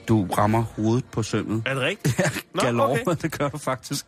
Du 0.08 0.26
rammer 0.38 0.62
hovedet 0.62 1.06
på 1.06 1.24
sømmet. 1.24 1.64
Er 1.66 1.74
det 1.74 1.84
rigtigt? 1.84 2.46
Nå, 2.54 2.84
okay. 2.84 3.02
okay. 3.02 3.16
det 3.22 3.40
gør 3.40 3.50
du 3.50 3.58
faktisk. 3.58 4.06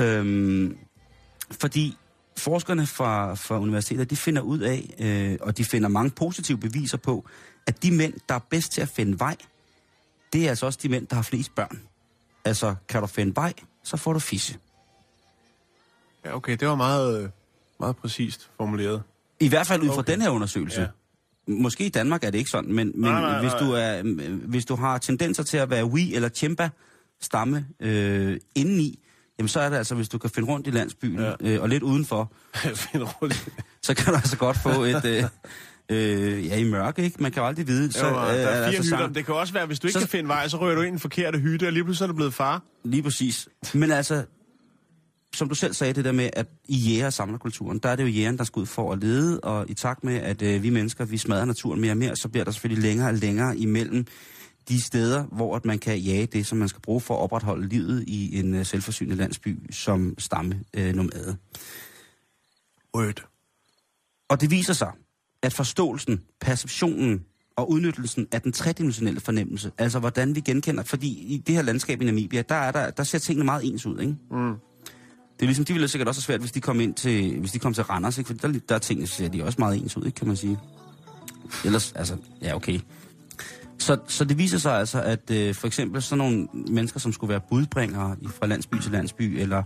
Øhm, 0.00 0.76
fordi 1.60 1.96
forskerne 2.38 2.86
fra, 2.86 3.34
fra 3.34 3.60
universitetet, 3.60 4.10
de 4.10 4.16
finder 4.16 4.42
ud 4.42 4.58
af, 4.58 4.94
øh, 4.98 5.38
og 5.40 5.58
de 5.58 5.64
finder 5.64 5.88
mange 5.88 6.10
positive 6.10 6.58
beviser 6.58 6.96
på, 6.96 7.26
at 7.66 7.82
de 7.82 7.90
mænd, 7.90 8.14
der 8.28 8.34
er 8.34 8.38
bedst 8.50 8.72
til 8.72 8.80
at 8.80 8.88
finde 8.88 9.18
vej, 9.18 9.36
det 10.32 10.44
er 10.44 10.48
altså 10.48 10.66
også 10.66 10.78
de 10.82 10.88
mænd, 10.88 11.06
der 11.06 11.16
har 11.16 11.22
flest 11.22 11.54
børn. 11.54 11.80
Altså, 12.44 12.74
kan 12.88 13.00
du 13.00 13.06
finde 13.06 13.36
vej, 13.36 13.52
så 13.82 13.96
får 13.96 14.12
du 14.12 14.18
fisse. 14.18 14.58
Ja, 16.24 16.36
okay, 16.36 16.56
det 16.60 16.68
var 16.68 16.74
meget, 16.74 17.30
meget 17.80 17.96
præcist 17.96 18.50
formuleret. 18.56 19.02
I 19.40 19.48
hvert 19.48 19.66
fald 19.66 19.82
ud 19.82 19.88
fra 19.88 19.98
Okay. 19.98 20.12
den 20.12 20.20
her 20.22 20.30
undersøgelse. 20.30 20.80
Ja. 20.80 20.86
Måske 21.48 21.86
i 21.86 21.88
Danmark 21.88 22.24
er 22.24 22.30
det 22.30 22.38
ikke 22.38 22.50
sådan, 22.50 22.72
men, 22.72 22.92
men 22.94 23.10
Nej, 23.10 23.20
nej, 23.20 23.40
hvis, 23.40 23.52
nej. 23.52 23.60
du 23.60 23.72
er, 23.72 24.02
øh, 24.04 24.48
hvis 24.48 24.64
du 24.64 24.74
har 24.76 24.98
tendenser 24.98 25.42
til 25.42 25.56
at 25.56 25.70
være 25.70 25.84
Wii 25.86 26.14
eller 26.14 26.28
Chimba 26.28 26.70
stamme 27.20 27.66
øh, 27.80 28.40
indeni, 28.54 28.98
jamen 29.38 29.48
så 29.48 29.60
er 29.60 29.68
det 29.68 29.76
altså, 29.76 29.94
hvis 29.94 30.08
du 30.08 30.18
kan 30.18 30.30
finde 30.30 30.48
rundt 30.48 30.66
i 30.66 30.70
landsbyen 30.70 31.18
Ja. 31.20 31.32
øh, 31.40 31.62
og 31.62 31.68
lidt 31.68 31.82
udenfor, 31.82 32.32
roligt. 32.94 33.48
så 33.82 33.94
kan 33.94 34.06
du 34.06 34.14
altså 34.14 34.36
godt 34.36 34.56
få 34.62 34.82
et... 34.82 35.04
Øh, 35.04 35.24
øh, 35.90 36.46
ja, 36.46 36.56
i 36.58 36.64
mørke, 36.64 37.02
ikke? 37.02 37.22
Man 37.22 37.32
kan 37.32 37.40
jo 37.42 37.46
aldrig 37.46 37.66
vide. 37.66 37.92
Så, 37.92 38.06
jo, 38.06 38.14
der 38.14 38.20
er 38.20 38.26
fire 38.26 38.64
altså, 38.66 38.82
hytter. 38.82 38.96
sammen- 38.98 39.14
Det 39.14 39.26
kan 39.26 39.34
også 39.34 39.52
være, 39.52 39.66
hvis 39.66 39.78
du 39.80 39.86
ikke 39.86 39.92
Så- 39.92 39.98
kan 39.98 40.08
finde 40.08 40.28
vej, 40.28 40.48
så 40.48 40.56
rører 40.60 40.74
du 40.74 40.80
ind 40.80 40.88
i 40.88 40.90
den 40.90 40.98
forkerte 40.98 41.38
hytte, 41.38 41.66
og 41.66 41.72
lige 41.72 41.84
pludselig 41.84 42.04
er 42.04 42.08
du 42.08 42.14
blevet 42.16 42.34
far. 42.34 42.62
Lige 42.84 43.02
præcis. 43.02 43.48
Men 43.74 43.92
altså, 43.92 44.24
som 45.34 45.48
du 45.48 45.54
selv 45.54 45.74
sagde, 45.74 45.92
det 45.92 46.04
der 46.04 46.12
med, 46.12 46.30
at 46.32 46.46
i 46.68 46.76
jæger- 46.76 47.06
og 47.06 47.12
samlerkulturen, 47.12 47.78
der 47.78 47.88
er 47.88 47.96
det 47.96 48.02
jo 48.02 48.08
jægeren, 48.08 48.38
der 48.38 48.44
skal 48.44 48.60
ud 48.60 48.66
for 48.66 48.92
at 48.92 48.98
lede, 48.98 49.40
og 49.40 49.70
i 49.70 49.74
takt 49.74 50.04
med, 50.04 50.14
at 50.16 50.42
øh, 50.42 50.62
vi 50.62 50.70
mennesker, 50.70 51.04
vi 51.04 51.18
smadrer 51.18 51.44
naturen 51.44 51.80
mere 51.80 51.92
og 51.92 51.96
mere, 51.96 52.16
så 52.16 52.28
bliver 52.28 52.44
der 52.44 52.50
selvfølgelig 52.50 52.82
længere 52.90 53.08
og 53.08 53.14
længere 53.14 53.56
imellem 53.58 54.06
de 54.68 54.82
steder, 54.82 55.24
hvor 55.24 55.56
at 55.56 55.64
man 55.64 55.78
kan 55.78 55.98
jage 55.98 56.26
det, 56.26 56.46
som 56.46 56.58
man 56.58 56.68
skal 56.68 56.82
bruge 56.82 57.00
for 57.00 57.14
at 57.14 57.20
opretholde 57.20 57.68
livet 57.68 58.04
i 58.06 58.38
en 58.38 58.54
øh, 58.54 58.66
selvforsynende 58.66 59.16
landsby 59.16 59.58
som 59.70 60.14
stamme 60.18 60.60
øh, 60.74 60.94
nomade. 60.94 61.36
Word. 62.96 63.28
Og 64.28 64.40
det 64.40 64.50
viser 64.50 64.72
sig, 64.72 64.92
at 65.42 65.52
forståelsen, 65.52 66.22
perceptionen 66.40 67.24
og 67.56 67.70
udnyttelsen 67.70 68.26
af 68.32 68.42
den 68.42 68.52
tredimensionelle 68.52 69.20
fornemmelse, 69.20 69.72
altså 69.78 69.98
hvordan 69.98 70.34
vi 70.34 70.40
genkender, 70.40 70.82
fordi 70.82 71.08
i 71.08 71.38
det 71.46 71.54
her 71.54 71.62
landskab 71.62 72.02
i 72.02 72.04
Namibia, 72.04 72.42
der, 72.42 72.54
er 72.54 72.72
der, 72.72 72.90
der 72.90 73.02
ser 73.02 73.18
tingene 73.18 73.44
meget 73.44 73.64
ens 73.64 73.86
ud, 73.86 74.00
ikke? 74.00 74.16
Mm. 74.30 74.54
Det 75.36 75.42
er 75.42 75.46
ligesom, 75.46 75.64
de 75.64 75.72
ville 75.72 75.88
sikkert 75.88 76.08
også 76.08 76.20
have 76.20 76.24
svært, 76.24 76.40
hvis 76.40 76.52
de 76.52 76.60
kom 76.60 76.80
ind 76.80 76.94
til, 76.94 77.40
hvis 77.40 77.52
de 77.52 77.58
kom 77.58 77.74
til 77.74 77.84
Randers, 77.84 78.18
ikke? 78.18 78.28
For 78.28 78.48
der, 78.48 78.58
der 78.68 78.74
er 78.74 78.78
tingene, 78.78 79.06
ser 79.06 79.28
de 79.28 79.44
også 79.44 79.56
meget 79.58 79.76
ens 79.82 79.96
ud, 79.96 80.06
ikke, 80.06 80.16
kan 80.16 80.26
man 80.26 80.36
sige. 80.36 80.58
Ellers, 81.64 81.92
altså, 81.92 82.16
ja, 82.42 82.54
okay. 82.54 82.80
Så, 83.78 83.98
så 84.08 84.24
det 84.24 84.38
viser 84.38 84.58
sig 84.58 84.78
altså, 84.78 85.00
at 85.02 85.30
øh, 85.30 85.54
for 85.54 85.66
eksempel 85.66 86.02
sådan 86.02 86.18
nogle 86.18 86.48
mennesker, 86.68 87.00
som 87.00 87.12
skulle 87.12 87.28
være 87.30 87.40
budbringere 87.50 88.16
i- 88.22 88.28
fra 88.28 88.46
landsby 88.46 88.78
til 88.80 88.92
landsby, 88.92 89.22
eller 89.40 89.62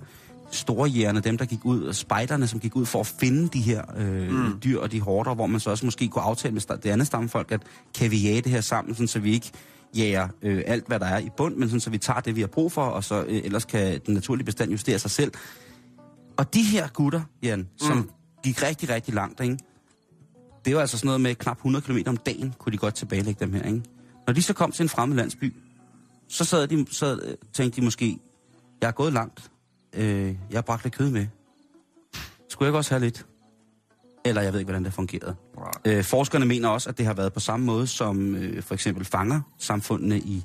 storjægerne, 0.50 1.20
dem 1.20 1.38
der 1.38 1.44
gik 1.44 1.64
ud, 1.64 1.82
og 1.82 1.94
spejderne, 1.94 2.46
som 2.46 2.60
gik 2.60 2.76
ud 2.76 2.86
for 2.86 3.00
at 3.00 3.06
finde 3.06 3.48
de 3.48 3.60
her 3.60 3.82
øh, 3.96 4.30
mm. 4.30 4.60
dyr 4.64 4.78
og 4.80 4.92
de 4.92 5.00
hårder, 5.00 5.34
hvor 5.34 5.46
man 5.46 5.60
så 5.60 5.70
også 5.70 5.86
måske 5.86 6.08
kunne 6.08 6.22
aftale 6.22 6.54
med 6.54 6.60
det 6.82 6.90
andet 6.90 7.06
stammefolk, 7.06 7.52
at 7.52 7.60
kan 7.94 8.10
vi 8.10 8.16
jage 8.18 8.40
det 8.40 8.52
her 8.52 8.60
sammen, 8.60 8.94
sådan, 8.94 9.08
så 9.08 9.18
vi 9.18 9.32
ikke 9.32 9.50
jager 9.96 10.28
øh, 10.42 10.62
alt, 10.66 10.86
hvad 10.86 11.00
der 11.00 11.06
er 11.06 11.18
i 11.18 11.28
bund, 11.36 11.56
men 11.56 11.68
sådan, 11.68 11.80
så 11.80 11.90
vi 11.90 11.98
tager 11.98 12.20
det, 12.20 12.36
vi 12.36 12.40
har 12.40 12.48
brug 12.48 12.72
for, 12.72 12.82
og 12.82 13.04
så 13.04 13.24
øh, 13.28 13.40
ellers 13.44 13.64
kan 13.64 14.00
den 14.06 14.14
naturlige 14.14 14.44
bestand 14.44 14.70
justere 14.70 14.98
sig 14.98 15.10
selv. 15.10 15.32
Og 16.36 16.54
de 16.54 16.62
her 16.62 16.88
gutter, 16.88 17.20
Jan, 17.42 17.68
som 17.78 17.96
mm. 17.96 18.10
gik 18.44 18.62
rigtig, 18.62 18.88
rigtig 18.88 19.14
langt, 19.14 19.40
ikke? 19.40 19.58
det 20.64 20.74
var 20.74 20.80
altså 20.80 20.98
sådan 20.98 21.06
noget 21.06 21.20
med 21.20 21.34
knap 21.34 21.56
100 21.56 21.84
km 21.84 21.98
om 22.06 22.16
dagen, 22.16 22.54
kunne 22.58 22.72
de 22.72 22.76
godt 22.76 22.94
tilbagelægge 22.94 23.44
dem 23.44 23.52
her. 23.52 23.62
Ikke? 23.62 23.82
Når 24.30 24.34
de 24.34 24.42
så 24.42 24.54
kom 24.54 24.72
til 24.72 24.82
en 24.82 24.88
fremmed 24.88 25.16
landsby, 25.16 25.54
så 26.28 26.44
sad 26.44 26.68
de, 26.68 26.86
så 26.90 27.20
øh, 27.22 27.34
tænkte 27.52 27.80
de 27.80 27.84
måske, 27.84 28.18
jeg 28.80 28.88
er 28.88 28.92
gået 28.92 29.12
langt, 29.12 29.50
øh, 29.92 30.26
jeg 30.26 30.56
har 30.56 30.62
bragt 30.62 30.84
lidt 30.84 30.94
kød 30.94 31.10
med. 31.10 31.26
Skulle 32.48 32.66
jeg 32.66 32.68
ikke 32.68 32.78
også 32.78 32.90
have 32.90 33.00
lidt? 33.00 33.26
Eller 34.24 34.42
jeg 34.42 34.52
ved 34.52 34.60
ikke, 34.60 34.66
hvordan 34.66 34.84
det 34.84 34.92
fungerede. 34.92 35.36
Øh, 35.84 36.04
forskerne 36.04 36.46
mener 36.46 36.68
også, 36.68 36.88
at 36.88 36.98
det 36.98 37.06
har 37.06 37.14
været 37.14 37.32
på 37.32 37.40
samme 37.40 37.66
måde 37.66 37.86
som 37.86 38.36
øh, 38.36 38.62
for 38.62 38.74
eksempel 38.74 39.04
fanger 39.04 39.40
samfundene 39.58 40.18
i, 40.18 40.44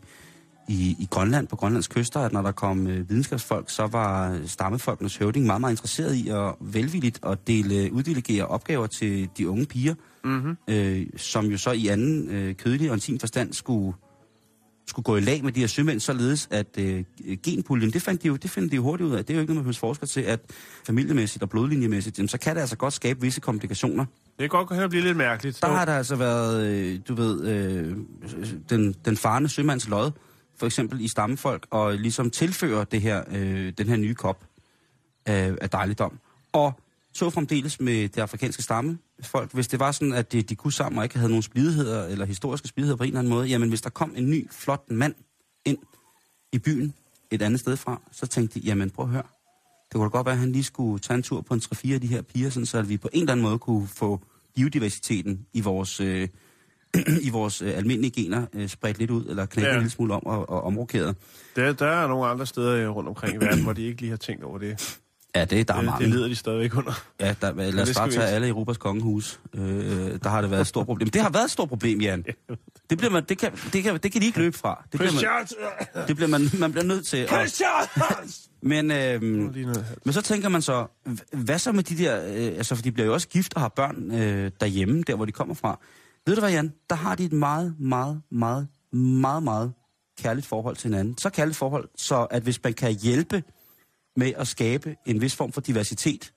i, 0.67 0.95
i 0.99 1.07
Grønland, 1.11 1.47
på 1.47 1.55
Grønlands 1.55 1.87
kyster, 1.87 2.19
at 2.19 2.33
når 2.33 2.41
der 2.41 2.51
kom 2.51 2.87
øh, 2.87 3.09
videnskabsfolk, 3.09 3.69
så 3.69 3.87
var 3.87 4.39
stammefolkenes 4.45 5.17
høvding 5.17 5.45
meget, 5.45 5.61
meget 5.61 5.73
interesseret 5.73 6.15
i 6.15 6.29
at 6.29 6.55
velvilligt 6.59 7.19
at 7.25 7.47
dele, 7.47 7.93
uddelegere 7.93 8.47
opgaver 8.47 8.87
til 8.87 9.29
de 9.37 9.49
unge 9.49 9.65
piger, 9.65 9.93
Mm-hmm. 10.25 10.57
øh, 10.67 11.05
som 11.17 11.45
jo 11.45 11.57
så 11.57 11.71
i 11.71 11.87
anden 11.87 12.29
øh, 12.29 12.55
kødelig 12.55 12.89
og 12.89 12.95
intim 12.95 13.19
forstand 13.19 13.53
skulle, 13.53 13.95
skulle 14.87 15.03
gå 15.03 15.17
i 15.17 15.19
lag 15.19 15.43
med 15.43 15.51
de 15.51 15.59
her 15.59 15.67
sømænd, 15.67 15.99
således 15.99 16.47
at 16.51 16.67
øh, 16.77 17.03
genpuljen, 17.43 17.93
det 17.93 18.01
fandt 18.01 18.23
de 18.23 18.27
jo, 18.27 18.35
det 18.35 18.51
fandt 18.51 18.71
de 18.71 18.75
jo 18.75 18.83
hurtigt 18.83 19.09
ud 19.09 19.15
af. 19.15 19.25
Det 19.25 19.33
er 19.33 19.35
jo 19.35 19.41
ikke 19.41 19.53
noget, 19.53 19.65
man 19.65 19.73
behøver 19.73 19.93
forsker 19.93 20.07
til, 20.07 20.21
at 20.21 20.39
familiemæssigt 20.85 21.43
og 21.43 21.49
blodlinjemæssigt, 21.49 22.17
jamen, 22.17 22.29
så 22.29 22.37
kan 22.37 22.55
det 22.55 22.61
altså 22.61 22.75
godt 22.75 22.93
skabe 22.93 23.21
visse 23.21 23.41
komplikationer. 23.41 24.05
Det 24.05 24.51
kan 24.51 24.65
godt 24.65 24.83
og 24.83 24.89
blive 24.89 25.03
lidt 25.03 25.17
mærkeligt. 25.17 25.61
Der 25.61 25.67
har 25.67 25.85
der 25.85 25.93
altså 25.93 26.15
været, 26.15 26.67
øh, 26.67 26.99
du 27.07 27.15
ved, 27.15 27.47
øh, 27.47 27.97
den, 28.69 28.95
den 29.05 29.17
farne 29.17 29.49
sømands 29.49 29.89
lod, 29.89 30.11
for 30.57 30.65
eksempel 30.65 31.01
i 31.01 31.07
stammefolk, 31.07 31.67
og 31.69 31.93
ligesom 31.93 32.31
tilfører 32.31 32.83
det 32.83 33.01
her, 33.01 33.23
øh, 33.31 33.73
den 33.77 33.87
her 33.87 33.95
nye 33.95 34.15
kop 34.15 34.45
af, 35.25 35.55
af 35.61 35.69
dejligdom. 35.69 36.19
Og 36.53 36.73
så 37.13 37.29
fremdeles 37.29 37.81
med 37.81 38.09
det 38.09 38.21
afrikanske 38.21 38.63
stammefolk, 38.63 39.53
hvis 39.53 39.67
det 39.67 39.79
var 39.79 39.91
sådan, 39.91 40.13
at 40.13 40.31
de, 40.31 40.41
de 40.41 40.55
kunne 40.55 40.73
sammen 40.73 40.97
og 40.97 41.05
ikke 41.05 41.17
havde 41.17 41.29
nogen 41.29 41.43
splidigheder, 41.43 42.07
eller 42.07 42.25
historiske 42.25 42.67
splidigheder 42.67 42.97
på 42.97 43.03
en 43.03 43.07
eller 43.07 43.19
anden 43.19 43.33
måde, 43.33 43.47
jamen 43.47 43.69
hvis 43.69 43.81
der 43.81 43.89
kom 43.89 44.13
en 44.15 44.29
ny, 44.29 44.51
flot 44.51 44.91
mand 44.91 45.15
ind 45.65 45.77
i 46.51 46.59
byen 46.59 46.93
et 47.31 47.41
andet 47.41 47.59
sted 47.59 47.77
fra, 47.77 48.01
så 48.11 48.27
tænkte 48.27 48.59
de, 48.59 48.65
jamen 48.65 48.89
prøv 48.89 49.05
at 49.05 49.11
høre, 49.11 49.23
det 49.85 49.93
kunne 49.93 50.03
da 50.03 50.09
godt 50.09 50.25
være, 50.25 50.33
at 50.33 50.39
han 50.39 50.51
lige 50.51 50.63
skulle 50.63 50.99
tage 50.99 51.15
en 51.15 51.23
tur 51.23 51.41
på 51.41 51.53
en 51.53 51.61
3-4 51.73 51.93
af 51.93 52.01
de 52.01 52.07
her 52.07 52.21
piger, 52.21 52.49
sådan, 52.49 52.65
så 52.65 52.77
at 52.77 52.89
vi 52.89 52.97
på 52.97 53.09
en 53.13 53.19
eller 53.19 53.31
anden 53.31 53.43
måde 53.43 53.59
kunne 53.59 53.87
få 53.87 54.21
biodiversiteten 54.55 55.45
i 55.53 55.61
vores, 55.61 55.99
øh, 55.99 56.27
i 57.21 57.29
vores 57.29 57.61
øh, 57.61 57.77
almindelige 57.77 58.11
gener 58.23 58.45
øh, 58.53 58.69
spredt 58.69 58.97
lidt 58.99 59.11
ud, 59.11 59.25
eller 59.25 59.45
knækket 59.45 59.69
Ja. 59.69 59.73
en 59.75 59.79
lille 59.79 59.91
smule 59.91 60.13
om 60.13 60.25
og, 60.25 60.49
og 60.49 60.63
omrokeret. 60.63 61.15
Der, 61.55 61.73
der 61.73 61.87
er 61.87 62.07
nogle 62.07 62.27
andre 62.27 62.45
steder 62.45 62.75
øh, 62.75 62.95
rundt 62.95 63.09
omkring 63.09 63.35
i 63.35 63.45
verden, 63.45 63.63
hvor 63.63 63.73
de 63.73 63.81
ikke 63.85 64.01
lige 64.01 64.09
har 64.09 64.17
tænkt 64.17 64.43
over 64.43 64.57
det. 64.57 64.99
Ja, 65.35 65.45
det, 65.45 65.67
der 65.67 65.73
er 65.73 65.77
Det, 65.77 65.85
mange. 65.85 66.05
det 66.05 66.13
lider 66.13 66.27
de 66.27 66.35
stadigvæk 66.35 66.77
under. 66.77 67.03
Ja, 67.19 67.35
der, 67.41 67.53
lad 67.71 67.81
os 67.81 67.93
bare 67.97 68.11
tage 68.11 68.27
alle 68.27 68.47
Europas 68.47 68.77
kongehus. 68.77 69.39
Øh, 69.53 69.61
der 70.23 70.29
har 70.29 70.41
det 70.41 70.51
været 70.51 70.61
et 70.61 70.67
stort 70.67 70.85
problem. 70.85 71.09
Det 71.09 71.21
har 71.21 71.29
været 71.29 71.43
et 71.45 71.51
stort 71.51 71.69
problem, 71.69 72.01
Jan. 72.01 72.25
Det, 72.89 72.97
bliver 72.97 73.11
man, 73.11 73.23
det, 73.29 73.37
kan, 73.37 73.51
det, 73.73 73.83
kan, 73.83 73.97
det 74.03 74.11
kan 74.11 74.21
de 74.21 74.25
ikke 74.25 74.39
løbe 74.39 74.57
fra. 74.57 74.83
Det 74.91 74.99
bliver 74.99 75.13
man, 75.13 76.07
det 76.07 76.15
bliver 76.15 76.29
man, 76.29 76.41
man 76.59 76.71
bliver 76.71 76.85
nødt 76.85 77.07
til. 77.07 77.17
at- 77.17 77.61
Men, 78.61 78.89
hals. 78.91 79.21
men 80.05 80.13
så 80.13 80.21
tænker 80.21 80.49
man 80.49 80.61
så, 80.61 80.87
hvad 81.33 81.59
så 81.59 81.71
med 81.71 81.83
de 81.83 81.97
der, 81.97 82.25
øh, 82.25 82.57
altså 82.57 82.75
for 82.75 82.83
de 82.83 82.91
bliver 82.91 83.07
jo 83.07 83.13
også 83.13 83.27
gift 83.27 83.53
og 83.53 83.61
har 83.61 83.69
børn 83.69 84.11
øh, 84.11 84.51
derhjemme, 84.59 85.03
der 85.07 85.15
hvor 85.15 85.25
de 85.25 85.31
kommer 85.31 85.55
fra. 85.55 85.79
Ved 86.25 86.35
du 86.35 86.41
hvad, 86.41 86.51
Jan? 86.51 86.73
Der 86.89 86.95
har 86.95 87.15
de 87.15 87.25
et 87.25 87.33
meget, 87.33 87.75
meget, 87.79 88.21
meget, 88.31 88.67
meget, 88.91 89.43
meget 89.43 89.73
kærligt 90.21 90.47
forhold 90.47 90.75
til 90.75 90.87
hinanden. 90.89 91.17
Så 91.17 91.29
kærligt 91.29 91.57
forhold, 91.57 91.89
så 91.95 92.23
at 92.23 92.43
hvis 92.43 92.63
man 92.63 92.73
kan 92.73 92.91
hjælpe 92.93 93.43
med 94.15 94.33
at 94.37 94.47
skabe 94.47 94.95
en 95.05 95.21
vis 95.21 95.35
form 95.35 95.51
for 95.51 95.61
diversitet, 95.61 96.33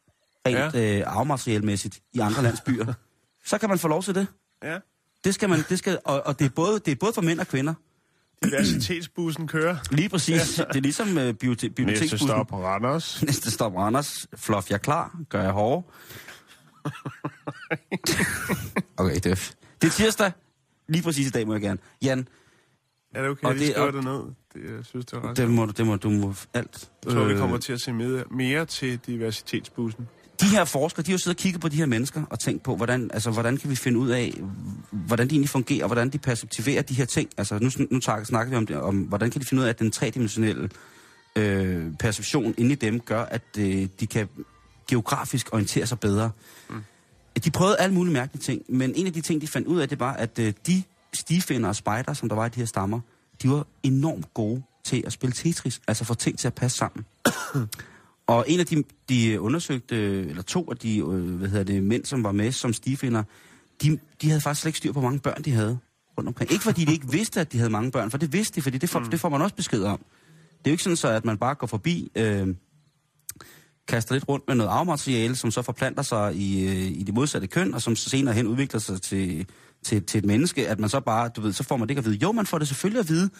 rent 0.46 0.74
ja. 0.74 0.98
øh, 0.98 1.04
afmaterielmæssigt 1.06 2.00
i 2.12 2.18
andre 2.18 2.42
landsbyer, 2.42 2.92
så 3.50 3.58
kan 3.58 3.68
man 3.68 3.78
få 3.78 3.88
lov 3.88 4.02
til 4.02 4.14
det. 4.14 4.26
Ja. 4.64 4.78
Det 5.24 5.34
skal 5.34 5.48
man, 5.48 5.58
det 5.68 5.78
skal, 5.78 5.98
og, 6.04 6.26
og 6.26 6.38
det, 6.38 6.44
er 6.44 6.48
både, 6.50 6.78
det 6.78 6.92
er 6.92 6.96
både 6.96 7.12
for 7.12 7.22
mænd 7.22 7.40
og 7.40 7.46
kvinder. 7.46 7.74
Diversitetsbussen 8.44 9.48
kører. 9.48 9.76
Lige 9.90 10.08
præcis. 10.08 10.54
Det 10.54 10.76
er 10.76 10.80
ligesom 10.80 11.18
øh, 11.18 11.34
bibliote- 11.44 11.48
Næste 11.48 11.70
biblioteksbussen. 11.70 12.28
stop 12.28 12.46
på 12.46 12.64
Randers. 12.64 13.22
Næste 13.26 13.50
stop 13.50 13.74
Randers. 13.76 14.10
Fluff 14.36 14.70
jeg 14.70 14.80
klar. 14.80 15.18
Gør 15.28 15.42
jeg 15.42 15.50
hårde. 15.52 15.86
okay, 18.96 19.14
det 19.14 19.26
er, 19.26 19.52
det 19.82 19.86
er 19.88 19.92
tirsdag. 19.92 20.32
Lige 20.88 21.02
præcis 21.02 21.26
i 21.26 21.30
dag 21.30 21.46
må 21.46 21.52
jeg 21.54 21.62
gerne. 21.62 21.78
Jan, 22.02 22.28
Er 23.14 23.20
det 23.22 23.30
okay, 23.30 23.44
Og 23.44 23.50
at 23.50 23.56
vi 23.56 23.60
det- 23.64 23.70
skriver 23.72 23.86
og- 23.86 23.92
det 23.92 24.04
ned? 24.04 24.22
Det, 24.54 24.76
jeg 24.76 24.84
synes, 24.84 25.06
det 25.06 25.12
er 25.12 25.28
ret. 25.30 25.36
det 25.36 25.50
må, 25.50 25.66
du- 25.66 25.72
det 25.76 25.86
må 25.86 25.96
du 25.96 26.10
må 26.10 26.34
alt. 26.54 26.90
Jeg 27.04 27.12
tror, 27.12 27.24
vi 27.24 27.32
Øh, 27.32 27.38
kommer 27.38 27.58
til 27.58 27.72
at 27.72 27.80
se 27.80 27.92
mere, 27.92 28.24
mere 28.30 28.64
til 28.66 28.98
diversitetsbussen. 29.06 30.08
De 30.40 30.46
her 30.46 30.64
forskere, 30.64 31.02
de 31.02 31.10
har 31.10 31.14
jo 31.14 31.18
siddet 31.18 31.38
og 31.38 31.42
kigget 31.42 31.60
på 31.60 31.68
de 31.68 31.76
her 31.76 31.86
mennesker 31.86 32.22
og 32.30 32.38
tænkt 32.38 32.62
på, 32.62 32.76
hvordan, 32.76 33.10
altså, 33.14 33.30
hvordan 33.30 33.56
kan 33.56 33.70
vi 33.70 33.76
finde 33.76 33.98
ud 33.98 34.08
af, 34.10 34.34
hvordan 34.90 35.28
de 35.28 35.32
egentlig 35.34 35.48
fungerer, 35.50 35.84
og 35.84 35.88
hvordan 35.88 36.08
de 36.10 36.18
perceptiverer 36.18 36.82
de 36.82 36.94
her 36.94 37.04
ting. 37.04 37.30
Altså 37.36 37.58
nu, 37.58 37.70
nu 37.90 38.00
tager- 38.00 38.24
snakker 38.24 38.50
vi 38.50 38.56
om, 38.56 38.66
det, 38.66 38.76
om, 38.76 38.96
hvordan 39.02 39.30
kan 39.30 39.40
de 39.40 39.46
finde 39.46 39.60
ud 39.60 39.64
af, 39.66 39.70
at 39.70 39.78
den 39.78 39.90
tredimensionelle 39.90 40.70
øh, 41.36 41.86
perception 41.98 42.54
inde 42.58 42.72
i 42.72 42.74
dem 42.74 43.00
gør, 43.00 43.22
at 43.22 43.42
øh, 43.58 43.88
de 44.00 44.06
kan 44.06 44.28
geografisk 44.88 45.48
orientere 45.52 45.86
sig 45.86 46.00
bedre. 46.00 46.30
Mm. 46.70 46.76
De 47.44 47.50
prøvede 47.50 47.78
alle 47.78 47.94
mulige 47.94 48.12
mærkelige 48.12 48.42
ting, 48.42 48.62
men 48.68 48.94
en 48.94 49.06
af 49.06 49.12
de 49.12 49.20
ting, 49.20 49.40
de 49.40 49.46
fandt 49.46 49.68
ud 49.68 49.80
af, 49.80 49.88
det 49.88 50.00
var, 50.00 50.12
at 50.12 50.38
øh, 50.38 50.52
de 50.66 50.82
stifinder 51.14 51.68
og 51.68 51.76
spejder, 51.76 52.12
som 52.12 52.28
der 52.28 52.36
var 52.36 52.46
i 52.46 52.48
de 52.48 52.60
her 52.60 52.66
stammer, 52.66 53.00
de 53.42 53.50
var 53.50 53.66
enormt 53.82 54.34
gode 54.34 54.62
til 54.84 55.02
at 55.06 55.12
spille 55.12 55.32
Tetris, 55.32 55.80
altså 55.88 56.04
få 56.04 56.14
ting 56.14 56.38
til 56.38 56.46
at 56.46 56.54
passe 56.54 56.78
sammen. 56.78 57.04
Og 58.26 58.44
en 58.48 58.60
af 58.60 58.66
de, 58.66 58.84
de 59.08 59.40
undersøgte, 59.40 59.96
eller 60.28 60.42
to 60.42 60.70
af 60.70 60.76
de 60.76 60.98
øh, 60.98 61.34
hvad 61.34 61.48
hedder 61.48 61.64
det, 61.64 61.82
mænd, 61.82 62.04
som 62.04 62.24
var 62.24 62.32
med 62.32 62.52
som 62.52 62.72
stifinder, 62.72 63.22
de, 63.82 63.98
de 64.22 64.28
havde 64.28 64.40
faktisk 64.40 64.62
slet 64.62 64.68
ikke 64.68 64.78
styr 64.78 64.92
på, 64.92 65.00
hvor 65.00 65.08
mange 65.08 65.20
børn 65.20 65.42
de 65.42 65.52
havde 65.52 65.78
rundt 66.18 66.28
omkring. 66.28 66.52
Ikke 66.52 66.64
fordi 66.64 66.84
de 66.84 66.92
ikke 66.92 67.10
vidste, 67.10 67.40
at 67.40 67.52
de 67.52 67.58
havde 67.58 67.70
mange 67.70 67.90
børn, 67.90 68.10
for 68.10 68.18
det 68.18 68.32
vidste 68.32 68.56
de, 68.56 68.62
fordi 68.62 68.78
det 68.78 68.88
får, 68.88 68.98
mm. 68.98 69.10
det 69.10 69.20
får 69.20 69.28
man 69.28 69.42
også 69.42 69.54
besked 69.54 69.82
om. 69.82 69.98
Det 70.58 70.66
er 70.66 70.70
jo 70.70 70.72
ikke 70.72 70.82
sådan 70.82 70.96
så, 70.96 71.08
at 71.08 71.24
man 71.24 71.38
bare 71.38 71.54
går 71.54 71.66
forbi, 71.66 72.10
øh, 72.14 72.54
kaster 73.88 74.14
lidt 74.14 74.28
rundt 74.28 74.44
med 74.48 74.54
noget 74.54 74.70
arvemateriale, 74.70 75.36
som 75.36 75.50
så 75.50 75.62
forplanter 75.62 76.02
sig 76.02 76.34
i, 76.34 76.68
øh, 76.68 77.00
i 77.00 77.02
det 77.02 77.14
modsatte 77.14 77.46
køn, 77.46 77.74
og 77.74 77.82
som 77.82 77.96
senere 77.96 78.34
hen 78.34 78.46
udvikler 78.46 78.80
sig 78.80 79.02
til, 79.02 79.46
til, 79.82 80.02
til 80.02 80.18
et 80.18 80.24
menneske, 80.24 80.68
at 80.68 80.80
man 80.80 80.88
så 80.88 81.00
bare, 81.00 81.28
du 81.28 81.40
ved, 81.40 81.52
så 81.52 81.64
får 81.64 81.76
man 81.76 81.88
det 81.88 81.90
ikke 81.90 81.98
at 81.98 82.04
vide. 82.04 82.16
Jo, 82.16 82.32
man 82.32 82.46
får 82.46 82.58
det 82.58 82.68
selvfølgelig 82.68 83.00
at 83.00 83.08
vide, 83.08 83.30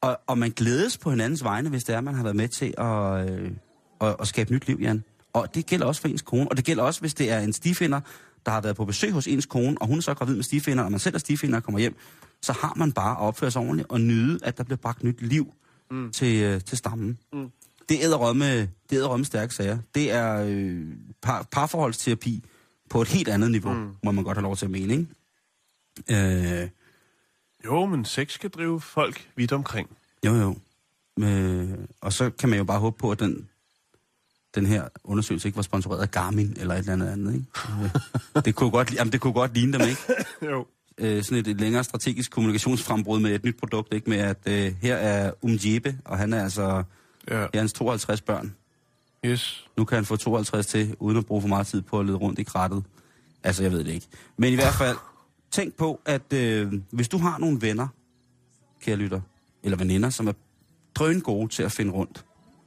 Og, 0.00 0.20
og 0.26 0.38
man 0.38 0.50
glædes 0.50 0.98
på 0.98 1.10
hinandens 1.10 1.44
vegne, 1.44 1.68
hvis 1.68 1.84
det 1.84 1.94
er, 1.94 2.00
man 2.00 2.14
har 2.14 2.22
været 2.22 2.36
med 2.36 2.48
til 2.48 2.74
at, 2.78 3.30
øh, 3.30 3.50
at, 4.00 4.16
at 4.20 4.28
skabe 4.28 4.52
nyt 4.52 4.66
liv, 4.66 4.78
Jan. 4.80 5.04
Og 5.32 5.54
det 5.54 5.66
gælder 5.66 5.86
også 5.86 6.00
for 6.00 6.08
ens 6.08 6.22
kone. 6.22 6.48
Og 6.50 6.56
det 6.56 6.64
gælder 6.64 6.82
også, 6.82 7.00
hvis 7.00 7.14
det 7.14 7.30
er 7.30 7.38
en 7.40 7.52
stifinder, 7.52 8.00
der 8.46 8.52
har 8.52 8.60
været 8.60 8.76
på 8.76 8.84
besøg 8.84 9.12
hos 9.12 9.26
ens 9.26 9.46
kone, 9.46 9.76
og 9.80 9.86
hun 9.86 9.98
er 9.98 10.02
så 10.02 10.14
gravid 10.14 10.34
med 10.34 10.44
stifinder, 10.44 10.84
og 10.84 10.90
man 10.90 11.00
selv 11.00 11.14
er 11.14 11.18
stifinder 11.18 11.56
og 11.56 11.62
kommer 11.62 11.78
hjem, 11.78 11.96
så 12.42 12.52
har 12.52 12.72
man 12.76 12.92
bare 12.92 13.10
at 13.10 13.20
opføre 13.20 13.50
sig 13.50 13.62
ordentligt 13.62 13.90
og 13.90 14.00
nyde, 14.00 14.38
at 14.42 14.58
der 14.58 14.64
bliver 14.64 14.76
bragt 14.76 15.04
nyt 15.04 15.22
liv 15.22 15.52
mm. 15.90 16.12
til, 16.12 16.42
øh, 16.42 16.60
til 16.60 16.78
stammen. 16.78 17.18
Mm. 17.32 17.50
Det 17.88 18.04
er 18.04 18.32
med, 18.32 18.68
det 18.90 18.98
er 18.98 19.16
med 19.16 19.24
stærke 19.24 19.54
sager. 19.54 19.78
Det 19.94 20.12
er 20.12 20.44
øh, 20.46 20.86
par, 21.22 21.46
parforholdsterapi 21.52 22.44
på 22.90 23.02
et 23.02 23.08
helt 23.08 23.28
andet 23.28 23.50
niveau, 23.50 23.72
mm. 23.72 23.90
må 24.04 24.10
man 24.10 24.24
godt 24.24 24.36
have 24.36 24.42
lov 24.42 24.56
til 24.56 24.64
at 24.64 24.70
mene, 24.70 24.92
ikke? 24.92 26.62
Øh, 26.62 26.68
jo, 27.64 27.86
men 27.86 28.04
sex 28.04 28.32
skal 28.32 28.50
drive 28.50 28.80
folk 28.80 29.28
vidt 29.36 29.52
omkring. 29.52 29.88
Jo, 30.26 30.34
jo. 30.34 30.56
Øh, 31.20 31.68
og 32.00 32.12
så 32.12 32.30
kan 32.30 32.48
man 32.48 32.58
jo 32.58 32.64
bare 32.64 32.78
håbe 32.78 32.98
på, 32.98 33.10
at 33.10 33.20
den, 33.20 33.48
den 34.54 34.66
her 34.66 34.88
undersøgelse 35.04 35.48
ikke 35.48 35.56
var 35.56 35.62
sponsoreret 35.62 36.02
af 36.02 36.10
Garmin 36.10 36.56
eller 36.60 36.74
et 36.74 36.78
eller 36.88 37.12
andet 37.12 37.34
ikke? 37.34 37.46
Det, 38.44 38.54
kunne 38.54 38.70
godt, 38.70 38.94
jamen, 38.94 39.12
det 39.12 39.20
kunne 39.20 39.32
godt 39.32 39.54
ligne 39.54 39.72
dem, 39.72 39.88
ikke? 39.88 40.00
jo. 40.52 40.66
Øh, 40.98 41.22
sådan 41.22 41.38
et, 41.38 41.46
et 41.46 41.60
længere 41.60 41.84
strategisk 41.84 42.30
kommunikationsfrembrud 42.30 43.20
med 43.20 43.34
et 43.34 43.44
nyt 43.44 43.56
produkt, 43.56 43.94
ikke? 43.94 44.10
Med 44.10 44.18
at 44.18 44.38
øh, 44.46 44.74
her 44.82 44.96
er 44.96 45.32
Umjebe, 45.42 45.98
og 46.04 46.18
han 46.18 46.32
er 46.32 46.42
altså 46.42 46.82
ja. 47.30 47.46
er 47.52 47.58
hans 47.58 47.72
52 47.72 48.20
børn. 48.20 48.54
Yes. 49.24 49.66
Nu 49.76 49.84
kan 49.84 49.96
han 49.96 50.04
få 50.04 50.16
52 50.16 50.66
til, 50.66 50.96
uden 50.98 51.18
at 51.18 51.26
bruge 51.26 51.40
for 51.40 51.48
meget 51.48 51.66
tid 51.66 51.82
på 51.82 52.00
at 52.00 52.06
lede 52.06 52.16
rundt 52.16 52.38
i 52.38 52.42
krattet. 52.42 52.84
Altså, 53.44 53.62
jeg 53.62 53.72
ved 53.72 53.84
det 53.84 53.92
ikke. 53.92 54.06
Men 54.36 54.52
i 54.52 54.56
hvert 54.56 54.74
fald, 54.74 54.96
tænk 55.50 55.74
på, 55.74 56.00
at 56.04 56.32
øh, 56.32 56.72
hvis 56.90 57.08
du 57.08 57.18
har 57.18 57.38
nogle 57.38 57.60
venner, 57.60 57.88
kære 58.80 58.96
lytter, 58.96 59.20
eller 59.62 59.78
veninder, 59.78 60.10
som 60.10 60.28
er 60.28 60.32
drøn 60.94 61.20
gode 61.20 61.48
til 61.48 61.62
at 61.62 61.72
finde 61.72 61.92
rundt, 61.92 62.24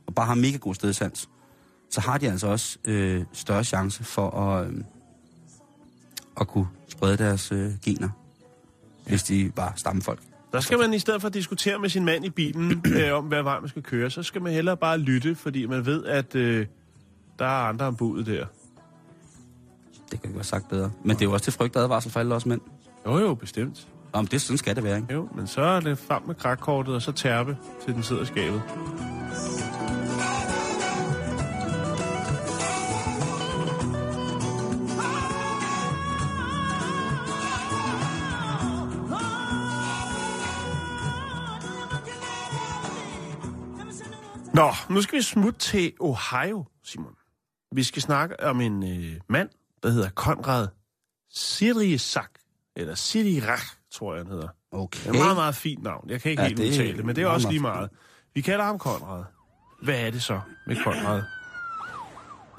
og 0.08 0.16
bare 0.16 0.26
har 0.26 0.36
mega 0.36 0.58
god 0.58 0.76
stedsans, 0.76 1.30
så 1.90 2.02
har 2.02 2.18
de 2.18 2.32
altså 2.32 2.48
også 2.48 2.78
øh, 2.86 3.26
større 3.34 3.64
chance 3.64 4.04
for 4.04 4.30
at, 4.30 4.68
øh, 4.68 4.84
at 6.42 6.48
kunne 6.48 6.68
sprede 6.88 7.18
deres 7.18 7.52
øh, 7.52 7.74
gener, 7.84 8.10
ja. 9.06 9.10
hvis 9.10 9.24
de 9.24 9.52
bare 9.56 9.74
stammefolk. 9.76 10.31
Der 10.52 10.60
skal 10.60 10.78
man 10.78 10.94
i 10.94 11.00
stedet 11.00 11.22
for 11.22 11.28
at 11.28 11.34
diskutere 11.34 11.80
med 11.80 11.90
sin 11.90 12.06
mand 12.06 12.26
i 12.26 12.30
bilen 12.30 12.86
øh, 12.98 13.14
om, 13.14 13.26
hvad 13.26 13.44
vej 13.44 13.60
man 13.60 13.70
skal 13.70 13.84
køre, 13.84 14.10
så 14.10 14.24
skal 14.24 14.42
man 14.42 14.54
hellere 14.54 14.78
bare 14.78 14.98
lytte, 14.98 15.36
fordi 15.36 15.66
man 15.66 15.86
ved, 15.86 16.06
at 16.06 16.36
øh, 16.36 16.66
der 17.40 17.46
er 17.46 17.68
andre 17.68 17.86
om 17.86 17.96
budet 17.96 18.26
der. 18.26 18.46
Det 20.12 20.22
kan 20.22 20.36
være 20.36 20.44
sagt 20.44 20.70
bedre. 20.70 20.92
Men 21.04 21.16
det 21.16 21.22
er 21.22 21.26
jo 21.26 21.34
også 21.34 21.44
til 21.44 21.54
frygt 21.54 21.76
advarsel 21.76 22.12
for 22.12 22.20
alle 22.20 22.36
os 22.36 22.46
mænd. 22.46 22.62
Jo, 23.06 23.18
jo, 23.18 23.34
bestemt. 23.34 23.88
Om 24.14 24.28
det 24.28 24.42
sådan 24.42 24.58
skal 24.58 24.76
det 24.76 24.84
være, 24.84 24.98
ikke? 24.98 25.14
Jo, 25.14 25.30
men 25.36 25.48
så 25.48 25.62
er 25.62 25.80
det 25.80 25.98
frem 25.98 26.22
med 26.28 26.36
krakkortet, 26.36 26.96
og 26.96 27.02
så 27.02 27.12
tærpe, 27.12 27.58
til 27.86 27.94
den 27.94 28.04
sidder 28.04 28.26
skabet. 28.26 28.62
Nå, 44.54 44.72
nu 44.90 45.02
skal 45.02 45.18
vi 45.18 45.24
smutte 45.24 45.60
til 45.60 45.94
Ohio, 46.00 46.66
Simon. 46.84 47.16
Vi 47.72 47.84
skal 47.84 48.02
snakke 48.02 48.44
om 48.44 48.62
en 48.62 48.84
øh, 48.84 49.20
mand, 49.30 49.50
der 49.84 49.90
hedder 49.90 50.10
Konrad 50.10 50.68
Sirisak, 51.34 52.30
eller 52.76 52.96
Sirirach, 52.96 53.66
tror 53.92 54.14
jeg, 54.16 54.24
han 54.24 54.32
hedder. 54.32 54.48
Okay. 54.72 55.00
Det 55.00 55.08
er 55.08 55.12
et 55.12 55.20
meget, 55.20 55.36
meget 55.36 55.56
fint 55.56 55.84
navn. 55.84 56.10
Jeg 56.10 56.22
kan 56.22 56.32
ikke 56.32 56.42
ja, 56.42 56.48
helt 56.48 56.60
det 56.60 56.68
udtale 56.68 56.98
det, 56.98 57.06
men 57.06 57.16
det 57.16 57.24
er 57.24 57.28
også 57.28 57.50
lige 57.50 57.62
meget. 57.62 57.90
Vi 58.34 58.42
kalder 58.42 58.66
ham 58.66 58.80
Konrad. 58.80 59.24
Hvad 59.82 60.00
er 60.00 60.12
det 60.12 60.22
så 60.22 60.42
med 60.68 60.76
Konrad? 60.84 61.24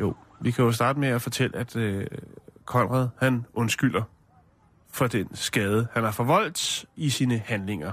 Jo, 0.01 0.17
vi 0.41 0.51
kan 0.51 0.65
jo 0.65 0.73
starte 0.73 0.99
med 0.99 1.09
at 1.09 1.23
fortælle, 1.23 1.57
at 1.57 1.77
øh, 1.77 2.07
Konrad, 2.65 3.09
han 3.19 3.47
undskylder 3.55 4.03
for 4.91 5.07
den 5.07 5.29
skade, 5.35 5.89
han 5.93 6.05
har 6.05 6.11
forvoldt 6.11 6.85
i 6.97 7.11
sine 7.11 7.39
handlinger. 7.39 7.93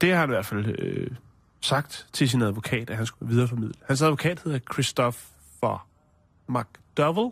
Det 0.00 0.12
har 0.12 0.20
han 0.20 0.28
i 0.28 0.32
hvert 0.32 0.46
fald 0.46 0.78
øh, 0.78 1.10
sagt 1.60 2.06
til 2.12 2.28
sin 2.28 2.42
advokat, 2.42 2.90
at 2.90 2.96
han 2.96 3.06
skulle 3.06 3.32
videreformidle. 3.32 3.74
Hans 3.86 4.02
advokat 4.02 4.40
hedder 4.44 4.58
Christopher 4.72 5.88
McDowell, 6.48 7.30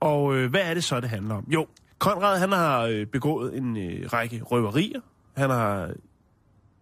og 0.00 0.36
øh, 0.36 0.50
hvad 0.50 0.60
er 0.60 0.74
det 0.74 0.84
så, 0.84 1.00
det 1.00 1.10
handler 1.10 1.34
om? 1.34 1.44
Jo, 1.48 1.66
Konrad 1.98 2.38
han 2.38 2.52
har 2.52 2.80
øh, 2.80 3.06
begået 3.06 3.56
en 3.56 3.76
øh, 3.76 4.12
række 4.12 4.42
røverier. 4.42 5.00
Han 5.36 5.50
har 5.50 5.90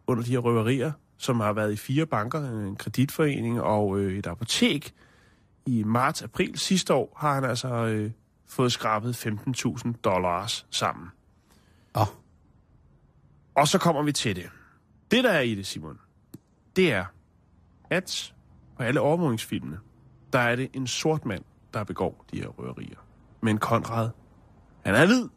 under 0.07 0.23
de 0.25 0.31
her 0.31 0.39
røverier, 0.39 0.93
som 1.17 1.41
har 1.41 1.53
været 1.53 1.73
i 1.73 1.77
fire 1.77 2.07
banker, 2.07 2.41
en 2.41 2.77
kreditforening 2.77 3.61
og 3.61 3.99
øh, 3.99 4.19
et 4.19 4.27
apotek, 4.27 4.95
i 5.67 5.83
marts-april 5.83 6.59
sidste 6.59 6.95
år, 6.95 7.17
har 7.17 7.35
han 7.35 7.45
altså 7.45 7.69
øh, 7.69 8.11
fået 8.49 8.73
skrabet 8.73 9.27
15.000 9.27 9.93
dollars 10.05 10.67
sammen. 10.71 11.09
Oh. 11.95 12.07
Og 13.55 13.69
så 13.69 13.79
kommer 13.79 14.03
vi 14.03 14.13
til 14.13 14.37
det. 14.37 14.51
Det, 15.11 15.25
der 15.25 15.31
er 15.31 15.41
i 15.41 15.55
det, 15.55 15.67
Simon, 15.67 15.99
det 16.79 16.93
er, 16.93 17.05
at 17.91 18.35
på 18.77 18.83
alle 18.83 19.01
overvågningsfilmene, 19.01 19.79
der 20.33 20.39
er 20.39 20.57
det 20.57 20.71
en 20.73 20.87
sort 20.87 21.25
mand, 21.25 21.45
der 21.75 21.85
begår 21.85 22.25
de 22.31 22.37
her 22.37 22.47
røverier. 22.47 22.97
Men 23.41 23.59
Konrad, 23.59 24.11
han 24.85 24.95
er 24.95 25.07
hvid. 25.07 25.29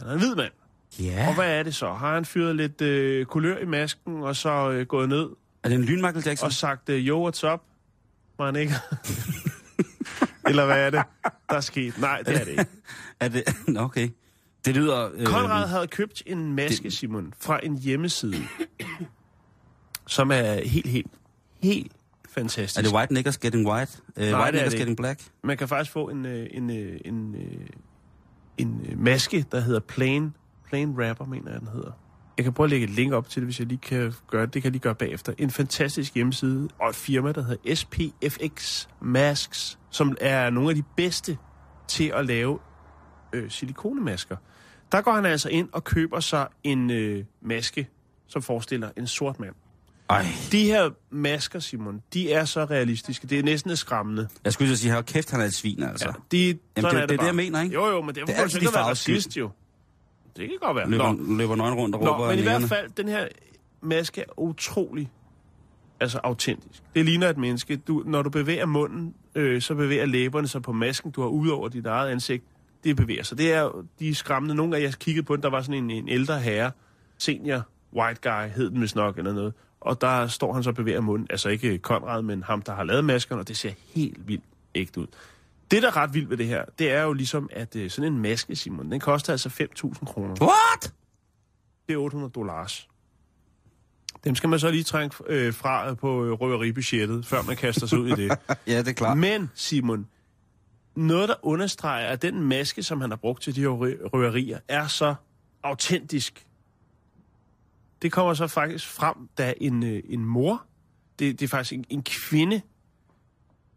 Han 0.00 0.08
er 0.08 0.12
en 0.12 0.18
hvid 0.18 0.34
mand. 0.34 0.52
Ja. 1.00 1.28
Og 1.28 1.34
hvad 1.34 1.58
er 1.58 1.62
det 1.62 1.74
så? 1.74 1.92
Har 1.92 2.14
han 2.14 2.24
fyret 2.24 2.56
lidt 2.56 2.80
øh, 2.80 3.26
kulør 3.26 3.58
i 3.58 3.64
masken, 3.64 4.22
og 4.22 4.36
så 4.36 4.70
øh, 4.70 4.86
gået 4.86 5.08
ned? 5.08 5.28
Er 5.62 5.68
det 5.68 5.74
en 5.74 5.84
lyn, 5.84 6.02
Michael 6.02 6.22
Jackson? 6.26 6.46
Og 6.46 6.52
sagt, 6.52 6.88
øh, 6.88 7.08
yo, 7.08 7.28
what's 7.28 7.52
up? 7.52 7.60
Var 8.38 8.46
han 8.46 8.56
ikke? 8.56 8.74
Eller 10.48 10.66
hvad 10.66 10.86
er 10.86 10.90
det, 10.90 11.02
der 11.48 11.56
er 11.56 11.60
sket? 11.60 11.98
Nej, 11.98 12.22
det 12.22 12.40
er 12.40 12.44
det 12.44 12.50
ikke. 12.50 12.66
er 13.20 13.28
det? 13.28 13.42
Okay. 13.78 14.08
Det 14.64 14.76
lyder... 14.76 15.10
Øh, 15.14 15.26
Konrad 15.26 15.68
havde 15.68 15.86
købt 15.86 16.22
en 16.26 16.52
maske, 16.54 16.84
det... 16.84 16.92
Simon, 16.92 17.34
fra 17.40 17.60
en 17.62 17.78
hjemmeside, 17.78 18.46
som 20.12 20.30
er 20.30 20.68
helt, 20.68 20.86
helt, 20.86 21.10
helt 21.62 21.92
fantastisk. 22.28 22.78
Er 22.78 22.82
det 22.82 22.92
White 22.98 23.14
Niggers 23.14 23.38
Getting 23.38 23.68
White? 23.68 23.92
Uh, 24.16 24.22
Nej, 24.22 24.42
white 24.42 24.56
Niggers 24.56 24.74
Getting 24.74 24.96
Black? 24.96 25.20
Man 25.44 25.56
kan 25.56 25.68
faktisk 25.68 25.92
få 25.92 26.08
en, 26.08 26.26
øh, 26.26 26.46
en, 26.50 26.70
en, 26.70 27.02
en, 27.04 27.36
en 28.58 28.94
maske, 28.96 29.46
der 29.52 29.60
hedder 29.60 29.80
Plain, 29.80 30.34
Plain 30.68 30.94
Rapper, 30.98 31.24
mener 31.24 31.50
jeg, 31.50 31.60
den 31.60 31.68
hedder. 31.68 31.90
Jeg 32.36 32.44
kan 32.44 32.52
prøve 32.52 32.64
at 32.64 32.70
lægge 32.70 32.84
et 32.84 32.90
link 32.90 33.12
op 33.12 33.28
til 33.28 33.42
det, 33.42 33.46
hvis 33.46 33.58
jeg 33.58 33.66
lige 33.66 33.78
kan 33.78 34.12
gøre 34.30 34.46
det. 34.46 34.54
Det 34.54 34.62
kan 34.62 34.68
jeg 34.68 34.72
lige 34.72 34.82
gøre 34.82 34.94
bagefter. 34.94 35.32
En 35.38 35.50
fantastisk 35.50 36.14
hjemmeside 36.14 36.68
og 36.78 36.88
et 36.88 36.96
firma, 36.96 37.32
der 37.32 37.42
hedder 37.44 37.74
SPFX 37.74 38.86
Masks, 39.00 39.78
som 39.90 40.16
er 40.20 40.50
nogle 40.50 40.70
af 40.70 40.76
de 40.76 40.82
bedste 40.96 41.38
til 41.88 42.12
at 42.14 42.26
lave 42.26 42.58
øh, 43.32 43.50
silikonemasker. 43.50 44.36
Der 44.92 45.00
går 45.00 45.12
han 45.12 45.26
altså 45.26 45.48
ind 45.48 45.68
og 45.72 45.84
køber 45.84 46.20
sig 46.20 46.48
en 46.64 46.90
øh, 46.90 47.24
maske, 47.42 47.88
som 48.26 48.42
forestiller 48.42 48.90
en 48.96 49.06
sort 49.06 49.40
mand. 49.40 49.54
Ej. 50.10 50.26
De 50.52 50.64
her 50.64 50.90
masker, 51.10 51.58
Simon, 51.58 52.02
de 52.12 52.32
er 52.32 52.44
så 52.44 52.64
realistiske. 52.64 53.26
Det 53.26 53.38
er 53.38 53.42
næsten 53.42 53.76
skræmmende. 53.76 54.28
Jeg 54.44 54.52
skulle 54.52 54.76
sige, 54.76 54.92
her 54.92 55.02
kæft, 55.02 55.30
han 55.30 55.40
er 55.40 55.44
et 55.44 55.54
svin, 55.54 55.82
altså. 55.82 56.08
Ja, 56.08 56.12
de, 56.32 56.58
Jamen, 56.76 56.90
det, 56.90 57.08
det, 57.08 57.14
er 57.14 57.18
det, 57.18 57.26
jeg 57.26 57.34
mener, 57.34 57.62
ikke? 57.62 57.74
Jo, 57.74 57.86
jo, 57.86 58.02
men 58.02 58.14
det, 58.14 58.26
det 58.26 58.36
er 58.36 58.42
altså 58.42 58.58
ikke 58.58 58.74
være 58.74 58.84
racist, 58.84 59.36
jo. 59.36 59.50
Det 60.36 60.48
kan 60.48 60.58
godt 60.60 60.76
være. 60.76 60.90
Løber, 60.90 61.12
Nå. 61.12 61.36
løber 61.36 61.56
nøgen 61.56 61.74
rundt 61.74 61.94
og 61.94 62.00
råber 62.00 62.18
Nå, 62.18 62.30
men 62.30 62.38
i 62.38 62.42
hvert 62.42 62.62
fald, 62.62 62.90
den 62.96 63.08
her 63.08 63.26
maske 63.80 64.20
er 64.20 64.40
utrolig 64.40 65.10
altså 66.02 66.20
autentisk. 66.22 66.82
Det 66.94 67.04
ligner 67.04 67.28
et 67.28 67.38
menneske. 67.38 67.76
Du, 67.76 68.02
når 68.06 68.22
du 68.22 68.30
bevæger 68.30 68.66
munden, 68.66 69.14
øh, 69.34 69.62
så 69.62 69.74
bevæger 69.74 70.06
læberne 70.06 70.48
sig 70.48 70.62
på 70.62 70.72
masken, 70.72 71.10
du 71.10 71.20
har 71.20 71.28
ud 71.28 71.48
over 71.48 71.68
dit 71.68 71.86
eget 71.86 72.10
ansigt. 72.10 72.44
Det 72.84 72.96
bevæger 72.96 73.22
sig. 73.22 73.38
Det 73.38 73.52
er 73.52 73.84
de 73.98 74.08
er 74.08 74.14
skræmmende. 74.14 74.54
Nogle 74.54 74.76
af 74.76 74.82
jer 74.82 74.90
kiggede 74.90 75.26
på 75.26 75.36
den, 75.36 75.42
der 75.42 75.50
var 75.50 75.62
sådan 75.62 75.84
en, 75.84 75.90
en 75.90 76.08
ældre 76.08 76.40
herre, 76.40 76.70
senior 77.18 77.62
white 77.96 78.20
guy, 78.30 78.48
hed 78.48 78.70
den 78.70 78.80
vist 78.80 78.96
nok 78.96 79.18
eller 79.18 79.32
noget. 79.32 79.52
Og 79.82 80.00
der 80.00 80.26
står 80.26 80.52
han 80.52 80.62
så 80.62 80.70
og 80.70 80.74
bevæger 80.74 81.00
munden. 81.00 81.26
Altså 81.30 81.48
ikke 81.48 81.78
Konrad, 81.78 82.22
men 82.22 82.42
ham, 82.42 82.62
der 82.62 82.74
har 82.74 82.84
lavet 82.84 83.04
maskerne, 83.04 83.40
og 83.40 83.48
det 83.48 83.56
ser 83.56 83.72
helt 83.94 84.28
vildt 84.28 84.44
ægte 84.74 85.00
ud. 85.00 85.06
Det, 85.70 85.82
der 85.82 85.88
er 85.88 85.96
ret 85.96 86.14
vildt 86.14 86.30
ved 86.30 86.36
det 86.36 86.46
her, 86.46 86.64
det 86.78 86.90
er 86.90 87.02
jo 87.02 87.12
ligesom, 87.12 87.48
at 87.52 87.76
øh, 87.76 87.90
sådan 87.90 88.12
en 88.12 88.18
maske, 88.18 88.56
Simon, 88.56 88.92
den 88.92 89.00
koster 89.00 89.32
altså 89.32 89.48
5.000 89.48 90.04
kroner. 90.04 90.34
What? 90.40 90.94
Det 91.88 91.94
er 91.94 91.98
800 91.98 92.32
dollars. 92.32 92.88
Dem 94.24 94.34
skal 94.34 94.48
man 94.48 94.58
så 94.58 94.70
lige 94.70 94.82
trænge 94.82 95.16
øh, 95.26 95.54
fra 95.54 95.94
på 95.94 96.24
øh, 96.24 96.32
røveribudgettet, 96.32 97.26
før 97.26 97.42
man 97.42 97.56
kaster 97.56 97.86
sig 97.86 97.98
ud 97.98 98.08
i 98.08 98.12
det. 98.12 98.38
ja, 98.66 98.78
det 98.78 98.88
er 98.88 98.92
klart. 98.92 99.18
Men, 99.18 99.50
Simon, 99.54 100.06
noget, 100.96 101.28
der 101.28 101.34
understreger, 101.42 102.06
at 102.06 102.22
den 102.22 102.42
maske, 102.42 102.82
som 102.82 103.00
han 103.00 103.10
har 103.10 103.16
brugt 103.16 103.42
til 103.42 103.56
de 103.56 103.60
her 103.60 103.68
røverier, 103.68 104.58
er 104.68 104.86
så 104.86 105.14
autentisk. 105.62 106.46
Det 108.02 108.12
kommer 108.12 108.34
så 108.34 108.46
faktisk 108.46 108.88
frem, 108.88 109.14
da 109.38 109.54
en, 109.56 109.82
øh, 109.82 110.02
en 110.08 110.24
mor, 110.24 110.66
det, 111.18 111.40
det 111.40 111.46
er 111.46 111.48
faktisk 111.48 111.72
en, 111.72 111.84
en 111.88 112.02
kvinde, 112.02 112.60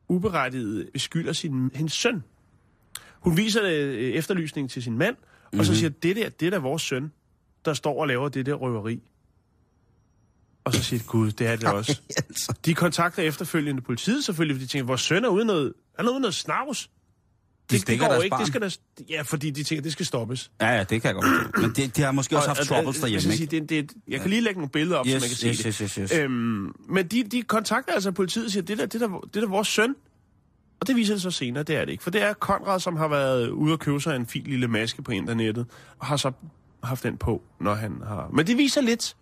uberettiget 0.08 0.90
beskylder 0.94 1.34
sin, 1.34 1.72
hendes 1.74 1.94
søn. 1.94 2.24
Hun 3.20 3.38
viser 3.38 3.62
øh, 3.64 3.94
efterlysning 3.94 4.70
til 4.70 4.84
sin 4.84 4.98
mand, 4.98 5.16
mm-hmm. 5.16 5.60
og 5.60 5.66
så 5.66 5.72
mhm. 5.72 5.80
siger, 5.80 5.90
det 5.90 6.16
der, 6.16 6.30
det 6.30 6.54
er 6.54 6.60
vores 6.60 6.82
søn, 6.82 7.12
der 7.66 7.74
står 7.74 8.02
og 8.02 8.08
laver 8.08 8.30
det 8.30 8.46
der 8.46 8.54
røveri. 8.54 9.02
Og 10.64 10.74
så 10.74 10.84
siger 10.84 11.00
de, 11.00 11.06
gud, 11.06 11.32
det 11.32 11.48
er 11.48 11.56
det 11.56 11.68
også. 11.68 12.02
altså. 12.10 12.56
De 12.66 12.74
kontakter 12.74 13.24
efterfølgende 13.24 13.82
politiet 13.82 14.26
selvfølgelig, 14.26 14.56
fordi 14.56 14.66
de 14.66 14.70
tænker, 14.70 14.86
vores 14.86 15.02
søn 15.02 15.26
er 15.26 15.30
ude 15.30 15.46
noget, 15.46 15.74
han 15.98 16.06
er 16.08 16.12
ude 16.12 16.20
noget 16.20 16.36
snavs. 16.36 16.90
De 17.72 17.80
stikker 17.80 18.06
går 18.06 18.12
deres 18.12 18.24
ikke. 18.24 18.32
barn. 18.34 18.40
Det 18.40 18.48
skal 18.48 18.62
der, 18.62 18.78
ja, 19.10 19.22
fordi 19.22 19.50
de 19.50 19.64
tænker, 19.64 19.82
det 19.84 19.92
skal 19.92 20.06
stoppes. 20.06 20.52
Ja, 20.62 20.68
ja, 20.68 20.80
det 20.84 21.02
kan 21.02 21.04
jeg 21.04 21.14
godt. 21.16 21.58
Men 21.62 21.72
det, 21.76 21.96
de 21.98 22.02
har 22.02 22.12
måske 22.12 22.36
også 22.38 22.48
haft 22.50 22.60
Og- 22.60 22.68
troubles 22.68 22.96
jeg 22.98 23.02
derhjemme, 23.04 23.34
ikke? 23.34 23.38
Sige, 23.38 23.60
det, 23.60 23.70
det, 23.70 23.92
jeg 24.08 24.20
kan 24.22 24.30
lige 24.30 24.42
lægge 24.42 24.60
nogle 24.60 24.70
billeder 24.70 24.98
op, 24.98 25.06
Yes, 25.06 25.14
så 25.14 25.20
man 25.20 25.30
kan 25.30 25.38
se 25.38 25.48
yes, 25.48 25.58
det. 25.58 25.66
yes, 25.66 25.92
yes, 25.96 26.12
yes. 26.12 26.20
Øhm, 26.20 26.74
men 26.90 27.08
de, 27.08 27.24
de 27.24 27.42
kontakter 27.42 27.94
altså 27.94 28.12
politiet 28.12 28.46
og 28.46 28.52
siger, 28.52 28.64
det 28.64 28.78
der, 28.78 28.86
det, 28.86 29.02
der, 29.02 29.08
det 29.24 29.34
der 29.34 29.42
er 29.42 29.48
vores 29.48 29.68
søn. 29.68 29.96
Og 30.80 30.88
det 30.88 30.96
viser 30.96 31.14
det 31.14 31.22
så 31.22 31.32
senere, 31.32 31.64
det 31.64 31.76
er 31.76 31.86
det 31.86 31.92
ikke. 31.92 32.04
For 32.04 32.12
det 32.12 32.22
er 32.22 32.34
Konrad, 32.34 32.80
som 32.80 32.96
har 32.96 33.08
været 33.08 33.50
ude 33.50 33.74
og 33.74 33.80
købe 33.80 34.00
sig 34.02 34.16
en 34.16 34.26
fin 34.28 34.44
lille 34.44 34.68
maske 34.68 35.02
på 35.02 35.12
internettet, 35.12 35.66
og 36.00 36.06
har 36.06 36.18
så 36.18 36.32
haft 36.84 37.04
den 37.04 37.18
på, 37.18 37.42
når 37.62 37.74
han 37.74 38.02
har... 38.08 38.30
Men 38.34 38.48
det 38.48 38.58
viser 38.58 38.82
lidt, 38.82 39.16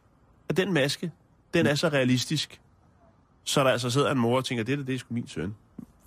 at 0.49 0.58
den 0.58 0.73
maske, 0.73 1.12
den 1.53 1.65
er 1.65 1.75
så 1.75 1.88
realistisk, 1.89 2.60
så 3.43 3.63
der 3.63 3.69
altså 3.69 3.89
sidder 3.89 4.12
en 4.12 4.17
mor 4.17 4.38
og 4.38 4.45
tænker, 4.45 4.63
det 4.63 4.77
der, 4.77 4.84
det 4.84 4.95
er 4.95 4.99
sgu 4.99 5.13
min 5.13 5.27
søn. 5.27 5.56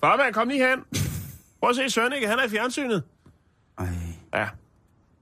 Farmand, 0.01 0.35
kom 0.35 0.49
lige 0.49 0.69
hen. 0.69 0.79
Prøv 1.61 1.71
at 1.71 1.77
se 1.77 1.91
søn, 1.91 2.13
ikke? 2.13 2.29
Han 2.29 2.39
er 2.39 2.45
i 2.45 2.49
fjernsynet. 2.49 3.03
Ej. 3.79 3.89
Ja, 4.35 4.49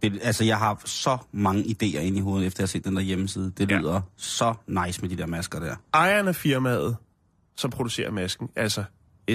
Det, 0.02 0.18
altså, 0.22 0.44
jeg 0.44 0.58
har 0.58 0.82
så 0.84 1.18
mange 1.32 1.62
idéer 1.62 1.98
ind 1.98 2.16
i 2.16 2.20
hovedet, 2.20 2.46
efter 2.46 2.58
at 2.58 2.62
have 2.62 2.68
set 2.68 2.84
den 2.84 2.96
der 2.96 3.02
hjemmeside. 3.02 3.52
Det 3.58 3.70
Ja. 3.70 3.78
lyder 3.78 4.00
så 4.16 4.54
nice 4.66 5.00
med 5.00 5.08
de 5.10 5.16
der 5.16 5.26
masker 5.26 5.58
der. 5.60 5.76
ejeren 5.94 6.28
af 6.28 6.36
firmaet, 6.36 6.96
som 7.56 7.70
producerer 7.70 8.10
masken, 8.10 8.48
altså 8.56 8.84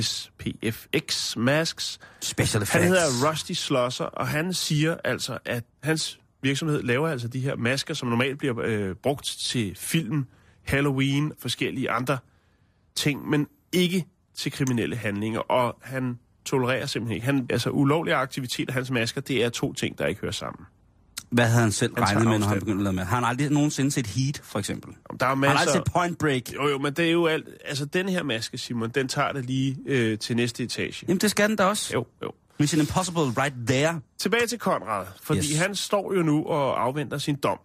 SPFX 0.01 1.35
Masks, 1.37 1.99
Special 2.21 2.63
effects. 2.63 2.73
Han 2.73 2.83
hedder 2.83 3.29
Rusty 3.29 3.51
Slosser, 3.51 4.05
og 4.05 4.27
han 4.27 4.53
siger 4.53 4.97
altså, 5.03 5.37
at 5.45 5.63
hans 5.83 6.19
virksomhed 6.41 6.81
laver 6.83 7.09
altså 7.09 7.27
de 7.27 7.39
her 7.39 7.55
masker, 7.55 7.93
som 7.93 8.07
normalt 8.09 8.37
bliver 8.37 8.59
øh, 8.63 8.95
brugt 8.95 9.25
til 9.25 9.75
film, 9.75 10.25
Halloween, 10.63 11.31
forskellige 11.39 11.91
andre 11.91 12.17
ting, 12.95 13.29
men 13.29 13.47
ikke 13.71 14.05
til 14.35 14.51
kriminelle 14.51 14.95
handlinger. 14.95 15.39
Og 15.39 15.77
han 15.81 16.19
tolererer 16.45 16.85
simpelthen 16.85 17.15
ikke. 17.15 17.25
Han, 17.25 17.47
altså 17.49 17.69
ulovlige 17.69 18.15
aktiviteter, 18.15 18.73
hans 18.73 18.91
masker, 18.91 19.21
det 19.21 19.43
er 19.43 19.49
to 19.49 19.73
ting, 19.73 19.97
der 19.97 20.05
ikke 20.05 20.21
hører 20.21 20.31
sammen. 20.31 20.65
Hvad 21.29 21.45
havde 21.45 21.61
han 21.61 21.71
selv 21.71 21.93
Han 21.95 22.03
regnet 22.03 22.27
med, 22.27 22.39
når 22.39 22.47
han 22.47 22.59
begyndte 22.59 22.79
at 22.79 22.83
lave 22.83 22.93
med? 22.93 23.03
Har 23.03 23.15
han 23.15 23.23
aldrig 23.23 23.49
nogensinde 23.49 23.91
set 23.91 24.07
Heat, 24.07 24.41
for 24.43 24.59
eksempel? 24.59 24.93
Der 25.19 25.25
er 25.25 25.29
Han 25.29 25.43
har 25.43 25.49
aldrig 25.49 25.65
masser... 25.65 25.73
set 25.73 25.93
Point 25.93 26.17
Break. 26.17 26.53
Jo, 26.53 26.67
jo, 26.67 26.77
men 26.77 26.93
det 26.93 27.05
er 27.05 27.11
jo 27.11 27.27
alt... 27.27 27.47
Altså, 27.65 27.85
den 27.85 28.09
her 28.09 28.23
maske, 28.23 28.57
Simon, 28.57 28.89
den 28.89 29.07
tager 29.07 29.31
det 29.31 29.45
lige 29.45 29.77
øh, 29.85 30.19
til 30.19 30.35
næste 30.35 30.63
etage. 30.63 31.05
Jamen, 31.07 31.17
det 31.17 31.31
skal 31.31 31.49
den 31.49 31.55
da 31.55 31.65
også. 31.65 31.93
Jo, 31.93 32.05
jo. 32.23 32.31
Mission 32.59 32.81
Impossible 32.81 33.21
right 33.21 33.55
there. 33.67 34.01
Tilbage 34.17 34.47
til 34.47 34.59
Konrad, 34.59 35.05
fordi 35.23 35.39
yes. 35.39 35.57
han 35.57 35.75
står 35.75 36.13
jo 36.13 36.23
nu 36.23 36.45
og 36.45 36.83
afventer 36.83 37.17
sin 37.17 37.35
dom. 37.35 37.59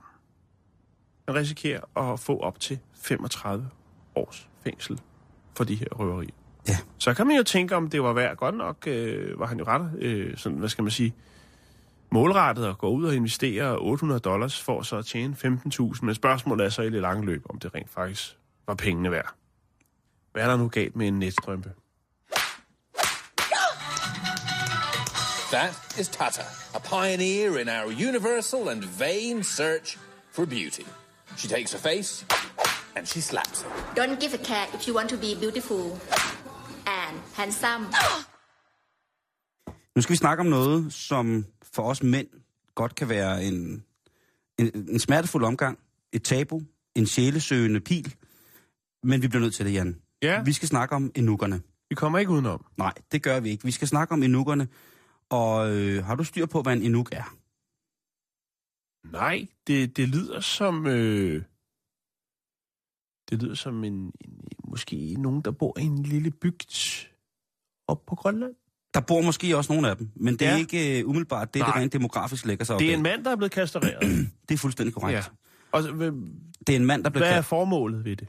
Han 1.29 1.37
risikerer 1.37 2.13
at 2.13 2.21
få 2.21 2.39
op 2.39 2.61
til 2.61 2.79
35 3.03 3.69
års 4.15 4.49
fængsel 4.65 5.01
for 5.57 5.65
de 5.65 5.75
her 5.75 5.87
røverier. 5.93 6.31
Ja. 6.69 6.77
Så 6.99 7.15
kan 7.15 7.27
man 7.27 7.37
jo 7.37 7.43
tænke, 7.43 7.77
om 7.77 7.91
det 7.91 8.03
var 8.03 8.13
værd. 8.13 8.37
Godt 8.37 8.57
nok 8.57 8.77
øh, 8.87 9.41
var 9.41 9.47
han 9.47 9.59
jo 9.59 9.65
ret, 9.65 9.91
øh, 9.99 10.37
sådan, 10.37 10.59
hvad 10.59 10.69
skal 10.69 10.83
man 10.85 10.91
sige, 10.91 11.15
målrettet 12.11 12.67
at 12.67 12.79
gå 12.79 12.89
ud 12.89 13.05
og 13.05 13.15
investere 13.15 13.79
800 13.79 14.21
dollars 14.21 14.63
for 14.63 14.83
så 14.83 14.97
at 14.97 15.07
tjene 15.07 15.37
15.000. 15.45 15.99
Men 16.03 16.15
spørgsmålet 16.15 16.67
er 16.67 16.71
så 16.71 16.83
i 16.83 16.91
det 16.91 17.03
lange 17.03 17.27
løb, 17.27 17.43
om 17.51 17.59
det 17.59 17.75
rent 17.75 17.91
faktisk 17.91 18.37
var 18.67 18.75
pengene 18.75 19.11
værd. 19.11 19.35
Hvad 20.33 20.43
er 20.43 20.47
der 20.49 20.57
nu 20.57 20.69
galt 20.69 20.97
med 20.97 21.09
en 21.09 21.19
netstrømpe? 21.19 21.73
That 25.53 25.97
is 26.01 26.09
Tata, 26.09 26.43
a 26.75 26.79
pioneer 26.81 27.59
in 27.59 27.69
our 27.69 27.87
universal 28.09 28.69
and 28.69 28.83
vain 28.99 29.43
search 29.45 29.99
for 30.33 30.45
beauty. 30.45 30.83
She 31.37 31.49
takes 31.49 31.75
a 31.75 31.79
face 31.79 32.27
and 32.97 33.07
she 33.07 33.21
slaps 33.21 33.61
it. 33.61 33.69
Don't 33.97 34.21
give 34.21 34.35
a 34.35 34.45
cat 34.45 34.69
if 34.75 34.89
you 34.89 34.95
want 34.95 35.09
to 35.11 35.17
be 35.17 35.35
beautiful 35.41 35.99
and 36.87 37.21
handsome. 37.35 37.87
Nu 39.97 40.03
skal 40.03 40.13
vi 40.13 40.17
snakke 40.17 40.41
om 40.41 40.47
noget, 40.47 40.93
som 40.93 41.45
for 41.63 41.83
os 41.83 42.03
mænd 42.03 42.29
godt 42.75 42.95
kan 42.95 43.09
være 43.09 43.45
en, 43.45 43.85
en, 44.59 44.71
en 44.89 44.99
smertefuld 44.99 45.45
omgang, 45.45 45.79
et 46.13 46.23
tabu, 46.23 46.63
en 46.95 47.07
sjælesøgende 47.07 47.81
pil. 47.81 48.15
Men 49.03 49.23
vi 49.23 49.29
bliver 49.29 49.43
nødt 49.43 49.55
til 49.55 49.67
det, 49.67 49.73
Jan. 49.73 50.01
Ja. 50.23 50.43
Vi 50.43 50.53
skal 50.53 50.69
snakke 50.69 50.95
om 50.95 51.13
enukkerne. 51.15 51.63
Vi 51.89 51.95
kommer 51.95 52.19
ikke 52.19 52.33
udenom. 52.33 52.65
Nej, 52.77 52.93
det 53.13 53.23
gør 53.23 53.41
vi 53.41 53.51
ikke. 53.51 53.65
Vi 53.65 53.71
skal 53.71 53.89
snakke 53.89 54.13
om 54.13 54.23
enukkerne. 54.23 54.69
Og 55.31 55.77
øh, 55.77 56.05
har 56.05 56.15
du 56.15 56.25
styr 56.25 56.47
på, 56.47 56.63
hvad 56.63 56.73
en 56.73 56.83
enuk 56.83 57.09
er? 57.13 57.37
Nej, 59.13 59.47
det, 59.67 59.97
det 59.97 60.09
lyder 60.09 60.41
som... 60.41 60.87
Øh, 60.87 61.43
det 63.35 63.43
lyder 63.43 63.55
som 63.55 63.85
en, 63.85 63.93
en... 63.95 64.13
Måske 64.69 65.15
nogen, 65.19 65.43
der 65.43 65.51
bor 65.51 65.79
i 65.81 65.83
en 65.83 66.03
lille 66.03 66.31
bygd 66.31 67.07
op 67.89 68.07
på 68.07 68.15
Grønland. 68.15 68.53
Der 68.95 69.01
bor 69.01 69.23
måske 69.23 69.57
også 69.57 69.73
nogle 69.73 69.91
af 69.91 69.97
dem, 69.97 70.11
men 70.17 70.37
det 70.37 70.47
er 70.47 70.51
Ja. 70.53 70.57
ikke 70.59 71.03
uh, 71.05 71.11
umiddelbart 71.11 71.55
det, 71.55 71.61
det 71.61 71.69
Nej. 71.69 71.81
rent 71.81 71.93
demografisk 71.93 72.47
lægger 72.47 72.65
sig 72.65 72.75
op 72.75 72.81
Det 72.81 72.89
er 72.89 72.93
af. 72.93 72.97
en 72.97 73.03
mand, 73.03 73.25
der 73.25 73.31
er 73.31 73.37
blevet 73.37 73.53
kastreret. 73.53 74.03
Det 74.49 74.55
er 74.55 74.59
fuldstændig 74.59 74.95
korrekt. 74.95 75.17
ja. 75.17 75.23
Og 75.73 75.83
Det 76.67 76.73
er 76.73 76.77
en 76.77 76.85
mand, 76.87 77.05
der 77.05 77.11
blev 77.11 77.21
hvad 77.25 77.33
er 77.37 77.43
formålet 77.43 78.05
ved 78.05 78.17
det? 78.17 78.29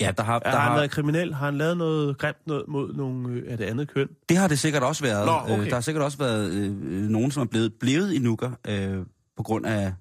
Ja, 0.00 0.12
der 0.16 0.22
har, 0.22 0.34
Er, 0.34 0.38
der 0.38 0.50
har 0.50 0.58
han 0.58 0.68
har, 0.68 0.76
været 0.78 0.90
kriminel? 0.90 1.34
Har 1.34 1.44
han 1.44 1.58
lavet 1.58 1.76
noget 1.76 2.18
grimt 2.18 2.46
noget 2.46 2.64
mod 2.68 2.94
nogle 2.94 3.28
øh, 3.34 3.52
af 3.52 3.58
det 3.58 3.64
andet 3.64 3.90
køn? 3.94 4.08
det 4.28 4.36
har 4.36 4.48
det 4.48 4.58
sikkert 4.58 4.82
også 4.82 5.02
været. 5.04 5.26
Nå, 5.26 5.32
okay. 5.32 5.58
Øh, 5.60 5.66
der 5.66 5.74
har 5.74 5.80
sikkert 5.80 6.04
også 6.04 6.18
været 6.18 6.52
øh, 6.52 6.72
nogen, 7.08 7.30
som 7.30 7.40
er 7.42 7.46
blevet, 7.46 7.72
blevet 7.80 8.16
enukker 8.16 8.50
øh, 8.68 8.98
på 9.36 9.42
grund 9.42 9.66
af, 9.66 9.92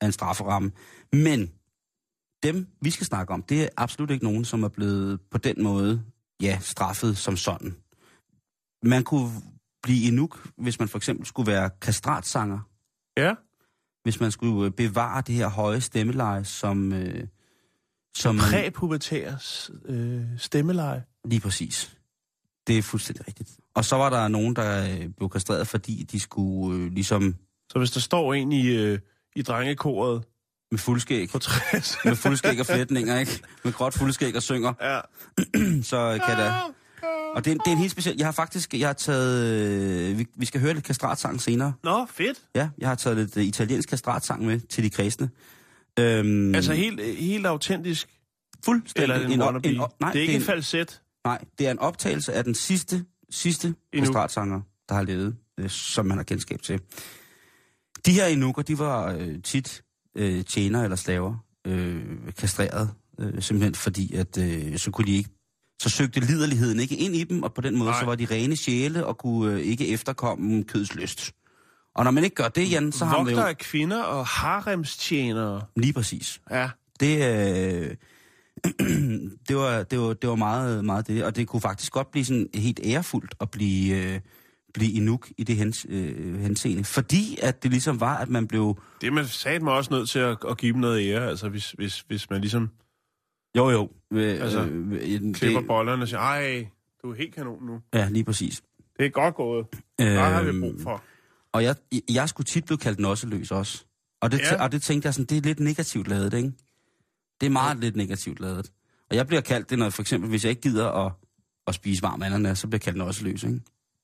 af 0.00 0.06
en 0.06 0.12
strafferamme. 0.12 0.70
Men 1.12 1.50
dem, 2.42 2.66
vi 2.80 2.90
skal 2.90 3.06
snakke 3.06 3.32
om, 3.32 3.42
det 3.42 3.62
er 3.62 3.68
absolut 3.76 4.10
ikke 4.10 4.24
nogen, 4.24 4.44
som 4.44 4.62
er 4.62 4.68
blevet 4.68 5.20
på 5.30 5.38
den 5.38 5.62
måde 5.62 6.02
ja, 6.42 6.58
straffet 6.60 7.16
som 7.16 7.36
sådan. 7.36 7.76
Man 8.82 9.04
kunne 9.04 9.30
blive 9.82 10.08
enuk, 10.08 10.48
hvis 10.58 10.78
man 10.78 10.88
for 10.88 10.98
eksempel 10.98 11.26
skulle 11.26 11.52
være 11.52 11.70
kastratsanger. 11.80 12.58
Ja. 13.16 13.34
Hvis 14.02 14.20
man 14.20 14.30
skulle 14.30 14.66
øh, 14.66 14.72
bevare 14.72 15.22
det 15.26 15.34
her 15.34 15.48
høje 15.48 15.80
stemmeleje, 15.80 16.44
som... 16.44 16.92
Øh, 16.92 17.26
som 18.16 18.34
man, 18.34 18.44
Præpubertærs 18.50 19.70
øh, 19.84 20.24
stemmeleje. 20.38 21.04
Lige 21.24 21.40
præcis. 21.40 21.98
Det 22.66 22.78
er 22.78 22.82
fuldstændig 22.82 23.28
rigtigt. 23.28 23.50
Og 23.74 23.84
så 23.84 23.96
var 23.96 24.10
der 24.10 24.28
nogen, 24.28 24.56
der 24.56 24.98
øh, 24.98 25.08
blev 25.08 25.30
kastreret, 25.30 25.68
fordi 25.68 26.02
de 26.12 26.20
skulle 26.20 26.78
øh, 26.78 26.92
ligesom 26.92 27.36
Så 27.72 27.78
hvis 27.78 27.90
der 27.90 28.00
står 28.00 28.34
en 28.34 28.52
i, 28.52 28.66
øh, 28.66 28.98
i 29.36 29.42
drengekoret 29.42 30.24
med 30.70 30.78
fuldskæg, 30.78 31.28
på 31.28 31.38
60... 31.38 31.96
med 32.04 32.16
fuldskæg 32.16 32.60
og 32.60 32.66
flætninger, 32.66 33.18
ikke? 33.18 33.40
Med 33.64 33.72
gråt 33.72 33.94
fuldskæg 33.94 34.36
og 34.36 34.42
synger, 34.42 34.72
ja. 34.80 35.00
så 35.90 36.20
kan 36.26 36.36
der... 36.38 36.72
Og 37.34 37.44
det 37.44 37.50
er, 37.50 37.54
det 37.54 37.66
er 37.66 37.72
en 37.72 37.78
helt 37.78 37.92
speciel... 37.92 38.14
Jeg 38.18 38.26
har 38.26 38.32
faktisk... 38.32 38.74
Jeg 38.74 38.88
har 38.88 38.92
taget... 38.92 39.44
Øh, 40.10 40.18
vi, 40.18 40.26
vi 40.36 40.46
skal 40.46 40.60
høre 40.60 40.74
lidt 40.74 40.84
kastratsang 40.84 41.40
senere. 41.40 41.72
Nå, 41.84 42.06
fedt. 42.10 42.38
Ja, 42.54 42.68
jeg 42.78 42.88
har 42.88 42.94
taget 42.94 43.16
lidt 43.16 43.36
øh, 43.36 43.44
italiensk 43.44 43.88
kastratsang 43.88 44.44
med 44.46 44.60
til 44.60 44.84
de 44.84 44.90
kredsende. 44.90 45.28
Øhm, 45.98 46.54
Altså 46.54 46.72
helt, 46.74 47.00
helt 47.18 47.46
autentisk. 47.46 48.08
fuldstændig... 48.64 49.02
Eller 49.12 49.26
en, 49.26 49.32
en 49.32 49.42
wannabe. 49.42 49.80
op- 49.80 50.00
nej, 50.00 50.12
det 50.12 50.18
er 50.18 50.22
ikke 50.22 50.34
en, 50.34 50.40
en 50.40 50.46
falset. 50.46 51.00
Nej, 51.24 51.44
det 51.58 51.66
er 51.66 51.70
en 51.70 51.78
optagelse 51.78 52.32
af 52.32 52.44
den 52.44 52.54
sidste, 52.54 53.04
sidste 53.30 53.74
kastratsanger, 53.98 54.60
der 54.88 54.94
har 54.94 55.02
levet, 55.02 55.36
øh, 55.58 55.70
som 55.70 56.06
man 56.06 56.16
har 56.16 56.24
kendskab 56.24 56.62
til. 56.62 56.80
De 58.06 58.12
her 58.12 58.26
enukker, 58.26 58.62
de 58.62 58.78
var 58.78 59.12
øh, 59.18 59.42
tit 59.42 59.82
øh, 60.16 60.44
tjener 60.44 60.82
eller 60.82 60.96
slaver, 60.96 61.44
øh, 61.66 62.02
kastreret, 62.38 62.90
øh, 63.20 63.42
simpelthen 63.42 63.74
fordi, 63.74 64.14
at 64.14 64.38
øh, 64.38 64.78
så 64.78 64.90
kunne 64.90 65.06
de 65.06 65.16
ikke 65.16 65.30
så 65.82 65.88
søgte 65.88 66.20
liderligheden 66.20 66.80
ikke 66.80 66.96
ind 66.96 67.16
i 67.16 67.24
dem, 67.24 67.42
og 67.42 67.54
på 67.54 67.60
den 67.60 67.76
måde 67.76 67.90
Nej. 67.90 68.00
så 68.00 68.06
var 68.06 68.14
de 68.14 68.26
rene 68.30 68.56
sjæle 68.56 69.06
og 69.06 69.18
kunne 69.18 69.52
øh, 69.52 69.60
ikke 69.60 69.88
efterkomme 69.88 70.64
kødets 70.64 70.94
lyst. 70.94 71.32
Og 71.94 72.04
når 72.04 72.10
man 72.10 72.24
ikke 72.24 72.36
gør 72.36 72.48
det, 72.48 72.70
Jan, 72.70 72.92
så 72.92 73.04
har 73.04 73.16
man 73.16 73.26
Vogter 73.26 73.42
jo... 73.42 73.48
af 73.48 73.58
kvinder 73.58 74.02
og 74.02 74.26
haremstjenere. 74.26 75.62
Lige 75.76 75.92
præcis. 75.92 76.40
Ja. 76.50 76.70
Det, 77.00 77.16
øh, 77.16 77.96
det, 79.48 79.56
var, 79.56 79.82
det, 79.82 80.00
var, 80.00 80.12
det 80.12 80.30
var 80.30 80.36
meget, 80.36 80.84
meget 80.84 81.06
det, 81.06 81.24
og 81.24 81.36
det 81.36 81.46
kunne 81.46 81.60
faktisk 81.60 81.92
godt 81.92 82.10
blive 82.10 82.24
sådan 82.24 82.48
helt 82.54 82.80
ærefuldt 82.84 83.34
at 83.40 83.50
blive, 83.50 83.96
øh, 83.96 84.20
blive 84.76 84.92
inuk 84.92 85.28
i 85.38 85.44
det 85.44 85.56
hens, 85.56 85.86
øh, 85.88 86.40
henseende. 86.40 86.84
Fordi 86.84 87.38
at 87.42 87.62
det 87.62 87.70
ligesom 87.70 88.00
var, 88.00 88.16
at 88.16 88.28
man 88.28 88.46
blev... 88.46 88.80
Det 89.00 89.12
man 89.12 89.26
sagde 89.26 89.58
mig 89.60 89.72
også 89.72 89.94
nødt 89.94 90.08
til 90.08 90.18
at, 90.18 90.36
at 90.48 90.58
give 90.58 90.72
dem 90.72 90.80
noget 90.80 91.08
ære, 91.08 91.28
altså 91.28 91.48
hvis, 91.48 91.70
hvis, 91.70 92.00
hvis 92.00 92.30
man 92.30 92.40
ligesom 92.40 92.70
Jo, 93.56 93.70
jo. 93.70 93.90
Øh, 94.12 94.42
Altså, 94.42 94.60
øh, 94.66 95.34
klipper 95.34 95.60
det, 95.60 95.66
bollerne 95.66 96.02
og 96.02 96.08
siger, 96.08 96.20
ej, 96.20 96.66
du 97.02 97.10
er 97.10 97.14
helt 97.16 97.34
kanon 97.34 97.66
nu. 97.66 97.80
Ja, 97.94 98.08
lige 98.08 98.24
præcis. 98.24 98.62
Det 98.98 99.06
er 99.06 99.10
godt 99.10 99.34
gået. 99.34 99.66
Der 99.98 100.20
har 100.20 100.42
vi 100.42 100.48
Øhm, 100.48 100.60
brug 100.60 100.74
for. 100.82 101.02
Og 101.52 101.64
jeg, 101.64 101.76
jeg 102.10 102.28
skulle 102.28 102.44
tit 102.44 102.64
blive 102.64 102.78
kaldt 102.78 102.98
nosseløs 102.98 103.50
også. 103.50 103.84
Og 104.20 104.32
det, 104.32 104.38
Ja. 104.38 104.54
ja. 104.54 104.62
og 104.62 104.72
det 104.72 104.82
tænkte 104.82 105.06
jeg 105.06 105.14
sådan, 105.14 105.26
det 105.26 105.36
er 105.36 105.40
lidt 105.42 105.60
negativt 105.60 106.08
lavet, 106.08 106.34
ikke? 106.34 106.52
Det 107.40 107.46
er 107.46 107.50
meget 107.50 107.78
lidt 107.78 107.96
negativt 107.96 108.40
lavet. 108.40 108.72
Og 109.10 109.16
jeg 109.16 109.26
bliver 109.26 109.40
kaldt 109.40 109.70
det, 109.70 109.78
når 109.78 109.90
for 109.90 110.02
eksempel, 110.02 110.30
hvis 110.30 110.44
jeg 110.44 110.50
ikke 110.50 110.62
gider 110.62 110.90
at, 111.06 111.12
at 111.66 111.74
spise 111.74 112.02
varm 112.02 112.22
ananas, 112.22 112.58
så 112.58 112.66
bliver 112.66 112.76
jeg 112.78 112.82
kaldt 112.82 112.98
nosseløs, 112.98 113.42
ikke? 113.44 113.60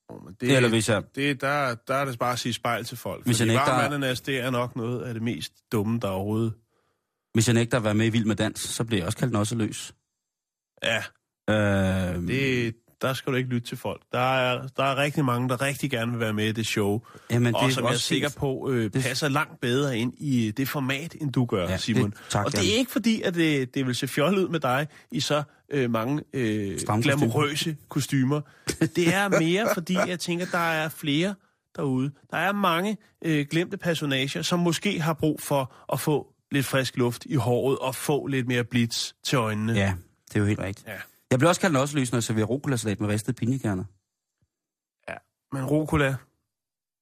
Oh, 0.09 0.25
men 0.25 0.37
Det, 0.41 0.57
eller 0.57 0.69
hvis 0.69 0.89
jeg... 0.89 1.03
det, 1.15 1.41
der, 1.41 1.75
der 1.75 1.95
er 1.95 2.05
det 2.05 2.19
bare 2.19 2.33
at 2.33 2.39
sige 2.39 2.53
spejl 2.53 2.85
til 2.85 2.97
folk. 2.97 3.25
Hvis 3.25 3.41
jeg 3.41 3.47
nægter- 3.49 3.73
varm 3.73 3.93
ananas, 3.93 4.21
det 4.21 4.41
er 4.41 4.51
nok 4.51 4.77
noget 4.77 5.03
af 5.03 5.15
det 5.15 5.23
mest 5.23 5.53
dumme, 5.73 5.99
der 6.01 6.09
overhovedet 6.09 6.55
Hvis 7.35 7.49
jeg 7.49 7.55
nægter 7.55 7.77
at 7.79 7.85
være 7.85 7.95
med 7.95 8.07
i 8.07 8.09
Vild 8.11 8.25
med 8.25 8.37
Dans, 8.37 8.61
så 8.61 8.85
bliver 8.85 9.01
jeg 9.01 9.07
også 9.07 9.19
kaldt 9.19 9.33
nosseløs. 9.33 9.95
Ja, 10.83 11.03
Øh, 11.51 12.23
det, 12.29 12.75
der 13.03 13.13
skal 13.15 13.33
du 13.33 13.37
ikke 13.37 13.51
lytte 13.51 13.69
til 13.69 13.77
folk. 13.79 14.03
Der 14.13 14.19
er, 14.37 14.67
der 14.77 14.85
er 14.85 14.97
rigtig 14.97 15.25
mange, 15.25 15.49
der 15.49 15.63
rigtig 15.63 15.91
gerne 15.91 16.11
vil 16.13 16.21
være 16.21 16.33
med 16.33 16.47
i 16.49 16.53
det 16.53 16.67
show. 16.67 17.01
jamen, 17.31 17.55
og 17.57 17.73
som 17.73 17.85
jeg 17.85 17.93
er 17.93 17.97
sikker 17.97 18.31
på, 18.37 18.71
øh, 18.71 18.85
Det- 18.85 18.93
passer 19.03 19.29
langt 19.29 19.61
bedre 19.61 19.99
ind 19.99 20.13
i 20.19 20.51
det 20.51 20.69
format, 20.69 21.17
end 21.21 21.33
du 21.33 21.45
gør, 21.45 21.69
Ja, 21.69 21.77
Simon. 21.77 22.11
det- 22.11 22.19
tak, 22.29 22.47
og 22.47 22.53
det 22.53 22.59
er 22.73 22.79
ikke 22.79 22.91
fordi, 22.93 23.23
at 23.23 23.35
det, 23.35 23.75
det 23.75 23.87
vil 23.87 23.95
se 23.95 24.09
fjollet 24.09 24.43
ud 24.45 24.49
med 24.49 24.61
dig 24.61 24.87
i 25.11 25.21
så 25.21 25.43
øh, 25.71 25.91
mange 25.91 26.23
øh, 26.33 26.79
glamourøse 27.03 27.77
kostymer. 27.89 28.41
Det 28.97 29.15
er 29.15 29.29
mere 29.41 29.69
fordi, 29.75 29.97
jeg 30.07 30.19
tænker, 30.21 30.47
der 30.53 30.59
er 30.59 30.89
flere 30.89 31.35
derude. 31.77 32.11
Der 32.31 32.37
er 32.37 32.53
mange 32.53 32.97
øh, 33.25 33.47
glemte 33.51 33.77
personager, 33.77 34.43
som 34.43 34.59
måske 34.59 35.01
har 35.01 35.13
brug 35.13 35.41
for 35.43 35.73
at 35.93 36.01
få 36.01 36.29
lidt 36.51 36.67
frisk 36.67 36.97
luft 36.97 37.25
i 37.27 37.35
håret 37.35 37.79
og 37.79 37.95
få 37.95 38.27
lidt 38.27 38.47
mere 38.49 38.65
blitz 38.65 39.13
til 39.25 39.37
øjnene. 39.37 39.73
Ja, 39.73 39.93
det 40.29 40.37
er 40.37 40.41
jo 40.41 40.47
helt 40.47 40.59
rigtigt. 40.59 40.89
Ja. 40.89 40.93
Jeg 41.33 41.39
bliver 41.39 41.49
også 41.49 41.61
kaldt 41.61 41.73
nosseløs, 41.75 42.13
når 42.13 42.17
jeg 42.17 42.25
serverer 42.25 42.47
rucola-salat 42.47 43.01
med 43.01 43.09
ristede 43.09 43.37
pinjekerner. 43.37 43.85
Men 45.55 45.65
rucola? 45.65 46.17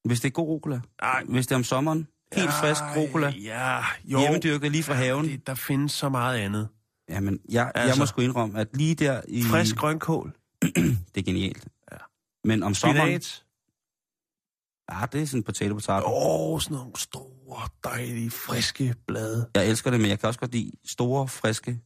Hvis 0.05 0.21
det 0.21 0.29
er 0.29 0.33
god 0.33 0.49
rucola. 0.49 0.81
Nej. 1.03 1.25
Hvis 1.29 1.47
det 1.47 1.53
er 1.53 1.57
om 1.57 1.65
sommeren. 1.65 2.09
Helt 2.33 2.53
frisk 2.53 2.81
rucola. 2.97 3.29
Ja, 3.29 3.81
jo. 4.05 4.21
Hjemmedyrket 4.21 4.73
lige 4.73 4.83
fra 4.83 4.95
haven. 4.95 5.25
Det, 5.25 5.47
der 5.47 5.55
findes 5.55 5.93
så 5.93 6.09
meget 6.09 6.39
andet. 6.39 6.69
Jamen, 7.09 7.41
jeg, 7.49 7.73
jeg 7.75 7.85
Altså. 7.85 8.01
må 8.01 8.07
sgu 8.07 8.21
indrømme, 8.21 8.61
at 8.61 8.77
lige 8.77 8.95
der 8.95 9.21
i... 9.29 9.43
Frisk 9.43 9.77
grønkål, 9.77 10.33
Det 11.15 11.17
er 11.17 11.23
genialt. 11.23 11.69
Ja. 11.93 11.97
Men 12.45 12.63
om 12.63 12.75
sommeren... 12.75 13.07
spinat. 13.09 13.45
Ja, 14.93 15.07
det 15.13 15.23
er 15.23 15.27
sådan 15.27 15.43
potato 15.43 15.75
potato. 15.75 16.07
Åh, 16.07 16.53
oh, 16.53 16.61
sådan 16.61 16.77
nogle 16.77 16.93
store, 16.97 17.69
dejlige, 17.85 18.31
friske 18.31 18.95
blade. 19.07 19.51
Jeg 19.55 19.69
elsker 19.69 19.91
det, 19.91 20.01
men 20.01 20.11
jeg 20.11 20.19
kan 20.21 20.27
også 20.27 20.41
godt 20.41 20.53
lide 20.53 20.73
store, 20.85 21.29
friske, 21.29 21.81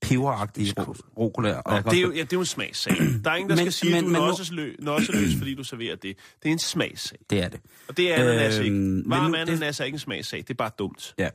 peberagtige 0.00 0.74
rucola. 1.18 1.54
Og 1.58 1.82
kan 1.84 1.92
det, 1.92 1.98
er 1.98 2.02
jo, 2.02 2.10
ja, 2.12 2.16
det 2.20 2.32
er 2.32 2.36
jo 2.36 2.40
en 2.40 2.46
smagssag. 2.46 2.96
Der 3.24 3.30
er 3.30 3.34
ingen, 3.34 3.50
der 3.50 3.56
Men- 3.56 3.64
skal 3.64 3.72
sige, 3.72 3.96
at 3.96 4.04
men- 4.04 4.14
du 4.14 4.20
er 4.20 4.72
nosseløs, 4.84 5.34
fordi 5.38 5.54
du 5.54 5.64
serverer 5.64 5.96
det. 5.96 6.16
Det 6.42 6.48
er 6.48 6.52
en 6.52 6.58
smagssag. 6.58 7.18
Det 7.30 7.42
er 7.42 7.48
det. 7.48 7.60
Og 7.88 7.96
det 7.96 8.12
er 8.12 8.14
ananas 8.14 8.58
Øhm, 8.58 8.98
ikke. 8.98 9.10
Varm 9.10 9.34
ananas 9.34 9.80
er 9.80 9.84
ikke 9.84 9.96
en 9.96 10.00
smagssag. 10.00 10.38
Det 10.38 10.50
er 10.50 10.54
bare 10.54 10.70
dumt. 10.78 11.14
Ja, 11.18 11.28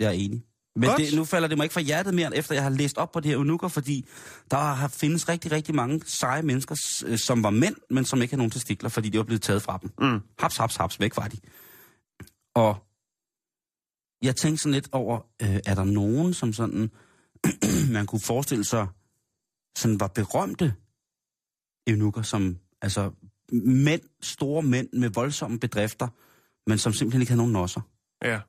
jeg 0.00 0.06
er 0.06 0.10
enig. 0.10 0.42
Men 0.76 0.88
Godt. 0.88 0.98
det, 0.98 1.14
nu 1.16 1.24
falder 1.24 1.48
det 1.48 1.56
mig 1.56 1.64
ikke 1.64 1.72
fra 1.72 1.80
hjertet 1.80 2.14
mere, 2.14 2.36
efter 2.36 2.54
jeg 2.54 2.62
har 2.62 2.70
læst 2.70 2.98
op 2.98 3.12
på 3.12 3.20
det 3.20 3.30
her 3.30 3.36
unukker, 3.36 3.68
fordi 3.68 4.06
der 4.50 4.56
har 4.56 4.88
findes 4.88 5.28
rigtig, 5.28 5.52
rigtig 5.52 5.74
mange 5.74 6.00
seje 6.06 6.42
mennesker, 6.42 6.74
øh, 7.06 7.18
som 7.18 7.42
var 7.42 7.50
mænd, 7.50 7.76
men 7.90 8.04
som 8.04 8.22
ikke 8.22 8.32
har 8.32 8.36
nogen 8.36 8.50
testikler, 8.50 8.88
fordi 8.88 9.08
de 9.08 9.18
var 9.18 9.24
blevet 9.24 9.42
taget 9.42 9.62
fra 9.62 9.78
dem. 9.82 9.90
Mm. 10.00 10.20
Haps, 10.38 10.56
haps, 10.56 10.76
haps, 10.76 11.00
væk 11.00 11.16
var 11.16 11.28
de. 11.28 11.36
Og 12.54 12.76
jeg 14.22 14.36
tænkte 14.36 14.62
sådan 14.62 14.74
lidt 14.74 14.88
over, 14.92 15.20
øh, 15.42 15.56
er 15.66 15.74
der 15.74 15.84
nogen, 15.84 16.34
som 16.34 16.52
sådan, 16.52 16.90
man 17.96 18.06
kunne 18.06 18.20
forestille 18.20 18.64
sig, 18.64 18.86
sådan 19.78 20.00
var 20.00 20.06
berømte 20.06 20.74
eunukker, 21.86 22.22
som, 22.22 22.56
altså 22.82 23.10
mænd, 23.52 24.02
store 24.20 24.62
mænd 24.62 24.88
med 24.92 25.10
voldsomme 25.10 25.58
bedrifter, 25.58 26.08
men 26.66 26.78
som 26.78 26.92
simpelthen 26.92 27.22
ikke 27.22 27.30
havde 27.30 27.38
nogen 27.38 27.52
nosser. 27.52 27.80
Ja. 28.24 28.40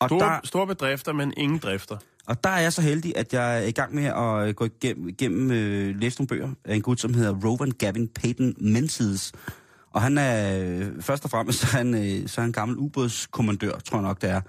Og 0.00 0.08
Store, 0.08 0.20
der, 0.20 0.40
store 0.44 0.66
bedrifter, 0.66 1.12
men 1.12 1.32
ingen 1.36 1.58
drifter. 1.58 1.96
og 2.26 2.44
der 2.44 2.50
er 2.50 2.60
jeg 2.60 2.72
så 2.72 2.82
heldig, 2.82 3.16
at 3.16 3.32
jeg 3.32 3.58
er 3.62 3.66
i 3.66 3.70
gang 3.70 3.94
med 3.94 4.04
at 4.04 4.48
øh, 4.48 4.54
gå 4.54 4.64
igennem, 4.64 5.08
igennem 5.08 5.50
øh, 5.50 5.96
læse 5.96 6.18
nogle 6.18 6.28
bøger 6.28 6.50
af 6.64 6.74
en 6.74 6.82
gut, 6.82 7.00
som 7.00 7.14
hedder 7.14 7.34
Rowan 7.44 7.70
Gavin 7.70 8.08
Peyton 8.08 8.54
Menzies. 8.60 9.32
Og 9.90 10.02
han 10.02 10.18
er, 10.18 10.58
øh, 10.58 11.02
først 11.02 11.24
og 11.24 11.30
fremmest, 11.30 11.58
så 11.58 11.66
er 11.66 11.76
han, 11.76 11.94
øh, 11.94 12.28
så 12.28 12.40
er 12.40 12.42
han 12.42 12.48
en 12.48 12.52
gammel 12.52 12.78
ubådskommandør, 12.78 13.78
tror 13.78 13.98
jeg 13.98 14.02
nok, 14.02 14.22
det 14.22 14.30
er, 14.30 14.40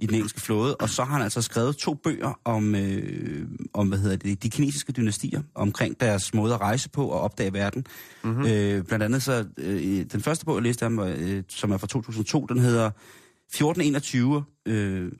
i 0.00 0.06
den 0.06 0.14
engelske 0.14 0.40
flåde. 0.40 0.76
Og 0.76 0.88
så 0.88 1.04
har 1.04 1.12
han 1.12 1.22
altså 1.22 1.42
skrevet 1.42 1.76
to 1.76 1.94
bøger 1.94 2.40
om, 2.44 2.74
øh, 2.74 3.48
om 3.72 3.88
hvad 3.88 3.98
hedder 3.98 4.16
det, 4.16 4.42
de 4.42 4.50
kinesiske 4.50 4.92
dynastier, 4.92 5.42
omkring 5.54 6.00
deres 6.00 6.34
måde 6.34 6.54
at 6.54 6.60
rejse 6.60 6.90
på 6.90 7.06
og 7.06 7.20
opdage 7.20 7.52
verden. 7.52 7.86
Mm-hmm. 8.24 8.46
Øh, 8.46 8.84
blandt 8.84 9.04
andet 9.04 9.22
så, 9.22 9.44
øh, 9.58 10.04
den 10.12 10.20
første 10.20 10.44
bog, 10.44 10.54
jeg 10.54 10.62
læste 10.62 10.82
ham, 10.82 10.98
øh, 10.98 11.42
som 11.48 11.72
er 11.72 11.76
fra 11.76 11.86
2002, 11.86 12.46
den 12.46 12.58
hedder 12.58 12.90
1421, 13.48 14.44
øh, 14.66 15.12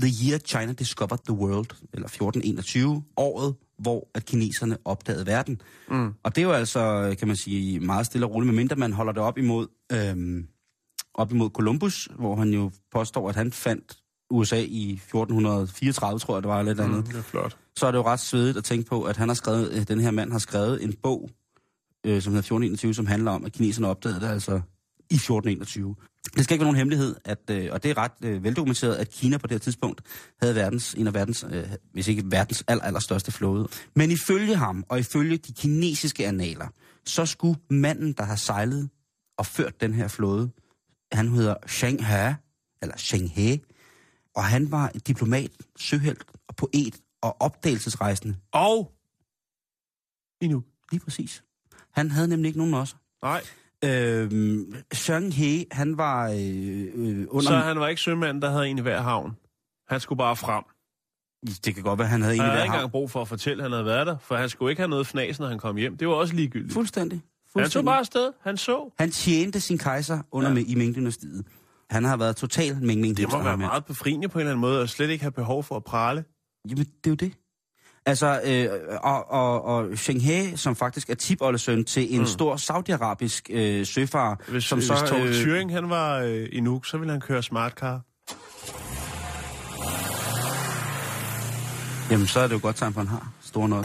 The 0.00 0.28
Year 0.28 0.38
China 0.38 0.72
Discovered 0.72 1.18
the 1.28 1.34
World, 1.34 1.70
eller 1.92 2.08
1421, 2.08 3.02
året, 3.16 3.54
hvor 3.78 4.08
at 4.14 4.24
kineserne 4.24 4.76
opdagede 4.84 5.26
verden. 5.26 5.60
Mm. 5.90 6.14
Og 6.22 6.36
det 6.36 6.42
er 6.42 6.46
jo 6.46 6.52
altså, 6.52 7.14
kan 7.18 7.28
man 7.28 7.36
sige, 7.36 7.80
meget 7.80 8.06
stille 8.06 8.26
og 8.26 8.34
roligt, 8.34 8.46
medmindre 8.46 8.76
man 8.76 8.92
holder 8.92 9.12
det 9.12 9.22
op 9.22 9.38
imod, 9.38 9.66
øhm, 9.92 10.46
op 11.18 11.32
imod 11.32 11.50
Columbus, 11.50 12.08
hvor 12.18 12.36
han 12.36 12.50
jo 12.50 12.70
påstår, 12.92 13.28
at 13.28 13.36
han 13.36 13.52
fandt 13.52 13.96
USA 14.30 14.60
i 14.60 14.92
1434, 14.92 16.18
tror 16.18 16.36
jeg, 16.36 16.42
det 16.42 16.48
var 16.48 16.60
et 16.60 16.68
eller 16.68 16.84
andet. 16.84 16.96
Mm, 16.96 17.02
det 17.06 17.16
er 17.16 17.22
flot. 17.22 17.56
Så 17.76 17.86
er 17.86 17.90
det 17.90 17.98
jo 17.98 18.02
ret 18.02 18.20
svedigt 18.20 18.56
at 18.56 18.64
tænke 18.64 18.88
på, 18.88 19.02
at 19.02 19.16
han 19.16 19.28
har 19.28 19.34
skrevet, 19.34 19.72
øh, 19.72 19.88
den 19.88 20.00
her 20.00 20.10
mand 20.10 20.32
har 20.32 20.38
skrevet 20.38 20.84
en 20.84 20.92
bog, 20.92 21.30
øh, 22.06 22.22
som 22.22 22.32
hedder 22.32 22.42
1421, 22.42 22.94
som 22.94 23.06
handler 23.06 23.30
om, 23.30 23.44
at 23.44 23.52
kineserne 23.52 23.88
opdagede 23.88 24.20
det 24.20 24.26
altså 24.26 24.60
i 25.10 25.14
1421. 25.14 25.94
Det 26.36 26.44
skal 26.44 26.54
ikke 26.54 26.60
være 26.60 26.66
nogen 26.66 26.76
hemmelighed, 26.76 27.16
at, 27.24 27.50
øh, 27.50 27.68
og 27.72 27.82
det 27.82 27.90
er 27.90 27.98
ret 27.98 28.12
øh, 28.24 28.44
veldokumenteret, 28.44 28.94
at 28.94 29.10
Kina 29.10 29.38
på 29.38 29.46
det 29.46 29.54
her 29.54 29.58
tidspunkt 29.58 30.02
havde 30.42 30.54
verdens, 30.54 30.94
en 30.94 31.06
af 31.06 31.14
verdens, 31.14 31.44
øh, 31.50 31.64
hvis 31.92 32.08
ikke 32.08 32.22
verdens 32.26 32.64
aller, 32.68 32.84
allerstørste 32.84 33.32
flåde. 33.32 33.68
Men 33.96 34.10
ifølge 34.10 34.56
ham, 34.56 34.84
og 34.88 34.98
ifølge 34.98 35.36
de 35.36 35.52
kinesiske 35.52 36.26
analer, 36.26 36.66
så 37.04 37.26
skulle 37.26 37.58
manden, 37.70 38.12
der 38.12 38.24
har 38.24 38.36
sejlet 38.36 38.88
og 39.38 39.46
ført 39.46 39.80
den 39.80 39.94
her 39.94 40.08
flåde, 40.08 40.50
han 41.12 41.28
hedder 41.28 41.54
Sheng 41.66 42.06
He, 42.06 42.36
eller 42.82 42.96
Sheng 42.96 43.30
He, 43.30 43.60
og 44.36 44.44
han 44.44 44.70
var 44.70 44.88
diplomat, 45.06 45.50
søhelt 45.78 46.24
og 46.48 46.56
poet 46.56 47.00
og 47.22 47.36
opdagelsesrejsende. 47.40 48.36
Og 48.52 48.92
endnu. 50.40 50.64
Lige 50.92 51.00
præcis. 51.00 51.44
Han 51.90 52.10
havde 52.10 52.28
nemlig 52.28 52.48
ikke 52.48 52.58
nogen 52.58 52.74
også. 52.74 52.94
Nej, 53.22 53.42
Øhm, 53.84 54.74
Shang 54.94 55.34
He, 55.34 55.66
han 55.72 55.96
var 55.98 56.28
øh, 56.28 56.36
øh, 56.94 57.26
under... 57.28 57.50
så 57.50 57.56
han 57.56 57.80
var 57.80 57.88
ikke 57.88 58.02
sømand, 58.02 58.42
der 58.42 58.50
havde 58.50 58.68
en 58.68 58.78
i 58.78 58.80
hver 58.80 59.00
havn. 59.02 59.36
Han 59.88 60.00
skulle 60.00 60.16
bare 60.16 60.36
frem. 60.36 60.64
Det 61.64 61.74
kan 61.74 61.82
godt 61.84 61.98
være, 61.98 62.08
han 62.08 62.22
havde 62.22 62.34
en 62.34 62.40
Han 62.40 62.46
i 62.46 62.50
havde 62.50 62.56
hver 62.58 62.64
ikke 62.64 62.70
havn. 62.70 62.78
engang 62.80 62.90
brug 62.92 63.10
for 63.10 63.22
at 63.22 63.28
fortælle, 63.28 63.62
at 63.62 63.64
han 63.64 63.72
havde 63.72 63.84
været 63.84 64.06
der, 64.06 64.18
for 64.18 64.36
han 64.36 64.48
skulle 64.48 64.72
ikke 64.72 64.80
have 64.80 64.88
noget 64.88 65.06
fnas, 65.06 65.40
når 65.40 65.48
han 65.48 65.58
kom 65.58 65.76
hjem. 65.76 65.96
Det 65.96 66.08
var 66.08 66.14
også 66.14 66.34
ligegyldigt. 66.34 66.72
Fuldstændig. 66.72 67.22
Han 67.62 67.70
tog 67.70 67.84
bare 67.84 67.98
afsted. 67.98 68.32
Han 68.42 68.56
så. 68.56 68.94
Han 68.98 69.10
tjente 69.10 69.60
sin 69.60 69.78
kejser 69.78 70.18
under 70.32 70.50
Ja. 70.50 70.64
i 70.66 70.74
Ming-dynastiet. 70.74 71.42
Han 71.90 72.04
har 72.04 72.16
været 72.16 72.36
total 72.36 72.76
ming 72.82 73.00
ming 73.00 73.16
Det 73.16 73.32
må 73.32 73.42
være 73.42 73.56
meget 73.56 73.84
befriende 73.84 74.28
på 74.28 74.38
en 74.38 74.40
eller 74.40 74.50
anden 74.50 74.60
måde, 74.60 74.82
og 74.82 74.88
slet 74.88 75.10
ikke 75.10 75.24
have 75.24 75.32
behov 75.32 75.64
for 75.64 75.76
at 75.76 75.84
prale. 75.84 76.24
Jamen, 76.70 76.84
det 76.84 77.06
er 77.06 77.10
jo 77.10 77.14
det. 77.14 77.32
Altså, 78.06 78.40
øh, 78.44 78.98
og, 79.02 79.30
og, 79.30 79.64
og 79.64 79.98
Sheng 79.98 80.22
He, 80.22 80.56
som 80.56 80.76
faktisk 80.76 81.10
er 81.10 81.14
tipoldesøn 81.14 81.84
til 81.84 82.14
en 82.14 82.20
mm. 82.20 82.26
stor 82.26 82.56
saudiarabisk 82.56 83.50
øh, 83.52 83.86
søfar, 83.86 84.44
Hvis, 84.48 84.64
som 84.64 84.78
hvis 84.78 84.86
så... 84.86 85.06
Torben 85.06 85.32
Thuring, 85.32 85.72
han 85.72 85.90
var 85.90 86.18
øh, 86.18 86.48
i 86.52 86.60
Nuuk, 86.60 86.86
så 86.86 86.98
ville 86.98 87.12
han 87.12 87.20
køre 87.20 87.42
smartcar. 87.42 88.00
Jamen, 92.10 92.26
så 92.26 92.40
er 92.40 92.46
det 92.46 92.54
jo 92.54 92.60
godt 92.62 92.76
tegn 92.76 92.92
på, 92.92 93.00
han 93.00 93.08
har 93.08 93.32
store 93.40 93.68
nok. 93.68 93.84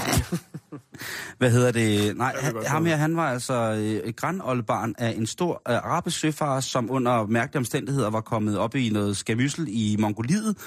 Hvad 1.37 1.51
hedder 1.51 1.71
det? 1.71 2.17
Nej, 2.17 2.35
han, 2.41 2.55
ham 2.67 2.85
her, 2.85 2.95
han 2.95 3.15
var 3.15 3.31
altså 3.31 3.53
øh, 3.53 4.13
grandoldebarn 4.13 4.95
af 4.97 5.13
en 5.17 5.27
stor 5.27 5.61
øh, 5.69 5.75
arabisk 5.75 6.19
søfar, 6.19 6.59
som 6.59 6.91
under 6.91 7.25
mærkelige 7.25 7.57
omstændigheder 7.57 8.09
var 8.09 8.21
kommet 8.21 8.57
op 8.57 8.75
i 8.75 8.89
noget 8.89 9.17
skamyssel 9.17 9.65
i 9.69 9.95
Mongoliet. 9.99 10.57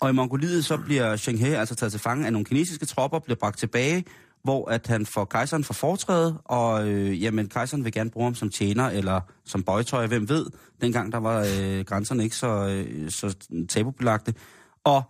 Og 0.00 0.10
i 0.10 0.12
Mongoliet 0.12 0.64
så 0.64 0.76
bliver 0.76 1.16
Sheng 1.16 1.38
He 1.38 1.56
altså 1.56 1.74
taget 1.74 1.92
til 1.92 2.00
fange 2.00 2.26
af 2.26 2.32
nogle 2.32 2.44
kinesiske 2.44 2.86
tropper, 2.86 3.18
bliver 3.18 3.38
bragt 3.40 3.58
tilbage, 3.58 4.04
hvor 4.44 4.70
at 4.70 4.86
han 4.86 5.06
får 5.06 5.24
kejseren 5.24 5.64
for 5.64 5.74
foretræde, 5.74 6.38
og 6.44 6.88
øh, 6.88 7.22
jamen, 7.22 7.48
kejseren 7.48 7.84
vil 7.84 7.92
gerne 7.92 8.10
bruge 8.10 8.26
ham 8.26 8.34
som 8.34 8.50
tjener 8.50 8.84
eller 8.88 9.20
som 9.44 9.62
bøjtøj, 9.62 10.06
hvem 10.06 10.28
ved. 10.28 10.46
Dengang 10.80 11.12
der 11.12 11.18
var 11.18 11.46
øh, 11.60 11.84
grænserne 11.84 12.24
ikke 12.24 12.36
så, 12.36 12.66
øh, 12.66 13.10
så 13.10 13.36
tabubelagte. 13.68 14.34
Og 14.84 15.02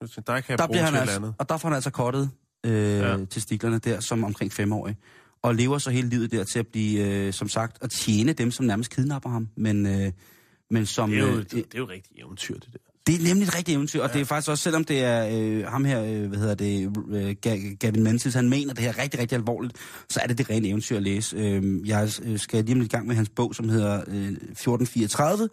Der 0.00 0.06
kan 0.40 0.44
jeg 0.48 0.58
der 0.58 0.66
bliver 0.66 0.82
han 0.82 0.94
altså, 0.94 1.16
andet. 1.16 1.34
og 1.38 1.48
der 1.48 1.56
får 1.56 1.68
han 1.68 1.74
altså 1.74 1.90
kottet 1.90 2.30
øh, 2.66 2.72
Ja. 2.72 3.16
testiklerne 3.30 3.78
der 3.78 4.00
som 4.00 4.24
omkring 4.24 4.52
femårig. 4.52 4.96
Og 5.42 5.54
lever 5.54 5.78
så 5.78 5.90
hele 5.90 6.08
livet 6.08 6.32
der 6.32 6.44
til 6.44 6.58
at 6.58 6.66
blive, 6.66 7.06
øh, 7.26 7.32
som 7.32 7.48
sagt, 7.48 7.76
at 7.82 7.90
tjene 7.90 8.32
dem, 8.32 8.50
som 8.50 8.66
nærmest 8.66 8.90
kidnapper 8.94 9.30
ham. 9.30 9.48
Men, 9.56 9.86
øh, 9.86 10.12
men 10.70 10.86
som... 10.86 11.10
Det 11.10 11.18
er, 11.18 11.22
jo, 11.26 11.32
øh, 11.32 11.36
det, 11.38 11.52
det 11.52 11.74
er 11.74 11.78
jo 11.78 11.88
rigtig 11.88 12.12
eventyr, 12.18 12.54
det 12.54 12.68
der. 12.72 12.78
det 13.06 13.14
er 13.20 13.24
nemlig 13.28 13.46
et 13.48 13.56
rigtigt 13.56 13.76
eventyr, 13.76 14.02
og 14.02 14.08
ja. 14.08 14.12
det 14.14 14.20
er 14.20 14.24
faktisk 14.24 14.50
også, 14.50 14.62
selvom 14.62 14.84
det 14.84 15.04
er 15.04 15.28
øh, 15.32 15.66
ham 15.66 15.84
her, 15.84 16.02
øh, 16.04 16.26
hvad 16.28 16.38
hedder 16.38 16.54
det, 16.54 16.96
øh, 17.10 17.30
Ga- 17.46 17.74
Gavin 17.76 18.02
Menzies, 18.02 18.34
han 18.34 18.48
mener 18.48 18.74
det 18.74 18.84
her 18.84 18.98
rigtig, 18.98 19.20
rigtig 19.20 19.36
alvorligt, 19.36 19.76
så 20.08 20.20
er 20.22 20.26
det 20.26 20.38
det 20.38 20.50
rene 20.50 20.68
eventyr 20.68 20.96
at 20.96 21.02
læse. 21.02 21.36
Øh, 21.36 21.88
jeg 21.88 22.10
skal 22.36 22.64
lige 22.64 22.72
om 22.74 22.80
lidt 22.80 22.92
i 22.92 22.96
gang 22.96 23.06
med 23.06 23.16
hans 23.16 23.28
bog, 23.28 23.54
som 23.54 23.68
hedder 23.68 23.94
øh, 24.06 24.28
1434, 24.28 25.48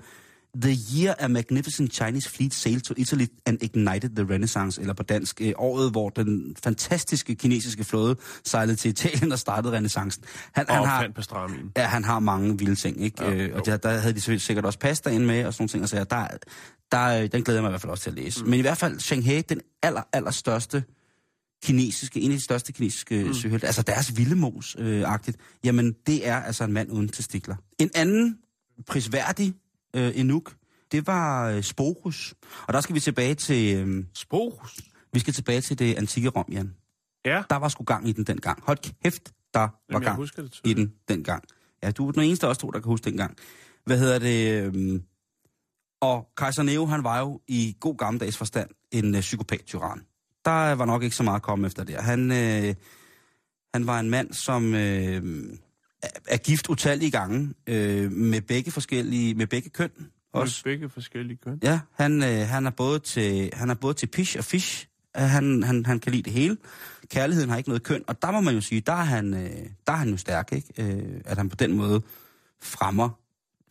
The 0.62 0.78
Year 0.96 1.16
a 1.20 1.28
Magnificent 1.28 1.92
Chinese 1.92 2.30
Fleet 2.30 2.54
Sailed 2.54 2.82
to 2.82 2.94
Italy 2.98 3.26
and 3.46 3.58
Ignited 3.62 4.10
the 4.16 4.34
Renaissance, 4.34 4.82
eller 4.82 4.94
på 4.94 5.04
dansk, 5.04 5.42
øh, 5.42 5.54
året, 5.58 5.92
hvor 5.92 6.10
den 6.10 6.56
fantastiske 6.64 7.36
kinesiske 7.36 7.84
flåde 7.84 8.16
sejlede 8.44 8.78
til 8.78 8.90
Italien 8.90 9.32
og 9.32 9.40
startede 9.40 9.74
renaissancen. 9.74 10.24
Han, 10.52 10.70
Og 10.70 10.76
han 10.76 10.86
har, 10.86 11.02
fandt 11.02 11.16
pastramin. 11.16 11.72
Ja, 11.78 11.84
han 11.84 12.04
har 12.04 12.20
mange 12.20 12.58
vilde 12.58 12.76
ting, 12.76 13.02
ikke? 13.02 13.24
Ja, 13.24 13.34
øh, 13.34 13.56
og 13.56 13.66
der, 13.66 13.78
der 13.78 13.90
havde 13.90 14.14
de 14.14 14.20
selvfølgelig 14.22 14.42
sikkert 14.42 14.66
også 14.66 14.80
pasta 14.80 15.10
ind 15.10 15.26
med, 15.26 15.46
og 15.46 15.54
sådan 15.54 15.62
nogle 15.62 15.70
ting, 15.70 15.84
og 15.84 15.90
så 15.90 16.04
der, 16.10 16.28
der, 16.92 17.24
øh, 17.24 17.30
den 17.32 17.44
glæder 17.44 17.60
jeg 17.60 17.64
mig 17.64 17.70
i 17.70 17.72
hvert 17.72 17.82
fald 17.82 17.92
også 17.92 18.04
til 18.04 18.10
at 18.10 18.16
læse. 18.16 18.44
Mm. 18.44 18.50
Men 18.50 18.60
i 18.60 18.62
hvert 18.62 18.78
fald 18.78 19.00
Shanghai, 19.00 19.42
den 19.42 19.62
aller, 19.84 20.02
aller 20.14 20.32
største 20.32 20.84
kinesiske, 21.64 22.22
en 22.22 22.32
af 22.32 22.38
de 22.38 22.44
største 22.44 22.74
kinesiske 22.74 23.24
mm. 23.24 23.34
søhelte, 23.34 23.68
altså 23.68 23.82
deres 23.82 24.12
vildemos-agtigt, 24.18 25.38
jamen 25.64 25.96
det 26.08 26.28
er 26.28 26.36
altså 26.36 26.64
en 26.64 26.74
mand 26.74 26.92
uden 26.92 27.08
testikler. 27.08 27.56
En 27.80 27.90
anden 27.96 28.38
prisværdig 28.88 29.54
øh, 29.98 30.12
enuk, 30.16 30.56
det 30.92 31.08
var 31.08 31.50
øh, 31.50 31.64
Sporus. 31.64 32.34
Og 32.68 32.74
der 32.74 32.82
skal 32.82 32.96
vi 32.96 33.00
tilbage 33.00 33.36
til... 33.36 33.78
Øh, 33.78 34.04
Sporus. 34.14 34.78
vi 35.14 35.20
skal 35.20 35.34
tilbage 35.34 35.62
til 35.62 35.80
det 35.80 35.96
antikke 35.96 36.30
Rom, 36.30 36.46
Jan. 36.52 36.76
Ja. 37.26 37.44
Der 37.50 37.56
var 37.56 37.68
sgu 37.70 37.84
gang 37.84 38.10
i 38.10 38.12
den 38.12 38.24
dengang. 38.24 38.64
Hold 38.64 38.78
kæft, 39.04 39.32
der 39.54 39.60
var 39.60 39.72
Jamen, 39.92 40.04
gang 40.04 40.22
det 40.38 40.60
i 40.64 40.74
den 40.74 40.94
dengang. 41.08 41.44
Ja, 41.84 41.92
du 41.92 42.08
er 42.08 42.12
den 42.12 42.22
eneste 42.24 42.46
af 42.46 42.52
os 42.52 42.58
to, 42.58 42.68
der 42.72 42.80
kan 42.80 42.90
huske 42.90 43.06
dengang. 43.06 43.38
Hvad 43.86 44.00
hedder 44.00 44.20
det? 44.20 44.64
øhm, 44.64 45.04
Og 46.02 46.28
kejser 46.38 46.64
Neo, 46.64 46.86
han 46.86 47.04
var 47.04 47.20
jo 47.20 47.42
i 47.48 47.76
god 47.80 47.98
gammeldags 47.98 48.38
forstand 48.38 48.70
en 48.92 49.16
øh, 49.16 49.22
psykopat-tyran. 49.22 50.02
Der 50.46 50.76
var 50.76 50.86
nok 50.86 51.04
ikke 51.04 51.16
så 51.16 51.24
meget 51.24 51.36
at 51.36 51.42
komme 51.42 51.68
efter 51.68 51.84
der. 51.84 52.02
Han, 52.02 52.32
øh, 52.32 52.76
han 53.74 53.88
var 53.88 54.00
en 54.00 54.10
mand, 54.10 54.34
som 54.34 54.76
øh, 54.76 55.24
er- 56.28 56.38
gift 56.38 56.70
utallige 56.70 57.12
gange 57.12 57.54
øh, 57.68 58.12
med 58.12 58.42
begge 58.42 58.72
forskellige, 58.72 59.36
med 59.36 59.48
begge 59.48 59.70
køn. 59.70 59.90
Også. 60.34 60.62
Med 60.66 60.74
begge 60.74 60.90
forskellige 60.90 61.38
køn. 61.38 61.60
Ja, 61.64 61.80
han, 61.94 62.24
øh, 62.24 62.48
han, 62.48 62.66
er 62.66 62.70
både 62.70 63.00
til, 63.00 63.50
han 63.54 63.70
er 63.70 63.74
både 63.74 63.94
til 63.94 64.08
pish 64.08 64.38
og 64.38 64.44
fish. 64.44 64.88
Han, 65.16 65.64
han, 65.64 65.86
han 65.86 66.00
kan 66.00 66.12
lide 66.12 66.24
det 66.24 66.34
hele. 66.34 66.58
Kærligheden 67.10 67.50
har 67.50 67.58
ikke 67.58 67.70
noget 67.70 67.84
køn, 67.84 68.04
og 68.08 68.22
der 68.22 68.32
må 68.32 68.42
man 68.42 68.56
jo 68.56 68.62
sige, 68.62 68.82
der 68.82 68.94
er 68.94 69.04
han, 69.04 69.34
øh, 69.34 69.50
der 69.88 69.94
er 69.94 69.98
han 69.98 70.10
jo 70.10 70.18
stærk, 70.18 70.50
ikke? 70.52 70.68
Øh, 70.78 71.22
at 71.26 71.38
han 71.38 71.50
på 71.50 71.56
den 71.56 71.74
måde 71.78 72.02
fremmer 72.62 73.10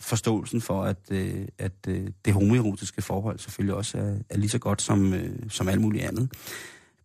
forståelsen 0.00 0.60
for, 0.60 0.82
at, 0.84 0.98
øh, 1.10 1.48
at 1.58 1.72
øh, 1.88 2.06
det 2.24 2.32
homoerotiske 2.32 3.02
forhold 3.02 3.38
selvfølgelig 3.38 3.74
også 3.74 3.98
er, 3.98 4.14
er 4.30 4.36
lige 4.38 4.50
så 4.50 4.58
godt 4.58 4.82
som, 4.82 5.14
øh, 5.14 5.30
som 5.48 5.68
alt 5.68 5.80
muligt 5.80 6.04
andet. 6.04 6.32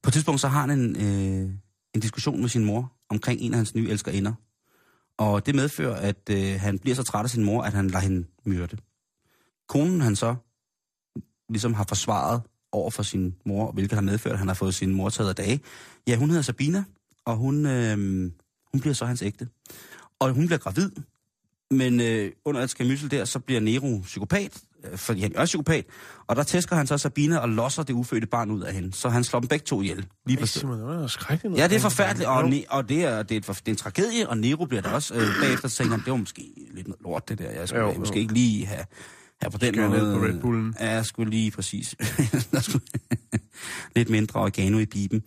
På 0.03 0.09
et 0.09 0.13
tidspunkt 0.13 0.41
så 0.41 0.47
har 0.47 0.61
han 0.61 0.79
en, 0.79 0.95
øh, 0.95 1.49
en 1.95 2.01
diskussion 2.01 2.41
med 2.41 2.49
sin 2.49 2.65
mor 2.65 2.91
omkring 3.09 3.41
en 3.41 3.53
af 3.53 3.57
hans 3.57 3.75
nye 3.75 3.89
elskerinder. 3.89 4.33
Og 5.21 5.45
det 5.45 5.55
medfører, 5.55 5.95
at 5.95 6.29
øh, 6.29 6.59
han 6.59 6.79
bliver 6.79 6.95
så 6.95 7.03
træt 7.03 7.23
af 7.23 7.29
sin 7.29 7.43
mor, 7.43 7.63
at 7.63 7.73
han 7.73 7.87
lader 7.87 7.99
hende 7.99 8.27
myrde. 8.45 8.77
Konen 9.67 10.01
han 10.01 10.15
så 10.15 10.35
ligesom 11.49 11.73
har 11.73 11.85
forsvaret 11.89 12.41
over 12.71 12.91
for 12.91 13.03
sin 13.03 13.35
mor, 13.45 13.71
hvilket 13.71 13.95
har 13.95 14.01
medført, 14.01 14.33
at 14.33 14.39
han 14.39 14.47
har 14.47 14.55
fået 14.55 14.73
sin 14.73 14.93
mor 14.93 15.09
taget 15.09 15.29
af 15.29 15.35
dage. 15.35 15.59
Ja, 16.07 16.15
hun 16.15 16.29
hedder 16.29 16.41
Sabina, 16.41 16.83
og 17.25 17.35
hun, 17.37 17.65
øh, 17.65 17.97
hun 18.71 18.81
bliver 18.81 18.93
så 18.93 19.05
hans 19.05 19.21
ægte. 19.21 19.47
Og 20.19 20.33
hun 20.33 20.45
bliver 20.45 20.59
gravid, 20.59 20.91
men 21.71 22.01
øh, 22.01 22.31
under 22.45 22.61
et 22.61 22.69
skamysel 22.69 23.11
der, 23.11 23.25
så 23.25 23.39
bliver 23.39 23.61
Nero 23.61 23.99
psykopat, 24.03 24.61
fordi 24.95 25.21
han 25.21 25.31
er 25.35 25.45
psykopat, 25.45 25.85
og 26.27 26.35
der 26.35 26.43
tæsker 26.43 26.75
han 26.75 26.87
så 26.87 26.97
Sabina 26.97 27.37
og 27.37 27.49
losser 27.49 27.83
det 27.83 27.93
ufødte 27.93 28.27
barn 28.27 28.51
ud 28.51 28.61
af 28.61 28.73
hende. 28.73 28.93
Så 28.93 29.09
han 29.09 29.23
slår 29.23 29.39
dem 29.39 29.47
begge 29.47 29.63
to 29.65 29.81
ihjel. 29.81 30.07
Lige 30.25 30.37
på 30.37 30.45
stedet. 30.45 30.67
Ja, 31.57 31.67
det 31.67 31.75
er 31.75 31.79
forfærdeligt, 31.79 32.29
og, 32.29 32.43
ne- 32.43 32.65
og, 32.69 32.89
det, 32.89 33.03
er, 33.05 33.23
det, 33.23 33.37
er 33.37 33.53
det 33.53 33.67
er 33.67 33.71
en 33.71 33.75
tragedie, 33.75 34.29
og 34.29 34.37
Nero 34.37 34.65
bliver 34.65 34.81
der 34.81 34.89
også 34.91 35.13
øh, 35.13 35.27
bagefter, 35.41 35.67
så 35.67 35.77
tænker 35.77 35.91
han, 35.95 36.05
det 36.05 36.11
var 36.11 36.17
måske 36.17 36.51
lidt 36.73 36.87
noget 36.87 37.01
lort, 37.01 37.29
det 37.29 37.39
der. 37.39 37.49
Jeg 37.49 37.67
skulle 37.67 37.83
Jo, 37.83 37.93
jo, 37.93 37.99
måske 37.99 38.19
ikke 38.19 38.33
lige 38.33 38.65
have, 38.65 38.85
have 39.41 39.51
på 39.51 39.57
den 39.57 39.73
Skære 39.73 39.89
måde... 39.89 40.15
på 40.19 40.25
Red 40.25 40.39
Bullen. 40.41 40.75
Ja, 40.79 40.89
jeg 40.89 41.05
skulle 41.05 41.31
lige 41.31 41.51
præcis... 41.51 41.95
skulle 42.61 42.85
lidt 43.95 44.09
mindre 44.09 44.39
oregano 44.39 44.79
i 44.79 44.85
pipen. 44.85 45.23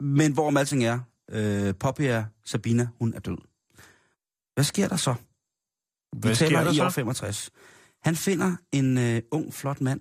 Men 0.00 0.32
hvorom 0.32 0.56
alting 0.56 0.84
er, 0.84 0.98
øh, 1.32 1.74
Poppy 1.80 2.10
Sabina, 2.44 2.88
hun 2.98 3.14
er 3.14 3.20
død. 3.20 3.36
Hvad 4.54 4.64
sker 4.64 4.88
der 4.88 4.96
så? 4.96 5.14
Hvad 6.16 6.30
Vi 6.30 6.36
taler 6.36 6.64
der 6.64 6.72
i 6.72 6.76
så? 6.76 6.84
år 6.84 6.88
65. 6.88 7.50
Han 8.00 8.16
finder 8.16 8.56
en 8.72 8.98
øh, 8.98 9.22
ung, 9.30 9.54
flot 9.54 9.80
mand, 9.80 10.00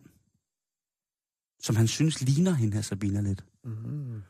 som 1.59 1.75
han 1.75 1.87
synes 1.87 2.21
ligner 2.21 2.53
hende 2.53 2.73
her 2.73 2.81
Sabina 2.81 3.21
lidt. 3.21 3.43
Mm. 3.63 4.21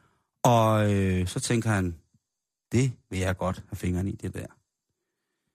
Og 0.44 0.94
øh, 0.94 1.28
så 1.28 1.40
tænker 1.40 1.70
han, 1.70 1.96
det 2.72 2.92
vil 3.10 3.20
jeg 3.20 3.38
godt 3.38 3.64
have 3.70 3.78
fingeren 3.78 4.08
i, 4.08 4.12
det 4.12 4.34
der. 4.34 4.46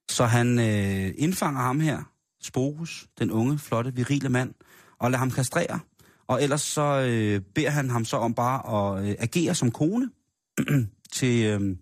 Så 0.08 0.26
han 0.26 0.58
øh, 0.58 1.14
indfanger 1.16 1.60
ham 1.60 1.80
her, 1.80 2.02
Sporus, 2.42 3.06
den 3.18 3.30
unge, 3.30 3.58
flotte, 3.58 3.94
virile 3.94 4.28
mand, 4.28 4.54
og 4.98 5.10
lader 5.10 5.18
ham 5.18 5.30
kastrere. 5.30 5.80
Og 6.26 6.42
ellers 6.42 6.60
så 6.60 6.82
øh, 6.82 7.40
beder 7.54 7.70
han 7.70 7.90
ham 7.90 8.04
så 8.04 8.16
om 8.16 8.34
bare 8.34 8.96
at 8.98 9.04
øh, 9.04 9.16
agere 9.18 9.54
som 9.54 9.70
kone 9.70 10.10
til, 11.12 11.44
øh, 11.44 11.76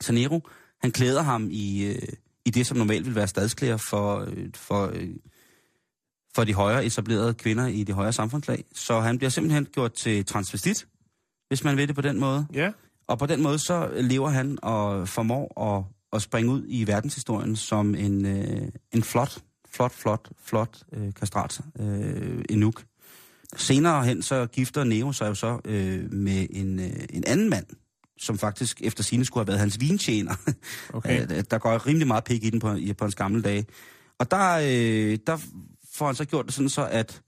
til 0.00 0.14
Nero. 0.14 0.48
Han 0.80 0.92
klæder 0.92 1.22
ham 1.22 1.48
i, 1.50 1.84
øh, 1.84 2.08
i 2.44 2.50
det, 2.50 2.66
som 2.66 2.76
normalt 2.76 3.06
vil 3.06 3.14
være 3.14 3.28
stadsklæder 3.28 3.76
for, 3.76 4.18
øh, 4.18 4.48
for, 4.54 4.86
øh, 4.94 5.16
for 6.34 6.44
de 6.44 6.54
højere 6.54 6.84
etablerede 6.84 7.34
kvinder 7.34 7.66
i 7.66 7.84
de 7.84 7.92
højere 7.92 8.12
samfundslag. 8.12 8.64
Så 8.74 9.00
han 9.00 9.18
bliver 9.18 9.30
simpelthen 9.30 9.64
gjort 9.64 9.92
til 9.92 10.24
transvestit, 10.24 10.86
hvis 11.48 11.64
man 11.64 11.76
ved 11.76 11.86
det 11.86 11.94
på 11.94 12.02
den 12.02 12.20
måde. 12.20 12.46
Ja. 12.54 12.70
Og 13.06 13.18
på 13.18 13.26
den 13.26 13.42
måde 13.42 13.58
så 13.58 13.90
lever 13.96 14.28
han 14.28 14.58
og 14.62 15.08
formår 15.08 15.76
at, 15.76 15.84
at 16.12 16.22
springe 16.22 16.52
ud 16.52 16.64
i 16.68 16.86
verdenshistorien 16.86 17.56
som 17.56 17.94
en, 17.94 18.26
øh, 18.26 18.68
en 18.92 19.02
flot, 19.02 19.38
flot, 19.70 19.92
flot, 19.92 20.28
flot 20.44 20.78
øh, 20.92 21.14
kastrat 21.14 21.60
øh, 21.80 22.44
enuk. 22.50 22.84
Senere 23.56 24.04
hen 24.04 24.22
så 24.22 24.46
gifter 24.46 24.84
Neo 24.84 25.12
sig 25.12 25.28
jo 25.28 25.34
så 25.34 25.60
øh, 25.64 26.12
med 26.12 26.46
en, 26.50 26.80
øh, 26.80 27.04
en 27.10 27.24
anden 27.26 27.50
mand, 27.50 27.66
som 28.18 28.38
faktisk 28.38 28.80
efter 28.84 29.02
sine 29.02 29.24
skulle 29.24 29.42
have 29.42 29.48
været 29.48 29.60
hans 29.60 29.80
vintjener. 29.80 30.34
Okay. 30.92 31.26
Øh, 31.30 31.44
der 31.50 31.58
går 31.58 31.86
rimelig 31.86 32.06
meget 32.06 32.24
pik 32.24 32.44
i 32.44 32.50
den 32.50 32.60
på, 32.60 32.76
på 32.98 33.04
hans 33.04 33.14
gamle 33.14 33.42
dage. 33.42 33.66
Og 34.18 34.30
der, 34.30 34.52
øh, 34.54 35.18
der 35.26 35.38
får 35.94 36.06
han 36.06 36.14
så 36.14 36.24
gjort 36.24 36.46
det 36.46 36.54
sådan 36.54 36.68
så, 36.68 36.88
at, 36.90 37.22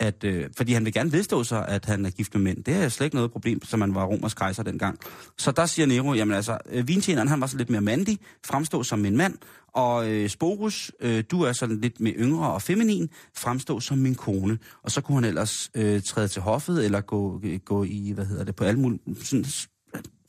at 0.00 0.24
øh, 0.24 0.50
fordi 0.56 0.72
han 0.72 0.84
vil 0.84 0.92
gerne 0.92 1.12
vedstå 1.12 1.44
sig, 1.44 1.68
at 1.68 1.84
han 1.84 2.06
er 2.06 2.10
gift 2.10 2.34
med 2.34 2.42
mænd. 2.42 2.64
Det 2.64 2.74
er 2.74 2.88
slet 2.88 3.04
ikke 3.04 3.16
noget 3.16 3.32
problem, 3.32 3.64
som 3.64 3.78
man 3.78 3.94
var 3.94 4.04
romersk 4.04 4.36
kejser 4.36 4.62
dengang. 4.62 4.98
Så 5.38 5.52
der 5.52 5.66
siger 5.66 5.86
Nero, 5.86 6.14
jamen 6.14 6.34
altså, 6.34 6.58
øh, 6.70 6.88
vintjeneren 6.88 7.28
han 7.28 7.40
var 7.40 7.46
så 7.46 7.56
lidt 7.56 7.70
mere 7.70 7.80
mandig, 7.80 8.18
fremstå 8.46 8.82
som 8.82 9.04
en 9.04 9.16
mand, 9.16 9.38
og 9.72 10.10
øh, 10.10 10.28
Sporus, 10.28 10.92
øh, 11.00 11.24
du 11.30 11.42
er 11.42 11.52
sådan 11.52 11.80
lidt 11.80 12.00
mere 12.00 12.14
yngre 12.14 12.52
og 12.52 12.62
feminin, 12.62 13.10
fremstå 13.36 13.80
som 13.80 13.98
min 13.98 14.14
kone. 14.14 14.58
Og 14.82 14.90
så 14.90 15.00
kunne 15.00 15.16
han 15.16 15.24
ellers 15.24 15.70
øh, 15.74 16.02
træde 16.02 16.28
til 16.28 16.42
hoffet, 16.42 16.84
eller 16.84 17.00
gå, 17.00 17.42
gå 17.64 17.84
i, 17.84 18.12
hvad 18.14 18.26
hedder 18.26 18.44
det, 18.44 18.56
på 18.56 18.64
alle 18.64 18.80
mulige, 18.80 19.00
sådan, 19.24 19.44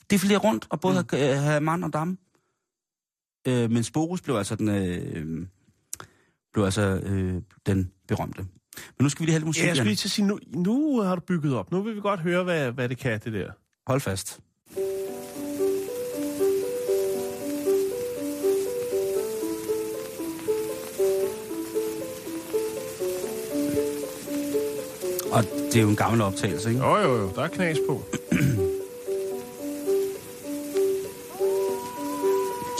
defilere 0.09 0.37
rundt, 0.37 0.67
og 0.69 0.79
både 0.79 1.01
mm. 1.01 1.07
have, 1.17 1.37
have 1.37 1.61
mand 1.61 1.83
og 1.83 1.93
dame. 1.93 2.17
Øh, 3.47 3.71
men 3.71 3.83
Sporus 3.83 4.21
blev 4.21 4.35
altså 4.35 4.55
den, 4.55 4.69
øh, 4.69 5.47
blev 6.53 6.63
altså, 6.65 6.81
øh, 6.81 7.41
den 7.65 7.91
berømte. 8.07 8.41
Men 8.97 9.03
nu 9.03 9.09
skal 9.09 9.19
vi 9.21 9.25
lige 9.25 9.33
have 9.33 9.39
lidt 9.39 9.47
musik, 9.47 9.63
Ja, 9.63 9.67
jeg 9.67 9.75
skulle 9.75 9.83
Jan. 9.83 9.87
lige 9.87 9.95
til 9.95 10.07
at 10.07 10.11
sige, 10.11 10.25
nu, 10.27 10.39
nu 10.47 11.01
har 11.01 11.15
du 11.15 11.21
bygget 11.21 11.55
op. 11.55 11.71
Nu 11.71 11.81
vil 11.81 11.95
vi 11.95 12.01
godt 12.01 12.19
høre, 12.19 12.43
hvad, 12.43 12.71
hvad 12.71 12.89
det 12.89 12.97
kan, 12.97 13.19
det 13.23 13.33
der. 13.33 13.51
Hold 13.87 14.01
fast. 14.01 14.39
Og 25.31 25.43
det 25.43 25.75
er 25.75 25.81
jo 25.81 25.89
en 25.89 25.95
gammel 25.95 26.21
optagelse, 26.21 26.69
ikke? 26.69 26.81
Jo, 26.85 26.97
jo, 26.97 27.15
jo, 27.17 27.29
der 27.35 27.41
er 27.43 27.47
knas 27.47 27.77
på. 27.89 28.03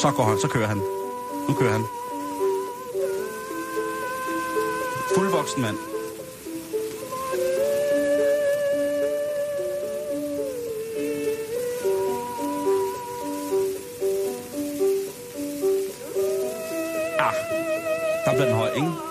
Så 0.01 0.11
går 0.15 0.23
han, 0.23 0.37
så 0.39 0.47
kører 0.47 0.67
han. 0.67 0.77
Nu 1.47 1.53
kører 1.59 1.71
han. 1.71 1.83
Fuldvoksen 5.15 5.61
mand. 5.61 5.77
Ah, 17.19 17.33
der 18.25 18.31
bliver 18.31 18.45
den 18.45 18.55
høj, 18.55 18.69
ikke? 18.75 19.08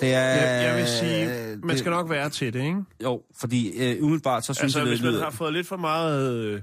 Det 0.00 0.14
er... 0.14 0.20
Jeg, 0.20 0.64
jeg 0.64 0.76
vil 0.76 0.86
sige, 0.88 1.26
man 1.56 1.68
det- 1.70 1.78
skal 1.78 1.90
nok 1.90 2.10
være 2.10 2.30
til 2.30 2.52
det, 2.52 2.60
ikke? 2.62 2.82
Jo, 3.02 3.22
fordi 3.40 3.68
øh, 3.92 4.02
umiddelbart 4.04 4.44
så 4.46 4.54
synes 4.54 4.62
Altså, 4.64 4.78
jeg, 4.78 4.88
hvis 4.88 4.98
det 4.98 5.04
man 5.04 5.12
lyder... 5.12 5.24
har 5.24 5.30
fået 5.30 5.52
lidt 5.52 5.66
for 5.66 5.76
meget 5.76 6.34
øh, 6.36 6.62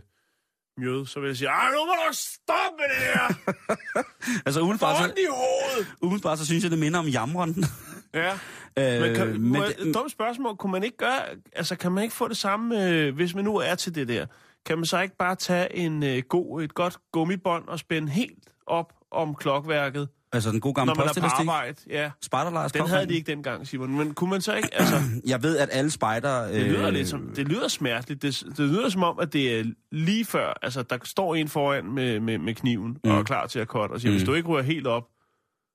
mjød, 0.78 1.06
så 1.06 1.20
vil 1.20 1.28
jeg 1.28 1.38
sige, 1.38 1.50
ah, 1.50 1.72
nu 1.74 1.86
må 1.86 1.92
du 2.10 2.14
stoppe 2.14 2.78
med 2.78 2.86
det 2.96 3.06
her! 3.14 3.54
Altså 4.46 4.62
umiddelbart 4.62 4.98
så, 4.98 5.04
i 5.18 5.26
hovedet! 5.32 5.88
umiddelbart 6.02 6.40
så 6.40 6.46
synes 6.46 6.64
jeg, 6.64 6.72
det 6.72 6.80
minder 6.80 7.00
om 7.00 7.06
jamren. 7.08 7.56
Ja. 8.14 8.32
Øh, 8.78 9.02
Men, 9.02 9.16
kan, 9.16 9.42
men 9.42 9.94
dumt 9.94 10.12
spørgsmål. 10.12 10.56
Kunne 10.58 10.72
man 10.72 10.84
ikke 10.84 10.98
gøre, 10.98 11.22
altså 11.54 11.76
kan 11.76 11.92
man 11.92 12.04
ikke 12.04 12.16
få 12.16 12.28
det 12.28 12.38
samme, 12.38 12.90
øh, 12.90 13.16
hvis 13.16 13.36
man 13.36 13.44
nu 13.44 13.56
er 13.58 13.76
til 13.76 13.96
det 13.96 14.08
der? 14.08 14.26
Kan 14.66 14.78
man 14.78 14.86
så 14.86 15.02
ikke 15.02 15.16
bare 15.18 15.36
tage 15.36 15.76
en 15.76 16.04
øh, 16.04 16.24
god, 16.30 16.64
et 16.64 16.74
godt 16.74 16.98
gummibånd 17.12 17.68
og 17.68 17.80
spænde 17.80 18.10
helt 18.12 18.40
op 18.68 18.94
om 19.12 19.36
klokværket, 19.36 20.08
altså 20.34 20.52
den 20.52 20.60
gode 20.60 20.74
gamle 20.74 20.88
når 20.88 20.96
man 20.96 21.08
er 21.08 21.22
på 21.22 21.50
arbejde? 21.50 21.76
Ja. 21.90 22.12
Spejderlejrs 22.22 22.72
Den 22.72 22.88
havde 22.88 23.08
de 23.08 23.14
ikke 23.14 23.32
dengang, 23.32 23.68
Simon. 23.68 23.98
Men 23.98 24.14
kunne 24.14 24.30
man 24.30 24.42
så 24.42 24.54
ikke, 24.54 24.70
altså, 24.74 24.96
Jeg 25.26 25.44
ved, 25.44 25.58
at 25.58 25.70
alle 25.72 25.92
spejder... 25.92 26.48
det 26.48 26.66
lyder, 26.66 26.90
lidt 26.90 27.10
som, 27.10 27.32
det 27.36 27.48
lyder 27.48 27.68
smerteligt. 27.68 28.22
Det, 28.22 28.44
det 28.58 28.70
lyder 28.70 28.90
som 28.90 29.04
om, 29.04 29.20
at 29.20 29.34
det 29.34 29.60
er 29.60 29.64
lige 29.92 30.26
før, 30.26 30.60
altså 30.62 30.84
der 30.84 30.98
står 31.04 31.36
en 31.36 31.48
foran 31.48 31.92
med, 31.94 32.20
med, 32.20 32.38
med 32.38 32.56
kniven 32.56 32.98
mm. 33.04 33.12
og 33.12 33.20
er 33.20 33.24
klar 33.24 33.48
til 33.48 33.60
at 33.60 33.68
cutte, 33.68 33.94
og 33.94 34.02
siger, 34.02 34.12
mm. 34.12 34.18
hvis 34.18 34.26
du 34.26 34.34
ikke 34.34 34.48
ryger 34.48 34.64
helt 34.64 34.88
op, 34.88 35.04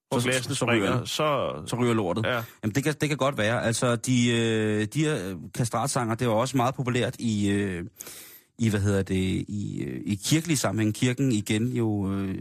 hvor 0.09 0.19
Så- 0.19 0.29
glassene 0.29 0.55
så 0.55 0.65
springer, 0.65 1.05
så... 1.05 1.53
så 1.67 1.77
ryger 1.77 1.95
lortet. 1.95 2.27
Ja. 2.27 2.43
Jamen, 2.63 2.75
det 2.75 2.85
kan, 2.85 2.95
det 3.01 3.09
kan 3.09 3.19
godt 3.19 3.39
være. 3.39 3.63
Altså, 3.63 3.97
de, 3.97 4.31
øh, 4.33 4.87
de 4.95 5.05
her 5.05 5.37
kastratsanger, 5.55 6.15
det 6.15 6.29
var 6.29 6.35
også 6.35 6.57
meget 6.57 6.75
populært 6.75 7.17
i, 7.19 7.51
øh, 7.51 7.85
i 8.59 8.69
hvad 8.69 8.81
hedder 8.81 9.03
det, 9.03 9.15
i, 9.49 9.85
øh, 9.87 10.01
i 10.05 10.15
kirkelig 10.25 10.59
sammenhæng. 10.59 10.95
Kirken 10.95 11.33
igen 11.33 11.69
jo 11.69 12.13
øh, 12.15 12.35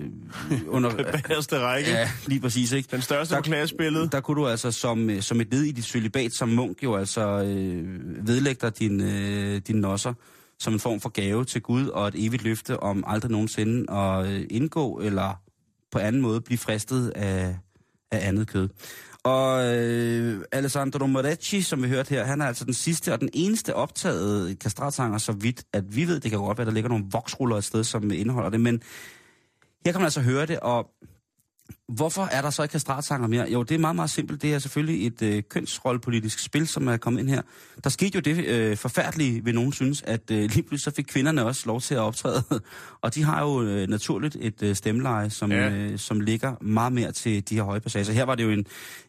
under... 0.68 0.96
Bagerste 1.28 1.60
række. 1.60 1.92
ja, 1.92 2.12
lige 2.28 2.40
præcis, 2.40 2.72
ikke? 2.72 2.90
Den 2.92 3.02
største 3.02 3.36
Der- 3.36 3.42
på 3.42 3.44
klassebilledet. 3.46 4.12
Der 4.12 4.20
kunne 4.22 4.42
du 4.42 4.48
altså 4.48 4.72
som, 4.72 5.10
øh, 5.10 5.22
som 5.22 5.42
et 5.42 5.48
led 5.54 5.64
i 5.64 5.72
dit 5.72 5.86
celibat 5.86 6.32
som 6.34 6.50
munk 6.50 6.84
jo 6.84 6.96
altså 6.96 7.44
øh, 7.44 8.28
vedlægge 8.28 8.60
dig 8.62 8.80
din, 8.80 9.02
øh, 9.02 9.62
din 9.68 9.76
nosser 9.76 10.14
som 10.60 10.74
en 10.74 10.80
form 10.80 11.00
for 11.00 11.10
gave 11.10 11.46
til 11.46 11.62
Gud 11.62 11.88
og 11.88 12.08
et 12.08 12.14
evigt 12.18 12.44
løfte 12.44 12.80
om 12.80 13.04
aldrig 13.08 13.32
nogensinde 13.32 13.92
at 13.94 14.28
øh, 14.28 14.46
indgå 14.50 15.00
eller 15.04 15.42
på 15.92 16.00
anden 16.00 16.22
måde 16.22 16.42
blive 16.42 16.58
fristet 16.58 17.10
af, 17.10 17.56
af 18.12 18.28
andet 18.28 18.48
kød. 18.48 18.70
Og 19.26 19.76
øh, 19.76 20.42
Alessandro 20.52 21.08
Moretti, 21.08 21.62
som 21.62 21.84
vi 21.84 21.88
hørte 21.88 22.10
her, 22.10 22.24
han 22.24 22.42
er 22.42 22.46
altså 22.46 22.66
den 22.66 22.74
sidste 22.74 23.14
og 23.14 23.20
den 23.20 23.30
eneste 23.34 23.76
optaget 23.76 24.60
kastratsanger, 24.60 25.18
så 25.18 25.32
vidt 25.32 25.64
at 25.74 25.96
vi 25.96 26.08
ved. 26.08 26.20
Det 26.20 26.32
kan 26.32 26.40
godt 26.40 26.58
være, 26.58 26.68
der 26.68 26.74
ligger 26.74 26.90
nogle 26.90 27.06
voksruller 27.12 27.58
et 27.58 27.64
sted, 27.64 27.84
som 27.84 28.12
indeholder 28.12 28.50
det, 28.50 28.62
men 28.62 28.82
her 29.86 29.92
kan 29.92 30.02
man 30.02 30.06
altså 30.06 30.22
høre 30.22 30.46
det, 30.46 30.60
og 30.60 30.90
Hvorfor 31.88 32.24
er 32.32 32.42
der 32.42 32.50
så 32.50 32.64
ikke 32.64 32.72
kastratsanger 32.72 33.28
mere? 33.28 33.50
Jo, 33.52 33.64
det 33.64 33.76
er 33.76 33.80
meget, 33.80 33.96
meget 33.96 34.10
simpelt. 34.10 34.42
Det 34.42 34.54
er 34.54 34.60
selvfølgelig 34.60 35.08
et 35.08 35.22
øh, 35.22 35.44
kønsrollepolitisk 35.50 36.40
spil, 36.40 36.68
som 36.68 36.88
er 36.88 36.98
kommet 36.98 37.20
ind 37.20 37.30
her. 37.30 37.42
Der 37.84 37.90
skete 37.90 38.16
jo 38.16 38.20
det 38.20 38.46
øh, 38.46 38.78
forfærdelige, 38.78 39.44
vil 39.44 39.56
nogen 39.56 39.74
synes, 39.74 40.02
at 40.02 40.32
øh, 40.32 40.38
lige 40.38 40.50
pludselig 40.50 40.80
så 40.82 40.92
fik 40.92 41.06
kvinderne 41.06 41.46
også 41.46 41.64
lov 41.66 41.82
til 41.82 41.94
at 41.96 42.00
optræde. 42.00 42.44
og 43.04 43.16
de 43.16 43.24
har 43.24 43.42
jo 43.42 43.62
øh, 43.64 43.88
naturligt 43.88 44.38
et 44.40 44.64
øh, 44.64 44.76
stemmeleje, 44.76 45.30
som, 45.30 45.52
Ja. 45.52 45.70
øh, 45.70 46.00
som 46.00 46.20
ligger 46.20 46.56
meget 46.64 46.94
mere 46.94 47.12
til 47.12 47.50
de 47.50 47.56
her 47.56 47.64
høje 47.64 47.80
passager. 47.80 48.12
Her 48.14 48.24
var 48.24 48.36
det 48.36 48.44
jo 48.44 48.50
en, 48.50 48.66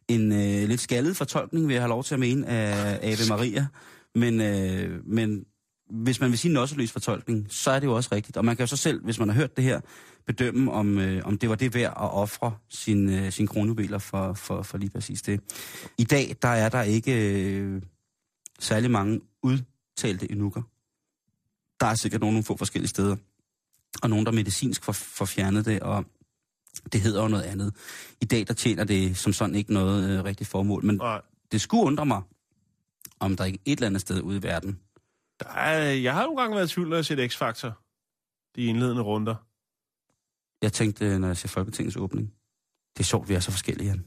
en 0.09 0.33
øh, 0.33 0.69
lidt 0.69 0.81
skaldet 0.81 1.17
fortolkning, 1.17 1.69
vil 1.69 1.75
jeg 1.75 1.83
have 1.83 1.91
lov 1.91 2.05
til 2.05 2.15
at 2.15 2.21
mene, 2.21 2.47
af 2.47 2.99
Ave 3.03 3.29
Maria. 3.29 3.67
Men, 4.15 4.41
øh, 4.41 5.01
men 5.07 5.45
hvis 5.91 6.21
man 6.21 6.31
vil 6.31 6.39
sige 6.39 6.53
nosseløs 6.55 6.93
fortolkning, 6.93 7.47
så 7.51 7.71
er 7.71 7.79
det 7.79 7.87
jo 7.87 7.95
også 7.95 8.09
rigtigt. 8.13 8.37
Og 8.37 8.45
man 8.45 8.57
kan 8.57 8.63
jo 8.63 8.67
så 8.67 8.77
selv, 8.77 9.05
hvis 9.05 9.19
man 9.19 9.29
har 9.29 9.37
hørt 9.37 9.57
det 9.57 9.65
her, 9.65 9.81
bedømme, 10.27 10.73
om, 10.73 10.99
øh, 10.99 11.23
om 11.25 11.39
det 11.39 11.49
var 11.49 11.55
det 11.55 11.75
værd 11.75 11.91
at 11.91 12.11
ofre 12.13 12.57
sin, 12.69 13.11
øh, 13.11 13.33
sin 13.33 13.47
kronjuveler 13.47 13.99
for, 13.99 14.33
for, 14.33 14.63
for 14.63 14.79
lige 14.79 14.91
præcis 14.91 15.23
det. 15.23 15.41
I 15.99 16.05
dag, 16.05 16.37
der 16.43 16.49
er 16.49 16.69
der 16.69 16.83
ikke 16.83 17.41
øh, 17.41 17.83
særlig 18.59 18.91
mange 18.91 19.21
udtalte 19.43 20.33
enukker. 20.33 20.63
Der 21.81 21.87
er 21.87 21.95
sikkert 21.95 22.21
nogle, 22.21 22.35
nogle 22.35 22.45
få 22.45 22.57
forskellige 22.57 22.89
steder. 22.89 23.17
Og 24.03 24.11
nogen, 24.11 24.27
der 24.27 24.33
medicinsk 24.33 24.85
får, 24.85 24.93
får 24.93 25.25
fjernet 25.25 25.65
det, 25.65 25.81
og 25.81 26.05
det 26.93 27.01
hedder 27.01 27.23
jo 27.23 27.29
noget 27.29 27.43
andet. 27.43 27.75
I 28.21 28.25
dag, 28.25 28.47
der 28.49 28.55
tjener 28.55 28.85
det 28.85 29.17
som 29.17 29.33
sådan 29.33 29.55
ikke 29.55 29.73
noget 29.73 30.11
øh, 30.11 30.25
rigtigt 30.25 30.51
formål. 30.51 30.85
Men 30.85 31.01
Og 31.01 31.23
det 31.53 31.61
skulle 31.61 31.83
undre 31.83 32.07
mig, 32.07 32.23
om 33.21 33.37
der 33.37 33.45
ikke 33.45 33.59
et 33.65 33.77
eller 33.77 33.87
andet 33.87 34.01
sted 34.01 34.21
ude 34.21 34.39
i 34.39 34.43
verden, 34.43 34.81
der 35.41 35.49
er, 35.49 35.93
jeg 35.93 36.15
har 36.15 36.23
nogle 36.23 36.41
gange 36.41 36.57
været 36.57 36.71
i 36.71 36.75
tvivl, 36.75 36.89
når 36.89 36.97
jeg 36.97 37.05
set 37.05 37.33
X-Factor. 37.33 37.71
De 38.57 38.65
indledende 38.65 39.03
runder. 39.03 39.35
Jeg 40.67 40.73
tænkte, 40.73 41.19
når 41.19 41.29
jeg 41.29 41.37
ser 41.37 41.49
Folketingets 41.49 41.97
åbning, 41.97 42.27
det 42.95 43.01
er 43.01 43.05
sjovt, 43.05 43.29
vi 43.29 43.35
er 43.35 43.41
så 43.41 43.51
forskellige, 43.51 43.89
Jan. 43.89 44.05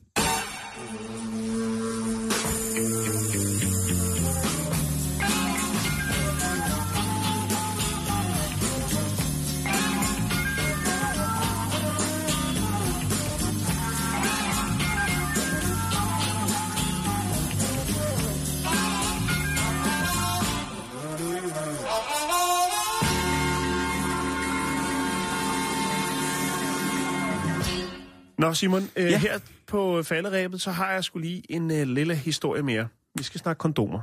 Nå 28.50 28.54
Simon, 28.54 28.82
øh, 28.82 29.04
Ja. 29.04 29.10
ja. 29.10 29.18
her 29.18 29.40
på 29.68 30.04
falderæbet, 30.04 30.62
så 30.62 30.72
har 30.72 30.92
jeg 30.92 31.04
skulle 31.04 31.28
lige 31.28 31.52
en 31.52 31.72
øh, 31.72 31.88
lille 31.88 32.16
historie 32.16 32.64
mere. 32.64 32.88
Vi 33.16 33.24
skal 33.24 33.40
snakke 33.40 33.60
kondomer. 33.60 34.00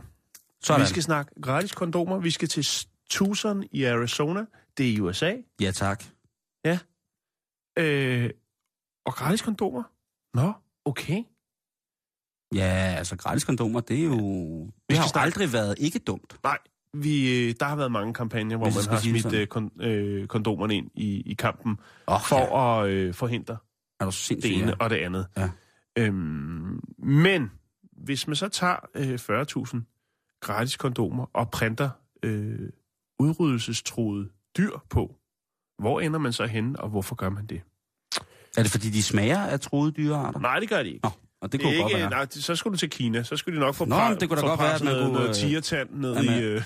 Sådan. 0.62 0.80
Vi 0.82 0.86
skal 0.86 1.02
snakke 1.02 1.40
gratis 1.42 1.72
kondomer. 1.72 2.18
Vi 2.18 2.30
skal 2.30 2.48
til 2.48 2.66
Tucson 3.10 3.64
i 3.72 3.84
Arizona. 3.84 4.44
Det 4.78 4.86
er 4.88 4.92
i 4.92 5.00
USA. 5.00 5.34
Ja, 5.60 5.70
tak. 5.70 6.04
Øh, 7.78 8.30
og 9.06 9.14
gratis 9.14 9.42
kondomer? 9.42 9.82
Nå, 10.34 10.52
okay. 10.84 11.22
Ja, 12.54 12.94
altså 12.98 13.16
gratis 13.16 13.44
kondomer, 13.44 13.80
det 13.80 14.00
er 14.00 14.04
jo... 14.04 14.18
Det 14.88 14.98
har 14.98 15.10
jo 15.14 15.20
aldrig 15.20 15.52
været 15.52 15.74
ikke 15.78 15.98
dumt. 15.98 16.36
Nej, 16.42 16.58
vi, 16.94 17.48
øh, 17.48 17.54
der 17.60 17.66
har 17.66 17.76
været 17.76 17.92
mange 17.92 18.14
kampagner, 18.14 18.56
hvor 18.56 18.66
man 18.66 18.84
har 18.90 19.00
smidt 19.00 19.32
øh, 19.32 19.46
kon, 19.46 19.70
øh, 19.80 20.26
kondomerne 20.26 20.74
ind 20.74 20.90
i, 20.94 21.20
i 21.20 21.34
kampen 21.34 21.80
Oh, 22.06 22.20
for 22.28 22.58
at 22.58 22.88
øh, 22.88 23.14
forhindre 23.14 23.56
er 24.00 24.04
du 24.04 24.10
så 24.10 24.34
det 24.34 24.56
ene 24.58 24.66
Ja. 24.68 24.74
og 24.80 24.90
det 24.90 24.96
andet. 24.96 25.26
Ja. 25.36 25.50
Øhm, 25.98 26.80
men 26.98 27.50
hvis 27.92 28.26
man 28.26 28.36
så 28.36 28.48
tager 28.48 28.76
øh, 28.94 29.14
40.000 29.74 30.38
gratis 30.40 30.76
kondomer 30.76 31.26
og 31.32 31.50
printer 31.50 31.90
øh, 32.22 32.68
udryddelsestruede 33.18 34.28
dyr 34.58 34.70
på, 34.90 35.14
hvor 35.78 36.00
ender 36.00 36.18
man 36.18 36.32
så 36.32 36.46
henne, 36.46 36.80
og 36.80 36.88
hvorfor 36.88 37.14
gør 37.14 37.28
man 37.30 37.46
det? 37.46 37.60
Er 38.56 38.62
det 38.62 38.70
fordi, 38.70 38.90
de 38.90 39.02
smager 39.02 39.38
af 39.38 39.60
troede 39.60 39.92
dyrearter? 39.92 40.40
Nej, 40.40 40.60
det 40.60 40.68
gør 40.68 40.82
de 40.82 40.88
ikke. 40.88 41.00
Nå, 41.04 41.10
og 41.40 41.52
det 41.52 41.60
det 41.60 41.60
kunne 41.60 41.76
er 41.76 41.80
godt 41.82 41.90
ikke, 41.92 42.00
være. 42.00 42.10
nej, 42.10 42.26
så 42.30 42.56
skulle 42.56 42.72
du 42.72 42.78
til 42.78 42.90
Kina. 42.90 43.22
Så 43.22 43.36
skulle 43.36 43.56
de 43.56 43.60
nok 43.60 43.74
få, 43.74 43.84
Nå, 43.84 43.96
men 44.08 44.20
det 44.20 44.28
kunne 44.28 44.40
da 44.40 44.46
godt 44.46 44.60
være, 44.60 44.74
at 44.74 44.82
man 44.84 44.92
noget, 44.92 45.04
kunne, 45.06 45.14
noget 45.14 45.28
øh, 45.28 45.34
tigertand 45.34 45.88
ned 45.92 46.24
i... 46.24 46.42
Øh, 46.42 46.62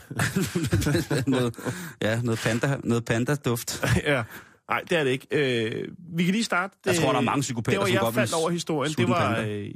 noget, 1.27 1.57
ja, 2.03 2.21
noget 2.23 2.39
panda, 2.45 2.79
noget 2.85 3.05
panda-duft. 3.05 3.85
ja. 4.13 4.25
Nej, 4.71 4.85
det 4.91 4.99
er 4.99 5.05
det 5.05 5.11
ikke. 5.11 5.27
Øh, 5.31 5.89
vi 6.17 6.25
kan 6.25 6.33
lige 6.33 6.45
starte. 6.45 6.77
Jeg 6.87 6.95
tror, 6.97 7.09
øh, 7.09 7.15
der 7.15 7.21
er 7.21 7.25
mange 7.25 7.41
psykopater, 7.41 7.79
Det 7.79 7.81
var, 7.81 7.87
som 7.87 7.93
jeg 7.95 8.01
godt 8.01 8.15
faldt 8.15 8.35
over 8.35 8.51
historien. 8.51 8.93
Det 8.93 9.09
var 9.09 9.39
øh, 9.41 9.71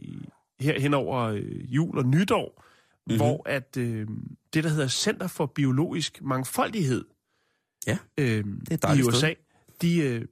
her 0.61 0.80
hen 0.80 0.95
over 0.95 1.20
øh, 1.22 1.74
jul 1.74 1.99
og 1.99 2.07
nytår, 2.07 2.61
Mhm. 3.07 3.12
mm-hmm. 3.12 3.16
hvor 3.16 3.49
at 3.49 3.76
øh, 3.76 4.07
det, 4.55 4.64
der 4.64 4.70
hedder 4.70 4.88
Center 4.88 5.26
for 5.26 5.47
Biologisk 5.47 6.22
Mangfoldighed 6.22 7.05
Ja, 7.86 7.99
øh, 8.18 8.45
er 8.70 8.88
et 8.92 8.99
i 8.99 9.03
USA, 9.03 9.18
sted. 9.18 9.34
de 9.82 9.99
øh, 10.01 10.24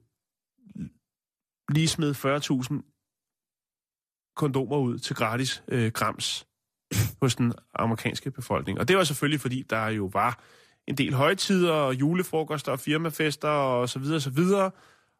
lige 1.69 1.87
smed 1.87 2.15
40.000 2.15 4.33
kondomer 4.35 4.77
ud 4.77 4.99
til 4.99 5.15
gratis 5.15 5.63
øh, 5.67 5.91
grams 5.91 6.47
hos 7.21 7.35
den 7.35 7.53
amerikanske 7.75 8.31
befolkning. 8.31 8.79
Og 8.79 8.87
det 8.87 8.97
var 8.97 9.03
selvfølgelig, 9.03 9.41
fordi 9.41 9.61
der 9.69 9.87
jo 9.87 10.09
var 10.13 10.43
en 10.87 10.97
del 10.97 11.13
højtider 11.13 11.73
og 11.73 11.95
julefrokoster 11.95 12.71
og 12.71 12.79
firmafester 12.79 13.49
og 13.49 13.89
så 13.89 13.99
videre 13.99 14.17
og 14.17 14.21
så 14.21 14.29
videre, 14.29 14.71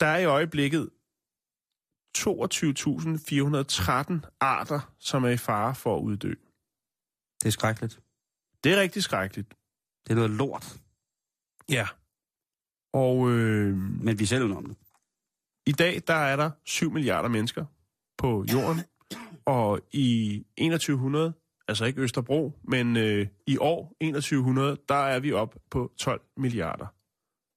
der 0.00 0.06
er 0.06 0.18
i 0.18 0.24
øjeblikket 0.24 0.90
22.413 2.18 2.22
arter, 4.40 4.94
som 4.98 5.24
er 5.24 5.28
i 5.28 5.36
fare 5.36 5.74
for 5.74 5.96
at 5.96 6.02
uddø. 6.02 6.34
Det 7.42 7.46
er 7.46 7.50
skrækkeligt. 7.50 8.00
Det 8.64 8.72
er 8.72 8.80
rigtig 8.80 9.02
skrækkeligt. 9.02 9.54
Det 10.06 10.10
er 10.10 10.14
noget 10.14 10.30
lort, 10.30 10.78
Ja. 11.68 11.86
Og 12.92 13.30
øh, 13.30 13.76
men 13.76 14.18
vi 14.18 14.24
er 14.24 14.26
selv 14.26 14.52
om 14.52 14.66
det. 14.66 14.76
I 15.66 15.72
dag, 15.72 16.02
der 16.06 16.14
er 16.14 16.36
der 16.36 16.50
7 16.64 16.90
milliarder 16.90 17.28
mennesker 17.28 17.64
på 18.18 18.44
jorden, 18.52 18.80
og 19.48 19.80
i 19.92 20.44
2100, 20.58 21.32
altså 21.68 21.84
ikke 21.84 22.02
Østerbro, 22.02 22.52
men 22.62 22.96
øh, 22.96 23.26
i 23.46 23.58
år 23.58 23.96
2100, 24.00 24.76
der 24.88 24.94
er 24.94 25.20
vi 25.20 25.32
op 25.32 25.56
på 25.70 25.92
12 25.96 26.20
milliarder, 26.36 26.86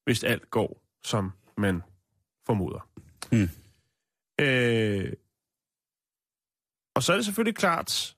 hvis 0.03 0.23
alt 0.23 0.49
går, 0.49 0.83
som 1.03 1.31
man 1.57 1.81
formoder. 2.45 2.89
Hmm. 3.31 3.49
Øh, 4.45 5.13
og 6.95 7.03
så 7.03 7.11
er 7.11 7.15
det 7.15 7.25
selvfølgelig 7.25 7.55
klart, 7.55 8.15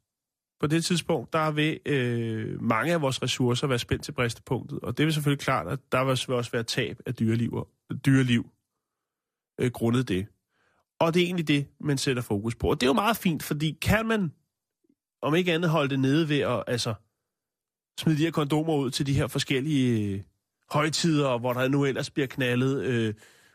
på 0.59 0.67
det 0.67 0.85
tidspunkt, 0.85 1.33
der 1.33 1.51
vil 1.51 1.79
øh, 1.85 2.61
mange 2.61 2.93
af 2.93 3.01
vores 3.01 3.23
ressourcer 3.23 3.67
være 3.67 3.79
spændt 3.79 4.03
til 4.03 4.11
bristepunktet, 4.11 4.79
og 4.79 4.97
det 4.97 5.05
vil 5.05 5.13
selvfølgelig 5.13 5.43
klart, 5.43 5.67
at 5.67 5.79
der 5.91 6.03
vil 6.03 6.35
også 6.35 6.51
være 6.51 6.63
tab 6.63 6.99
af 7.05 7.15
dyreliv, 7.15 7.67
dyreliv 8.05 8.49
øh, 9.59 9.71
grundet 9.71 10.07
det. 10.07 10.27
Og 10.99 11.13
det 11.13 11.21
er 11.21 11.25
egentlig 11.25 11.47
det, 11.47 11.67
man 11.79 11.97
sætter 11.97 12.21
fokus 12.21 12.55
på. 12.55 12.67
Og 12.67 12.81
det 12.81 12.87
er 12.87 12.89
jo 12.89 12.93
meget 12.93 13.17
fint, 13.17 13.43
fordi 13.43 13.77
kan 13.81 14.05
man, 14.05 14.31
om 15.21 15.35
ikke 15.35 15.53
andet, 15.53 15.69
holde 15.69 15.89
det 15.89 15.99
nede 15.99 16.29
ved 16.29 16.39
at 16.39 16.63
altså, 16.67 16.93
smide 17.99 18.17
de 18.17 18.23
her 18.23 18.31
kondomer 18.31 18.75
ud 18.75 18.91
til 18.91 19.05
de 19.05 19.13
her 19.13 19.27
forskellige 19.27 20.13
øh, 20.13 20.21
højtider, 20.71 21.37
hvor 21.37 21.53
der 21.53 21.67
nu 21.67 21.85
ellers 21.85 22.09
bliver 22.09 22.27
knaldet, 22.27 22.83
øh, 22.83 23.13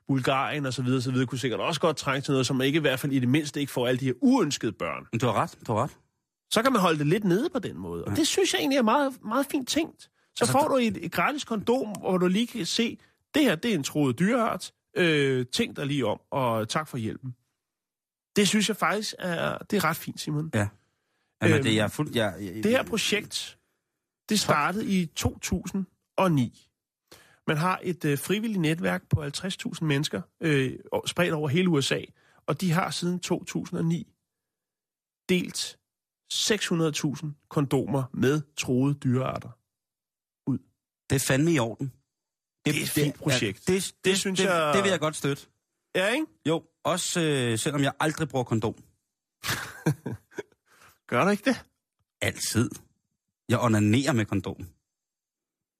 Bulgarien 0.09 0.66
og 0.66 0.74
så 0.74 0.82
videre, 0.82 1.03
så 1.03 1.11
videre, 1.11 1.26
kunne 1.26 1.39
sikkert 1.39 1.61
også 1.61 1.80
godt 1.80 1.97
trænge 1.97 2.20
til 2.20 2.32
noget, 2.32 2.47
som 2.47 2.61
ikke 2.62 2.76
i 2.76 2.80
hvert 2.80 3.01
fald 3.01 3.12
i 3.12 3.18
det 3.18 3.28
mindste 3.28 3.61
ikke 3.61 3.72
får 3.72 3.86
alle 3.86 4.01
de 4.01 4.05
her 4.05 4.12
uønskede 4.20 4.72
børn. 4.72 5.07
Men 5.12 5.20
du 5.20 5.26
har 5.26 5.32
ret, 5.34 5.59
du 5.66 5.72
har 5.72 5.82
ret. 5.82 5.97
Så 6.51 6.62
kan 6.62 6.72
man 6.72 6.80
holde 6.80 6.99
det 6.99 7.07
lidt 7.07 7.24
nede 7.24 7.49
på 7.53 7.59
den 7.59 7.78
måde. 7.78 8.05
Og 8.05 8.16
det 8.16 8.26
synes 8.26 8.53
jeg 8.53 8.59
egentlig 8.61 8.78
er 8.78 8.82
meget, 8.82 9.24
meget 9.24 9.47
fint 9.51 9.68
tænkt. 9.68 10.03
Så 10.03 10.09
Altså, 10.41 10.53
får 10.53 10.68
du 10.68 10.76
et, 10.76 11.05
et 11.05 11.12
gratis 11.12 11.45
kondom, 11.45 11.86
hvor 12.01 12.18
du 12.18 12.26
lige 12.26 12.47
kan 12.47 12.66
se, 12.66 12.99
det 13.34 13.43
her 13.43 13.55
det 13.55 13.70
er 13.70 13.74
en 13.74 13.82
troet 13.82 14.18
dyreart. 14.18 14.72
Øh, 14.99 15.47
tænk 15.47 15.77
dig 15.77 15.87
lige 15.87 16.07
om, 16.07 16.21
og 16.31 16.69
tak 16.69 16.89
for 16.89 16.99
hjælpen. 16.99 17.37
Det 18.37 18.49
synes 18.49 18.69
jeg 18.69 18.77
faktisk 18.77 19.15
er, 19.19 19.59
det 19.59 19.77
er 19.77 19.85
ret 19.85 19.97
fint, 19.97 20.21
Simon. 20.21 20.51
Ja. 20.55 20.69
Jamen, 21.43 21.55
Øhm, 21.57 21.63
det, 21.63 21.75
jeg 21.75 21.85
er 21.85 21.89
fuldt... 21.89 22.17
Jeg, 22.17 22.37
jeg, 22.41 22.55
Det 22.55 22.71
her 22.71 22.83
projekt, 22.83 23.59
det 24.29 24.41
startede 24.41 25.01
i 25.01 25.07
2009. 25.07 26.69
Man 27.47 27.57
har 27.57 27.81
et 27.83 28.05
øh, 28.05 28.19
frivilligt 28.19 28.61
netværk 28.61 29.09
på 29.09 29.25
50.000 29.25 29.85
mennesker, 29.85 30.23
øh, 30.41 30.79
spredt 31.07 31.35
over 31.35 31.49
hele 31.49 31.69
USA, 31.69 32.01
og 32.47 32.61
de 32.61 32.71
har 32.71 32.91
siden 32.91 33.21
2009 33.21 34.15
delt 35.29 35.79
600.000 36.33 37.47
kondomer 37.49 38.05
med 38.13 38.43
troede 38.57 38.95
dyrearter. 38.95 39.51
det 41.11 41.17
er 41.17 41.25
fandme 41.29 41.53
i 41.53 41.59
orden. 41.59 41.93
Det 42.75 42.81
er 42.81 42.85
et 42.85 42.91
fint 42.91 43.14
projekt. 43.14 43.69
Ja, 43.69 43.75
det, 43.75 43.83
det, 43.85 43.95
det, 44.05 44.19
synes 44.19 44.39
det, 44.41 44.47
jeg- 44.47 44.73
Det 44.75 44.83
vil 44.85 44.91
jeg 44.91 45.01
godt 45.01 45.16
støtte. 45.16 45.47
Ja, 45.95 46.07
ikke? 46.09 46.27
Jo, 46.49 46.62
også 46.85 47.21
øh, 47.21 47.59
selvom 47.59 47.83
jeg 47.83 47.93
aldrig 48.01 48.29
bruger 48.29 48.45
kondom. 48.45 48.75
Gør 51.09 51.25
du 51.25 51.31
ikke 51.31 51.45
det? 51.51 51.64
Altid. 52.21 52.71
Jeg 53.49 53.59
onanerer 53.61 54.12
med 54.12 54.25
kondom. 54.27 54.57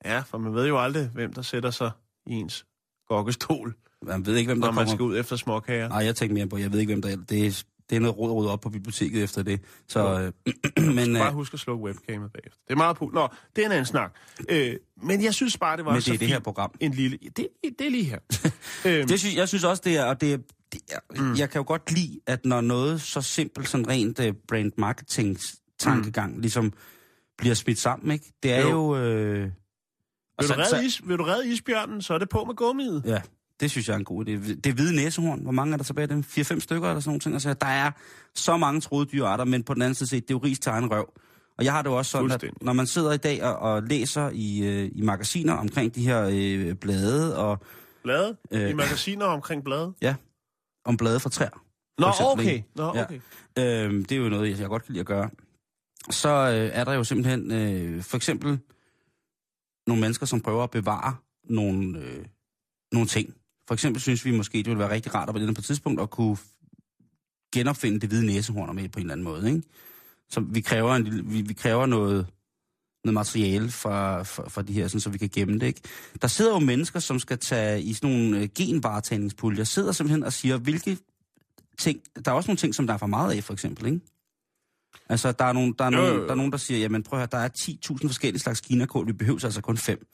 Ja, 0.05 0.20
for 0.20 0.39
man 0.39 0.55
ved 0.55 0.66
jo 0.68 0.78
aldrig, 0.82 1.09
hvem 1.09 1.32
der 1.32 1.43
sætter 1.43 1.70
sig 1.70 1.91
i 2.26 2.32
ens 2.32 2.66
gokkestol, 3.09 3.74
Man 4.03 4.26
ved 4.26 4.36
ikke, 4.36 4.49
hvem 4.49 4.61
der 4.61 4.66
når 4.68 4.72
man 4.72 4.84
kommer... 4.86 4.97
skal 4.97 5.03
ud 5.05 5.18
efter 5.18 5.36
småkager. 5.36 5.89
Nej, 5.89 5.99
jeg 6.05 6.16
tænker 6.16 6.34
mere 6.34 6.47
på, 6.49 6.57
jeg 6.57 6.72
ved 6.72 6.80
ikke, 6.80 6.91
hvem 6.93 7.03
der 7.03 7.09
er. 7.12 7.16
Det 7.16 7.47
er, 7.47 7.62
det 7.91 7.97
er 7.97 8.01
noget 8.01 8.18
råd 8.18 8.32
rydde 8.32 8.53
op 8.53 8.61
på 8.61 8.70
biblioteket 8.70 9.22
efter 9.22 9.43
det. 9.43 9.61
Så, 9.89 10.32
øh, 10.76 10.84
men, 10.95 11.16
øh, 11.16 11.22
Bare 11.22 11.32
husk 11.32 11.55
at 11.55 11.61
slukke 11.61 11.84
webcamet 11.84 12.32
bagefter. 12.32 12.61
Det 12.68 12.72
er 12.72 12.76
meget 12.76 12.97
pul. 12.97 13.14
Nå, 13.14 13.28
det 13.57 13.62
er 13.62 13.66
en 13.66 13.72
anden 13.72 13.86
snak. 13.86 14.14
Øh, 14.49 14.76
men 15.03 15.24
jeg 15.24 15.34
synes 15.34 15.59
bare, 15.59 15.76
det 15.76 15.84
var 15.84 15.93
men 15.93 16.01
så 16.03 16.11
det 16.11 16.14
er 16.14 16.18
det 16.18 16.28
her 16.28 16.39
program. 16.39 16.74
En 16.80 16.93
lille... 16.93 17.18
Det, 17.36 17.49
det 17.78 17.86
er 17.86 17.91
lige 17.91 18.05
her. 18.05 18.18
øhm, 18.86 19.09
Det 19.09 19.20
synes, 19.20 19.36
jeg 19.36 19.49
synes 19.49 19.64
også, 19.64 19.82
det 19.84 19.97
er... 19.97 20.05
Og 20.05 20.20
det 20.20 20.32
er, 20.32 20.39
det 20.72 20.80
er 20.91 21.22
mm. 21.22 21.34
Jeg 21.36 21.51
kan 21.51 21.59
jo 21.59 21.64
godt 21.66 21.93
lide, 21.93 22.20
at 22.26 22.45
når 22.45 22.61
noget 22.61 23.01
så 23.03 23.20
simpelt, 23.22 23.68
sådan 23.68 23.89
rent 23.89 24.18
uh, 24.20 24.26
brand 24.49 24.72
marketing 24.78 25.39
tankegang, 25.78 26.34
mm. 26.34 26.41
ligesom 26.41 26.72
bliver 27.39 27.55
smidt 27.55 27.78
sammen, 27.78 28.11
ikke? 28.12 28.32
Det 28.43 28.53
er 28.53 28.61
jo... 28.61 28.97
Jo. 28.97 28.97
øh, 28.97 29.43
vil, 29.43 29.53
så- 30.49 30.55
du 30.55 30.61
redde 30.61 30.70
så- 30.70 30.80
is, 30.80 31.09
vil 31.09 31.18
du 31.18 31.24
redde 31.24 31.49
isbjørnen, 31.53 32.03
så 32.03 32.14
er 32.14 32.18
det 32.18 32.28
på 32.28 32.45
med 32.45 32.55
gummiet. 32.55 33.03
Ja, 33.07 33.20
det 33.61 33.70
synes 33.70 33.88
jeg 33.88 33.94
er 33.94 33.98
en 33.98 34.04
god 34.04 34.28
idé. 34.28 34.30
Det 34.30 34.66
er 34.66 34.72
hvide 34.72 34.96
næsehorn. 34.96 35.42
Hvor 35.42 35.52
mange 35.52 35.72
er 35.72 35.76
der 35.76 35.84
tilbage 35.84 36.02
af 36.02 36.09
dem? 36.09 36.20
4-5 36.20 36.61
stykker 36.61 36.88
eller 36.88 37.00
sådan 37.00 37.11
nogle 37.11 37.20
ting. 37.20 37.34
Altså, 37.34 37.54
der 37.54 37.66
er 37.66 37.90
så 38.34 38.56
mange 38.56 38.80
troede 38.80 39.06
dyrearter, 39.06 39.44
men 39.44 39.62
på 39.62 39.74
den 39.74 39.82
anden 39.82 39.94
side 39.94 40.09
set, 40.09 40.28
det 40.28 40.34
er 40.34 40.38
jo 40.38 40.44
ris 40.44 40.59
til 40.59 40.70
egen 40.70 40.90
røv. 40.90 41.12
Og 41.59 41.64
jeg 41.64 41.72
har 41.72 41.82
det 41.82 41.90
jo 41.90 41.96
også 41.96 42.11
sådan, 42.11 42.30
at 42.30 42.44
når 42.61 42.72
man 42.72 42.86
sidder 42.86 43.12
i 43.12 43.16
dag 43.16 43.42
og, 43.44 43.56
og 43.59 43.82
læser 43.82 44.30
i, 44.34 44.66
øh, 44.66 44.90
i 44.94 45.02
magasiner 45.02 45.52
omkring 45.54 45.94
de 45.94 46.02
her 46.02 46.30
øh, 46.32 46.74
blade 46.74 47.38
og 47.38 47.59
Blade? 48.02 48.36
Øh. 48.50 48.70
I 48.70 48.72
magasiner 48.72 49.24
omkring 49.24 49.64
blade? 49.64 49.92
ja, 50.02 50.14
om 50.84 50.96
blade 50.96 51.20
fra 51.20 51.30
træer. 51.30 51.64
Nå, 51.98 52.09
eksempel, 52.09 52.46
okay. 52.46 52.62
Nå, 52.74 52.92
Ja. 52.94 53.04
okay. 53.04 53.20
Øhm, 53.59 54.04
det 54.04 54.12
er 54.12 54.20
jo 54.22 54.28
noget, 54.28 54.50
jeg, 54.50 54.61
jeg 54.61 54.68
godt 54.68 54.84
kan 54.84 54.92
lide 54.92 55.00
at 55.00 55.06
gøre. 55.06 55.30
Så 56.11 56.28
øh, 56.28 56.70
er 56.72 56.84
der 56.84 56.92
jo 56.92 57.04
simpelthen 57.04 57.52
øh, 57.52 58.02
for 58.02 58.16
eksempel 58.16 58.59
nogle 59.86 60.00
mennesker, 60.00 60.26
som 60.26 60.40
prøver 60.40 60.64
at 60.64 60.70
bevare 60.70 61.16
nogle, 61.44 61.98
øh, 61.98 62.24
nogle 62.92 63.09
ting. 63.09 63.34
For 63.69 63.75
eksempel 63.75 64.03
synes 64.03 64.25
vi 64.25 64.31
måske, 64.31 64.59
det 64.59 64.66
ville 64.66 64.79
være 64.79 64.91
rigtig 64.91 65.14
rart 65.14 65.29
at 65.29 65.35
på 65.35 65.39
det 65.39 65.55
på 65.55 65.61
et 65.61 65.64
tidspunkt 65.64 66.01
at 66.01 66.11
kunne 66.11 66.37
genopfinde 67.55 68.01
det 68.01 68.09
hvide 68.09 68.27
næsehorn 68.27 68.77
med 68.77 68.89
på 68.89 68.99
en 68.99 69.05
eller 69.05 69.12
anden 69.12 69.25
måde. 69.25 69.49
Ikke? 69.49 69.62
Så 70.29 70.41
vi 70.41 70.61
kræver, 70.61 70.95
en, 70.95 71.05
lille- 71.05 71.25
vi, 71.25 71.41
vi 71.43 71.53
kræver 71.55 71.87
noget, 71.87 72.27
noget 73.05 73.14
materiale 73.14 73.71
fra, 73.71 74.23
fra, 74.23 74.49
fra 74.49 74.62
de 74.62 74.73
her, 74.73 74.89
sådan, 74.89 75.01
så 75.01 75.11
vi 75.11 75.19
kan 75.19 75.29
gemme 75.29 75.59
det. 75.59 75.66
Ikke? 75.66 75.81
Der 76.23 76.29
sidder 76.29 76.53
jo 76.53 76.59
mennesker, 76.59 77.01
som 77.01 77.19
skal 77.19 77.39
tage 77.39 77.83
i 77.83 77.93
sådan 77.93 78.11
nogle 78.11 78.39
øh, 78.39 78.49
genvaretagningspuljer, 78.55 79.64
sidder 79.64 79.93
simpelthen 79.93 80.25
og 80.25 80.33
siger, 80.33 80.57
hvilke 80.57 80.99
ting, 81.79 82.01
der 82.25 82.31
er 82.31 82.35
også 82.35 82.49
nogle 82.49 82.59
ting, 82.59 82.75
som 82.75 82.87
der 82.87 82.95
er 82.95 82.99
for 82.99 83.07
meget 83.07 83.37
af, 83.37 83.45
for 83.45 83.53
eksempel, 83.53 83.87
ikke? 83.87 84.01
Altså, 85.09 85.33
der 85.33 85.45
er, 85.45 85.53
nogen, 85.53 85.75
der, 85.79 85.85
er 85.85 85.91
nogen, 85.91 86.21
der 86.21 86.31
er 86.31 86.35
nogen, 86.35 86.53
der 86.53 86.59
siger, 86.59 86.79
jamen 86.79 87.03
prøv 87.03 87.19
at 87.19 87.21
høre, 87.21 87.41
der 87.41 87.47
er 87.47 87.49
10.000 87.99 88.07
forskellige 88.07 88.41
slags 88.41 88.61
kinakål, 88.61 89.07
vi 89.07 89.12
behøver 89.12 89.45
altså 89.45 89.61
kun 89.61 89.77
fem. 89.77 90.07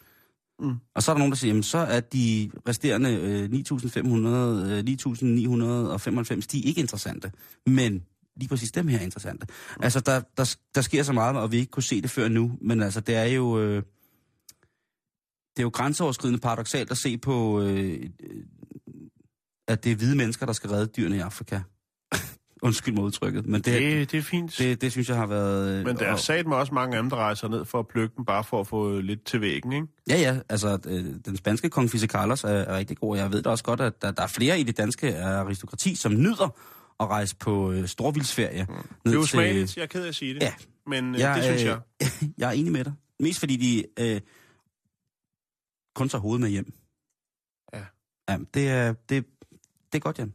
Mm. 0.60 0.74
Og 0.94 1.02
så 1.02 1.10
er 1.10 1.14
der 1.14 1.18
nogen, 1.18 1.32
der 1.32 1.36
siger, 1.36 1.48
jamen 1.48 1.62
så 1.62 1.78
er 1.78 2.00
de 2.00 2.50
resterende 2.68 3.10
øh, 3.10 3.44
9.500, 3.44 4.04
øh, 4.70 4.84
9.995, 6.40 6.46
de 6.52 6.58
er 6.58 6.68
ikke 6.68 6.80
interessante. 6.80 7.32
Men 7.66 8.04
lige 8.36 8.48
præcis 8.48 8.72
dem 8.72 8.88
her 8.88 8.98
er 8.98 9.02
interessante. 9.02 9.46
Altså, 9.80 10.00
der, 10.00 10.20
der, 10.36 10.56
der 10.74 10.80
sker 10.80 11.02
så 11.02 11.12
meget, 11.12 11.36
og 11.36 11.52
vi 11.52 11.56
ikke 11.56 11.70
kunne 11.70 11.82
se 11.82 12.02
det 12.02 12.10
før 12.10 12.28
nu, 12.28 12.58
men 12.60 12.82
altså, 12.82 13.00
det 13.00 13.14
er 13.14 13.24
jo... 13.24 13.60
Øh, 13.60 13.82
det 15.56 15.60
er 15.60 15.64
jo 15.64 15.70
grænseoverskridende 15.70 16.40
paradoxalt 16.40 16.90
at 16.90 16.96
se 16.96 17.18
på, 17.18 17.60
øh, 17.60 18.10
øh, 18.20 18.44
at 19.68 19.84
det 19.84 19.92
er 19.92 19.96
hvide 19.96 20.16
mennesker, 20.16 20.46
der 20.46 20.52
skal 20.52 20.70
redde 20.70 20.86
dyrene 20.86 21.16
i 21.16 21.20
Afrika. 21.20 21.60
Undskyld 22.64 22.94
mig 22.94 23.04
udtrykket, 23.04 23.46
men 23.46 23.54
det, 23.54 23.64
det, 23.64 24.10
Det, 24.12 24.18
er 24.18 24.22
fint. 24.22 24.58
det, 24.58 24.80
det 24.80 24.92
synes 24.92 25.08
jeg 25.08 25.16
har 25.16 25.26
været... 25.26 25.78
øh, 25.78 25.84
Men 25.86 25.96
der 25.96 26.04
er 26.04 26.12
og- 26.12 26.18
sat 26.20 26.46
med 26.46 26.56
også 26.56 26.74
mange 26.74 26.96
der 26.96 27.16
rejser 27.16 27.48
ned 27.48 27.64
for 27.64 27.78
at 27.78 27.88
plukke 27.88 28.16
dem, 28.16 28.24
bare 28.24 28.44
for 28.44 28.60
at 28.60 28.66
få 28.66 29.00
lidt 29.00 29.24
til 29.24 29.40
væggen, 29.40 29.72
ikke? 29.72 29.86
Ja, 30.08 30.16
ja, 30.16 30.38
altså 30.48 30.78
øh, 30.86 31.04
den 31.24 31.36
spanske 31.36 31.70
kong 31.70 31.90
Fisse 31.90 32.06
Carlos 32.06 32.44
er, 32.44 32.48
er 32.48 32.76
rigtig 32.76 32.96
god. 32.96 33.16
Jeg 33.16 33.32
ved 33.32 33.42
da 33.42 33.50
også 33.50 33.64
godt, 33.64 33.80
at 33.80 34.02
der, 34.02 34.10
der 34.10 34.22
er 34.22 34.26
flere 34.26 34.60
i 34.60 34.62
det 34.62 34.76
danske 34.76 35.18
aristokrati, 35.22 35.94
som 35.94 36.14
nyder 36.14 36.56
at 37.00 37.06
rejse 37.06 37.36
på 37.36 37.72
øh, 37.72 37.86
storvildsferie. 37.88 38.66
Mm. 38.68 38.74
Det 39.04 39.10
er 39.10 39.14
jo 39.14 39.26
smageligt, 39.26 39.76
jeg 39.76 39.82
er 39.82 39.86
ked 39.86 40.04
af 40.04 40.08
at 40.08 40.14
sige 40.14 40.34
det. 40.34 40.42
Ja. 40.42 40.52
Men 40.86 41.14
øh, 41.14 41.20
det 41.20 41.44
synes 41.44 41.64
jeg. 41.64 41.78
Øh, 42.02 42.08
jeg 42.38 42.48
er 42.48 42.52
enig 42.52 42.72
med 42.72 42.84
dig. 42.84 42.92
Mest 43.20 43.38
fordi 43.38 43.56
de 43.56 43.84
øh, 44.04 44.20
kun 45.94 46.08
tager 46.08 46.22
hovedet 46.22 46.40
med 46.40 46.48
hjem. 46.50 46.72
Ja. 47.74 47.82
ja 48.28 48.38
det, 48.54 48.68
er, 48.68 48.92
det, 48.92 49.24
det 49.92 49.98
er 49.98 50.00
godt, 50.00 50.18
Jan. 50.18 50.34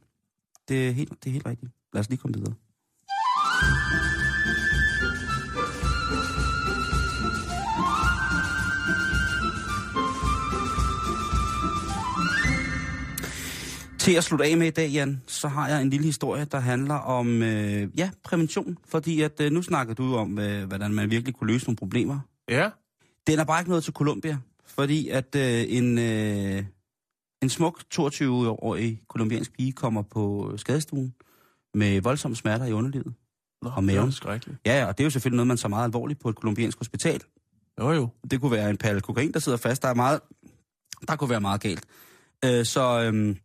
Det 0.68 0.88
er, 0.88 0.92
helt, 0.92 1.10
det 1.24 1.30
er 1.30 1.34
helt 1.34 1.46
rigtigt. 1.46 1.72
Lad 1.94 2.00
os 2.00 2.10
lige 2.10 2.20
komme 2.20 2.38
videre. 2.38 2.54
Til 14.00 14.16
at 14.16 14.24
slutte 14.24 14.46
af 14.46 14.58
med 14.58 14.68
i 14.68 14.70
dag, 14.70 14.90
Jan, 14.90 15.22
så 15.28 15.48
har 15.48 15.68
jeg 15.68 15.82
en 15.82 15.90
lille 15.90 16.06
historie, 16.06 16.46
der 16.46 16.60
handler 16.60 16.96
om 16.96 17.44
øh, 17.44 17.88
ja, 17.98 18.10
prævention. 18.24 18.78
Fordi 18.86 19.22
at 19.22 19.42
øh, 19.42 19.52
nu 19.52 19.62
snakker 19.62 19.94
du 19.94 20.16
om, 20.16 20.40
øh, 20.40 20.68
hvordan 20.68 20.94
man 20.94 21.12
virkelig 21.12 21.36
kunne 21.36 21.54
løse 21.54 21.66
nogle 21.66 21.78
problemer. 21.78 22.20
Ja. 22.50 22.70
Den 23.28 23.40
er 23.40 23.44
bare 23.44 23.62
ikke 23.62 23.70
noget 23.70 23.84
til 23.84 23.94
Colombia, 23.94 24.38
fordi 24.66 25.10
at 25.10 25.36
øh, 25.36 25.66
en, 25.68 25.98
øh, 25.98 26.64
en 27.42 27.50
smuk 27.50 27.82
22-årig 27.96 29.02
kolumbiansk 29.08 29.54
pige 29.54 29.72
kommer 29.72 30.02
på 30.02 30.54
skadestuen 30.58 31.14
med 31.74 32.02
voldsomme 32.02 32.36
smerter 32.36 32.66
i 32.66 32.72
underlivet. 32.72 33.14
Nå, 33.62 33.70
Og 33.76 33.84
maven. 33.84 34.08
Det 34.08 34.26
er. 34.26 34.40
Ja, 34.66 34.86
og 34.86 34.98
det 34.98 35.04
er 35.04 35.06
jo 35.06 35.10
selvfølgelig 35.10 35.36
noget, 35.36 35.48
man 35.48 35.58
tager 35.58 35.70
meget 35.70 35.84
alvorligt 35.84 36.20
på 36.20 36.30
et 36.30 36.36
kolumbiansk 36.36 36.78
hospital. 36.78 37.22
Jo, 37.80 37.92
jo. 37.92 38.10
Det 38.32 38.42
kunne 38.42 38.52
være 38.52 38.70
en 38.70 38.78
palle 38.78 39.02
kokain, 39.02 39.32
der 39.32 39.40
sidder 39.40 39.58
fast. 39.58 39.82
Der 39.82 39.88
er 39.88 39.94
meget, 39.94 40.20
der 41.08 41.16
kunne 41.16 41.30
være 41.30 41.42
meget 41.42 41.62
galt. 41.62 41.86
Øh, 42.46 42.66
så 42.66 43.02
øh, 43.02 43.36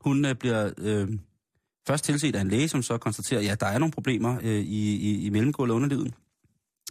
hun 0.00 0.24
øh, 0.24 0.34
bliver 0.34 0.70
øh, 0.78 1.08
først 1.88 2.04
tilset 2.04 2.36
af 2.36 2.40
en 2.40 2.48
læge, 2.48 2.68
som 2.68 2.82
så 2.82 2.98
konstaterer, 2.98 3.40
at 3.40 3.46
ja, 3.46 3.54
der 3.54 3.66
er 3.66 3.78
nogle 3.78 3.92
problemer 3.92 4.38
øh, 4.42 4.50
i, 4.50 4.96
i, 4.96 5.26
i 5.26 5.30
mellemgulvet 5.30 5.74
underlivet. 5.74 6.14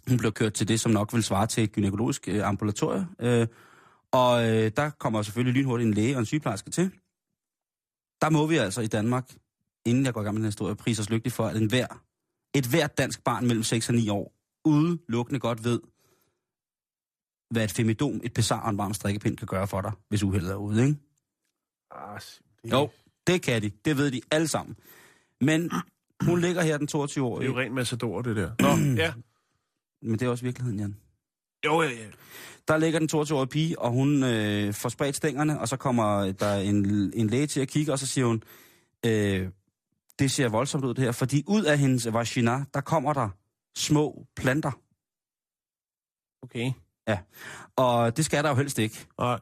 Hun 0.07 0.17
bliver 0.17 0.31
kørt 0.31 0.53
til 0.53 0.67
det, 0.67 0.79
som 0.79 0.91
nok 0.91 1.13
vil 1.13 1.23
svare 1.23 1.47
til 1.47 1.63
et 1.63 1.71
gynækologisk 1.71 2.27
øh, 2.27 2.47
ambulatorie. 2.47 3.07
Øh, 3.19 3.47
og 4.11 4.49
øh, 4.49 4.71
der 4.77 4.89
kommer 4.89 5.21
selvfølgelig 5.21 5.61
lynhurtigt 5.61 5.87
en 5.87 5.93
læge 5.93 6.15
og 6.15 6.19
en 6.19 6.25
sygeplejerske 6.25 6.69
til. 6.69 6.91
Der 8.21 8.29
må 8.29 8.45
vi 8.45 8.57
altså 8.57 8.81
i 8.81 8.87
Danmark, 8.87 9.31
inden 9.85 10.05
jeg 10.05 10.13
går 10.13 10.21
i 10.21 10.23
gang 10.23 10.33
med 10.33 10.41
den 10.41 10.47
historie, 10.47 10.75
prise 10.75 11.01
os 11.01 11.09
lykkelige 11.09 11.33
for, 11.33 11.45
at 11.45 11.57
en 11.57 11.69
hver, 11.69 11.87
et 12.53 12.65
hvert 12.65 12.97
dansk 12.97 13.23
barn 13.23 13.47
mellem 13.47 13.63
6 13.63 13.89
og 13.89 13.95
9 13.95 14.09
år 14.09 14.33
udelukkende 14.65 15.39
godt 15.39 15.63
ved, 15.63 15.79
hvad 17.49 17.63
et 17.63 17.71
femidom, 17.71 18.21
et 18.23 18.33
pesar 18.33 18.61
og 18.61 18.69
en 18.69 18.77
varm 18.77 18.93
strikkepind 18.93 19.37
kan 19.37 19.47
gøre 19.47 19.67
for 19.67 19.81
dig, 19.81 19.91
hvis 20.09 20.23
uheldet 20.23 20.51
er 20.51 20.55
ude, 20.55 20.87
ikke? 20.87 20.99
Ah, 21.91 22.21
det, 22.63 22.71
Jo, 22.71 22.89
det 23.27 23.41
kan 23.41 23.61
de. 23.61 23.71
Det 23.85 23.97
ved 23.97 24.11
de 24.11 24.21
alle 24.31 24.47
sammen. 24.47 24.75
Men 25.41 25.71
hun 26.21 26.41
ligger 26.41 26.61
her 26.61 26.77
den 26.77 26.87
22 26.87 27.25
år, 27.25 27.39
Det 27.39 27.45
er 27.45 27.49
jo 27.49 27.59
rent 27.59 27.73
massador, 27.73 28.21
det 28.21 28.35
der. 28.35 28.51
Nå, 28.59 29.01
ja. 29.03 29.13
men 30.01 30.19
det 30.19 30.21
er 30.21 30.29
også 30.29 30.43
virkeligheden, 30.43 30.79
Jan. 30.79 30.95
Jo, 31.65 31.81
ja, 31.81 31.89
ja. 31.89 32.05
Der 32.67 32.77
ligger 32.77 32.99
den 32.99 33.09
22-årige 33.13 33.47
pige, 33.47 33.79
og 33.79 33.91
hun 33.91 34.23
øh, 34.23 34.73
får 34.73 34.89
spredt 34.89 35.15
stængerne, 35.15 35.59
og 35.59 35.67
så 35.67 35.77
kommer 35.77 36.31
der 36.31 36.53
en, 36.55 36.85
en 37.13 37.27
læge 37.27 37.47
til 37.47 37.59
at 37.59 37.67
kigge, 37.67 37.91
og 37.91 37.99
så 37.99 38.07
siger 38.07 38.25
hun, 38.25 38.43
øh, 39.05 39.47
det 40.19 40.31
ser 40.31 40.49
voldsomt 40.49 40.85
ud 40.85 40.93
det 40.93 41.03
her, 41.03 41.11
fordi 41.11 41.43
ud 41.47 41.63
af 41.63 41.77
hendes 41.77 42.13
vagina, 42.13 42.65
der 42.73 42.81
kommer 42.81 43.13
der 43.13 43.29
små 43.77 44.25
planter. 44.35 44.71
Okay. 46.43 46.71
Og 47.75 48.17
det 48.17 48.25
skal 48.25 48.43
der 48.43 48.49
jo 48.49 48.55
helst 48.55 48.79
ikke. 48.79 49.05
Nej, 49.19 49.39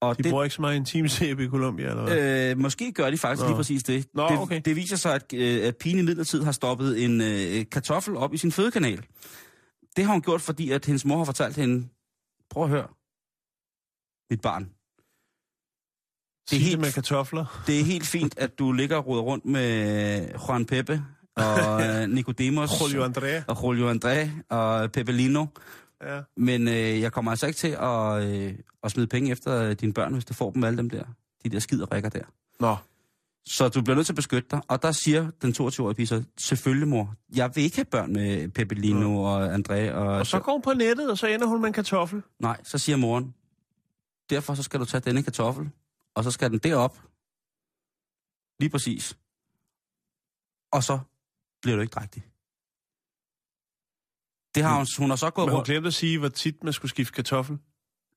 Og 0.00 0.18
de 0.18 0.22
det, 0.22 0.30
bruger 0.30 0.44
ikke 0.44 0.54
så 0.54 0.60
meget 0.60 0.76
intimsæbe 0.76 1.44
i 1.44 1.48
Colombia, 1.48 1.88
eller 1.88 2.02
hvad? 2.02 2.50
Øh, 2.50 2.58
måske 2.58 2.92
gør 2.92 3.10
de 3.10 3.18
faktisk 3.18 3.42
Nå. 3.42 3.48
lige 3.48 3.56
præcis 3.56 3.82
det. 3.82 4.06
Nå, 4.14 4.28
det, 4.28 4.38
okay. 4.38 4.60
det 4.64 4.76
viser 4.76 4.96
sig, 4.96 5.14
at, 5.14 5.32
øh, 5.34 5.66
at 5.66 5.76
pigen 5.76 5.98
i 5.98 6.02
midlertid 6.02 6.42
har 6.42 6.52
stoppet 6.52 7.04
en 7.04 7.20
øh, 7.20 7.64
kartoffel 7.72 8.16
op 8.16 8.34
i 8.34 8.36
sin 8.36 8.52
fødekanal. 8.52 9.02
Det 9.96 10.04
har 10.04 10.12
hun 10.12 10.22
gjort, 10.22 10.40
fordi 10.40 10.70
at 10.70 10.84
hendes 10.86 11.04
mor 11.04 11.16
har 11.18 11.24
fortalt 11.24 11.56
hende, 11.56 11.88
prøv 12.50 12.62
at 12.64 12.68
høre, 12.70 12.88
mit 14.30 14.40
barn. 14.40 14.64
Det 16.50 16.56
er 16.56 16.60
helt- 16.60 16.80
med 16.80 16.92
kartofler. 16.92 17.44
Det 17.66 17.80
er 17.80 17.84
helt 17.84 18.06
fint, 18.06 18.38
at 18.38 18.58
du 18.58 18.72
ligger 18.72 18.96
og 18.96 19.06
roder 19.06 19.22
rundt 19.22 19.44
med 19.44 20.28
Juan 20.48 20.66
Pepe 20.66 21.04
og 21.36 21.82
øh, 21.86 22.08
Nicodemus 22.08 22.70
Julio 22.80 23.04
Andrea. 23.04 23.42
og 23.48 23.56
Julio 23.62 23.92
André 23.92 24.28
og 24.48 24.92
Pepelino. 24.92 25.46
Ja. 26.02 26.22
Men 26.36 26.68
øh, 26.68 26.74
jeg 27.00 27.12
kommer 27.12 27.30
altså 27.30 27.46
ikke 27.46 27.56
til 27.56 27.68
at, 27.80 28.22
øh, 28.24 28.58
at 28.82 28.90
smide 28.90 29.06
penge 29.06 29.30
efter 29.30 29.62
øh, 29.62 29.72
dine 29.72 29.92
børn, 29.92 30.12
hvis 30.12 30.24
du 30.24 30.34
får 30.34 30.50
dem 30.50 30.64
alle 30.64 30.76
dem 30.78 30.90
der. 30.90 31.04
De 31.44 31.48
der 31.48 31.58
skiderikker 31.58 32.08
der. 32.08 32.24
Nå, 32.60 32.76
Så 33.46 33.68
du 33.68 33.82
bliver 33.82 33.94
nødt 33.94 34.06
til 34.06 34.12
at 34.12 34.16
beskytte 34.16 34.48
dig. 34.50 34.60
Og 34.68 34.82
der 34.82 34.92
siger 34.92 35.30
den 35.42 35.50
22-årige 35.50 35.94
pige 35.94 36.06
så, 36.06 36.24
selvfølgelig 36.38 36.88
mor, 36.88 37.14
jeg 37.34 37.50
vil 37.54 37.64
ikke 37.64 37.76
have 37.76 37.84
børn 37.84 38.12
med 38.12 38.48
Pepelino 38.48 39.08
mm. 39.08 39.16
og 39.16 39.54
André. 39.54 39.92
Og, 39.92 40.06
og 40.06 40.26
så 40.26 40.40
går 40.40 40.52
hun 40.52 40.62
på 40.62 40.72
nettet, 40.72 41.10
og 41.10 41.18
så 41.18 41.26
ender 41.26 41.46
hun 41.46 41.60
med 41.60 41.66
en 41.66 41.72
kartoffel. 41.72 42.22
Nej, 42.38 42.60
så 42.64 42.78
siger 42.78 42.96
moren, 42.96 43.34
derfor 44.30 44.54
så 44.54 44.62
skal 44.62 44.80
du 44.80 44.84
tage 44.84 45.00
denne 45.00 45.22
kartoffel, 45.22 45.70
og 46.14 46.24
så 46.24 46.30
skal 46.30 46.50
den 46.50 46.58
derop. 46.58 47.02
Lige 48.60 48.70
præcis. 48.70 49.16
Og 50.72 50.82
så 50.84 50.98
bliver 51.62 51.76
du 51.76 51.82
ikke 51.82 51.92
drægtig. 51.92 52.22
Det 54.54 54.62
har 54.62 54.76
hun, 54.76 54.86
hun 54.98 55.10
har 55.10 55.16
så 55.16 55.30
gået 55.30 55.46
Men 55.46 55.54
hun 55.54 55.64
glemte 55.64 55.86
at 55.86 55.94
sige, 55.94 56.18
hvor 56.18 56.28
tit 56.28 56.64
man 56.64 56.72
skulle 56.72 56.90
skifte 56.90 57.12
kartoffel. 57.12 57.58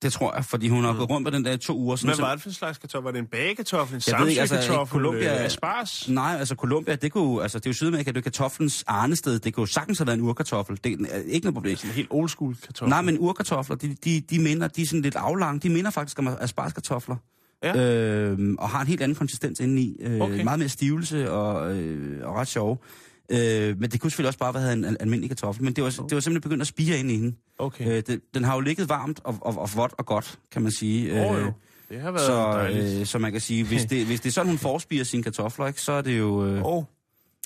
Det 0.05 0.13
tror 0.13 0.35
jeg, 0.35 0.45
fordi 0.45 0.67
hun 0.69 0.83
har 0.83 0.91
Mm. 0.91 0.97
gået 0.97 1.09
rundt 1.09 1.23
med 1.23 1.31
den 1.31 1.45
der 1.45 1.51
i 1.53 1.57
to 1.57 1.77
uger. 1.77 1.95
Sådan, 1.95 2.15
Hvad 2.15 2.25
var 2.25 2.31
det 2.33 2.41
for 2.41 2.49
en 2.49 2.53
slags 2.53 2.77
kartoffel? 2.77 3.03
Var 3.05 3.11
det 3.11 3.19
en 3.19 3.25
bagekartoffel, 3.25 3.95
en 3.95 4.27
ikke, 4.29 4.41
altså, 4.41 4.55
samsøkartoffel, 4.55 4.99
Colombia- 5.01 5.39
øh, 5.39 5.45
asparges? 5.45 6.09
Nej, 6.09 6.35
altså 6.39 6.55
Colombia, 6.55 6.95
det 6.95 7.11
kunne, 7.11 7.41
altså 7.43 7.59
det 7.59 7.65
er 7.65 7.69
jo 7.69 7.73
Sydamerika, 7.73 8.11
det 8.11 8.17
er 8.17 8.21
kartoflens 8.21 8.83
arnested. 8.87 9.39
Det 9.39 9.53
kunne 9.53 9.61
jo 9.61 9.65
sagtens 9.65 9.97
have 9.97 10.07
været 10.07 10.17
en 10.17 10.23
urkartoffel. 10.23 10.79
Det 10.83 10.91
er 11.11 11.17
ikke 11.27 11.45
noget 11.45 11.53
problem. 11.55 11.75
Sådan 11.77 11.89
en 11.89 11.95
helt 11.95 12.07
old 12.11 12.29
school 12.29 12.55
kartoffel. 12.65 12.89
Nej, 12.89 13.01
men 13.01 13.17
urkartofler, 13.19 13.75
de, 13.75 13.95
de, 14.05 14.21
de 14.29 14.39
minder, 14.39 14.67
de 14.67 14.81
er 14.81 14.85
sådan 14.85 15.01
lidt 15.01 15.15
aflange. 15.15 15.59
De 15.59 15.69
minder 15.69 15.91
faktisk 15.91 16.19
om 16.19 16.27
aspargeskartofler. 16.41 17.15
Ja. 17.63 17.75
Øhm, 17.81 18.55
og 18.59 18.69
har 18.69 18.81
en 18.81 18.87
helt 18.87 19.01
anden 19.01 19.15
konsistens 19.15 19.59
indeni. 19.59 19.95
Øh, 20.01 20.21
Okay. 20.21 20.43
Meget 20.43 20.59
mere 20.59 20.69
stivelse 20.69 21.31
og, 21.31 21.75
øh, 21.75 22.27
og 22.27 22.35
ret 22.35 22.47
sjove. 22.47 22.77
Øh, 23.31 23.79
men 23.79 23.89
det 23.91 24.01
kunne 24.01 24.11
selvfølgelig 24.11 24.27
også 24.27 24.39
bare 24.39 24.51
have 24.53 24.63
været 24.63 24.73
en 24.77 24.85
al- 24.85 24.97
almindelig 24.99 25.29
kartoffel. 25.29 25.63
Men 25.63 25.73
det 25.73 25.83
var, 25.83 25.89
det 25.89 25.99
var 25.99 26.05
simpelthen 26.07 26.41
begyndt 26.41 26.61
at 26.61 26.67
spire 26.67 26.97
ind 26.97 27.11
i 27.11 27.15
hende. 27.15 27.35
Okay. 27.59 27.87
Øh, 27.87 28.03
det, 28.07 28.21
den 28.33 28.43
har 28.43 28.53
jo 28.55 28.59
ligget 28.61 28.89
varmt 28.89 29.19
og, 29.23 29.37
og, 29.41 29.57
og 29.57 29.69
vådt 29.75 29.93
og 29.97 30.05
godt, 30.05 30.39
kan 30.51 30.61
man 30.61 30.71
sige. 30.71 31.25
Åh, 31.29 31.37
Øh. 31.39 31.45
Det 31.89 32.01
har 32.01 32.11
været 32.11 32.25
så, 32.25 32.33
dejligt. 32.33 32.99
øh, 32.99 33.05
så 33.05 33.19
man 33.19 33.31
kan 33.31 33.41
sige, 33.41 33.63
hvis 33.65 33.85
det, 33.85 34.05
hvis 34.05 34.21
det 34.21 34.29
er 34.29 34.33
sådan, 34.33 34.49
hun 34.49 34.57
forspirer 34.57 35.03
sine 35.03 35.23
kartofler, 35.23 35.67
ikke, 35.67 35.81
så 35.81 35.91
er 35.91 36.01
det 36.01 36.17
jo... 36.19 36.45
Øh, 36.45 36.65
Åh, 36.65 36.83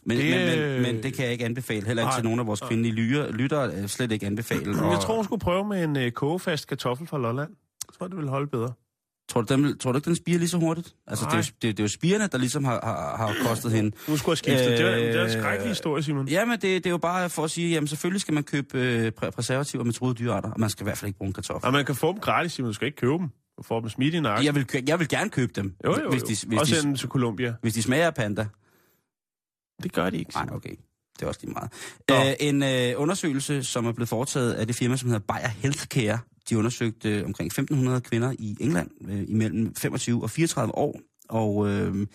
men, 0.05 0.17
det- 0.17 0.25
men, 0.59 0.59
men, 0.73 0.81
men 0.81 1.03
det 1.03 1.13
kan 1.13 1.23
jeg 1.23 1.31
ikke 1.31 1.45
anbefale, 1.45 1.87
heller 1.87 2.03
ikke 2.03 2.09
Nej. 2.09 2.17
til 2.17 2.23
nogen 2.23 2.39
af 2.39 2.47
vores 2.47 2.59
kvindelige 2.61 2.93
lytter, 2.93 3.31
lytter 3.31 3.61
øh, 3.81 3.87
slet 3.87 4.11
ikke 4.11 4.25
anbefale. 4.25 4.71
jeg 4.75 4.83
Og- 4.83 5.01
tror, 5.01 5.15
hun 5.15 5.23
skulle 5.25 5.39
prøve 5.39 5.67
med 5.67 5.83
en 5.83 5.97
øh, 5.97 6.11
kogefast 6.11 6.67
kartoffel 6.67 7.07
fra 7.07 7.17
Lolland. 7.17 7.49
Jeg 7.87 7.93
tror, 7.99 8.07
det 8.07 8.15
ville 8.17 8.29
holde 8.29 8.47
bedre. 8.47 8.71
Tror 9.29 9.41
du, 9.41 9.53
den, 9.55 9.77
tror 9.77 9.91
du 9.91 9.97
ikke, 9.97 10.05
den 10.05 10.15
spiger 10.15 10.37
lige 10.39 10.49
så 10.49 10.57
hurtigt? 10.57 10.95
Altså, 11.07 11.25
det 11.25 11.33
er, 11.33 11.37
jo, 11.37 11.43
det, 11.43 11.61
det 11.61 11.79
er 11.79 11.83
jo 11.83 11.87
spirene, 11.87 12.27
der 12.27 12.37
ligesom 12.37 12.63
har, 12.65 12.79
har, 12.83 13.17
har 13.17 13.35
kostet 13.47 13.71
hende. 13.71 13.91
Nu 14.07 14.17
skulle 14.17 14.31
jeg 14.31 14.37
skifte. 14.37 14.77
det, 14.77 14.85
var, 14.85 14.91
det 14.91 15.07
var 15.17 15.21
en 15.25 15.25
Øh, 15.25 15.31
skrækkelig 15.41 15.69
historie, 15.71 16.03
Simon. 16.03 16.27
Jamen, 16.27 16.51
det, 16.53 16.61
det 16.61 16.85
er 16.85 16.89
jo 16.89 16.97
bare 16.97 17.29
for 17.29 17.43
at 17.43 17.51
sige, 17.51 17.69
jamen 17.69 17.87
selvfølgelig 17.87 18.21
skal 18.21 18.33
man 18.33 18.43
købe 18.43 18.77
øh, 18.79 19.11
præ- 19.23 19.29
preservativer 19.29 19.83
med 19.83 19.93
troede 19.93 20.13
dyrearter, 20.15 20.51
og 20.51 20.59
man 20.59 20.69
skal 20.69 20.83
i 20.83 20.85
hvert 20.85 20.97
fald 20.97 21.07
ikke 21.09 21.17
bruge 21.17 21.27
en 21.27 21.33
kartoffel. 21.33 21.67
Og 21.67 21.73
man 21.73 21.85
kan 21.85 21.95
få 21.95 22.11
dem 22.11 22.19
gratis, 22.19 22.51
Simon. 22.51 22.69
Du 22.69 22.73
skal 22.73 22.85
ikke 22.85 22.95
købe 22.95 23.13
dem. 23.13 23.27
Du 23.57 23.63
får 23.63 23.79
dem 23.79 23.89
smidt 23.89 24.13
i 24.13 24.19
nakken. 24.19 24.45
Jeg 24.45 24.55
vil, 24.55 24.65
jeg 24.87 24.99
vil 24.99 25.07
gerne 25.07 25.29
købe 25.29 25.51
dem, 25.55 25.75
jo, 25.85 25.91
jo, 25.97 26.03
jo. 26.03 26.09
hvis, 26.09 26.23
de, 26.23 26.47
hvis, 26.47 26.59
og 26.59 26.67
sende 26.67 26.81
de, 26.81 26.87
dem 26.87 26.95
til 26.95 27.09
Colombia. 27.09 27.53
hvis 27.61 27.73
de 27.73 27.81
smager 27.83 28.05
af 28.07 28.13
panda. 28.15 28.47
Det 29.83 29.93
gør 29.93 30.09
de 30.09 30.17
ikke. 30.17 30.31
Nej, 30.33 30.47
okay. 30.51 30.75
Det 31.19 31.25
er 31.25 31.27
også 31.27 31.39
lige 31.43 31.53
meget. 31.53 31.71
Æ, 32.39 32.49
en 32.49 32.63
øh, 32.63 33.01
undersøgelse, 33.01 33.63
som 33.63 33.85
er 33.85 33.91
blevet 33.91 34.09
foretaget 34.09 34.53
af 34.53 34.67
det 34.67 34.75
firma, 34.75 34.97
som 34.97 35.09
hedder 35.09 35.25
Bayer 35.27 35.47
Healthcare, 35.47 36.19
de 36.49 36.57
undersøgte 36.57 37.09
øh, 37.09 37.25
omkring 37.25 37.59
1.500 37.59 37.99
kvinder 37.99 38.33
i 38.39 38.57
England 38.59 38.89
øh, 39.09 39.23
imellem 39.27 39.75
25 39.75 40.23
og 40.23 40.29
34 40.29 40.75
år, 40.75 40.99
og 41.29 41.69
øh, 41.69 42.07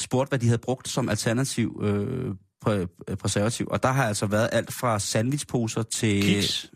spurgte, 0.00 0.28
hvad 0.28 0.38
de 0.38 0.46
havde 0.46 0.58
brugt 0.58 0.88
som 0.88 1.08
alternativ 1.08 1.80
øh, 1.82 2.34
præ- 2.66 3.14
præservativ. 3.14 3.66
Og 3.70 3.82
der 3.82 3.88
har 3.88 4.04
altså 4.08 4.26
været 4.26 4.48
alt 4.52 4.72
fra 4.72 4.98
sandwichposer 4.98 5.82
til... 5.82 6.22
Kiks. 6.22 6.70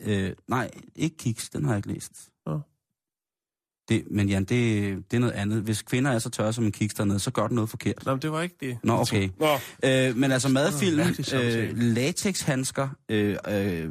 Øh, 0.00 0.32
nej, 0.48 0.70
ikke 0.96 1.16
kiks, 1.16 1.48
den 1.48 1.64
har 1.64 1.72
jeg 1.72 1.78
ikke 1.78 1.92
læst. 1.92 2.12
Det, 3.88 4.04
men 4.10 4.28
Jan, 4.28 4.44
det, 4.44 4.50
det 5.10 5.16
er 5.16 5.20
noget 5.20 5.32
andet. 5.32 5.62
Hvis 5.62 5.82
kvinder 5.82 6.10
er 6.10 6.18
så 6.18 6.30
tørre 6.30 6.52
som 6.52 6.64
en 6.64 6.72
kiks 6.72 6.94
dernede, 6.94 7.18
så 7.18 7.30
gør 7.30 7.46
den 7.46 7.54
noget 7.54 7.70
forkert. 7.70 8.06
Nå, 8.06 8.16
det 8.16 8.32
var 8.32 8.42
ikke 8.42 8.56
det. 8.60 8.78
Nå, 8.82 8.92
okay. 9.00 9.28
Nå, 9.40 9.46
Øh, 9.84 10.16
men 10.16 10.32
altså 10.32 10.48
madfilm, 10.48 11.00
øh, 11.34 11.78
latexhandsker, 11.78 12.88
øh, 13.08 13.36
øh, 13.48 13.90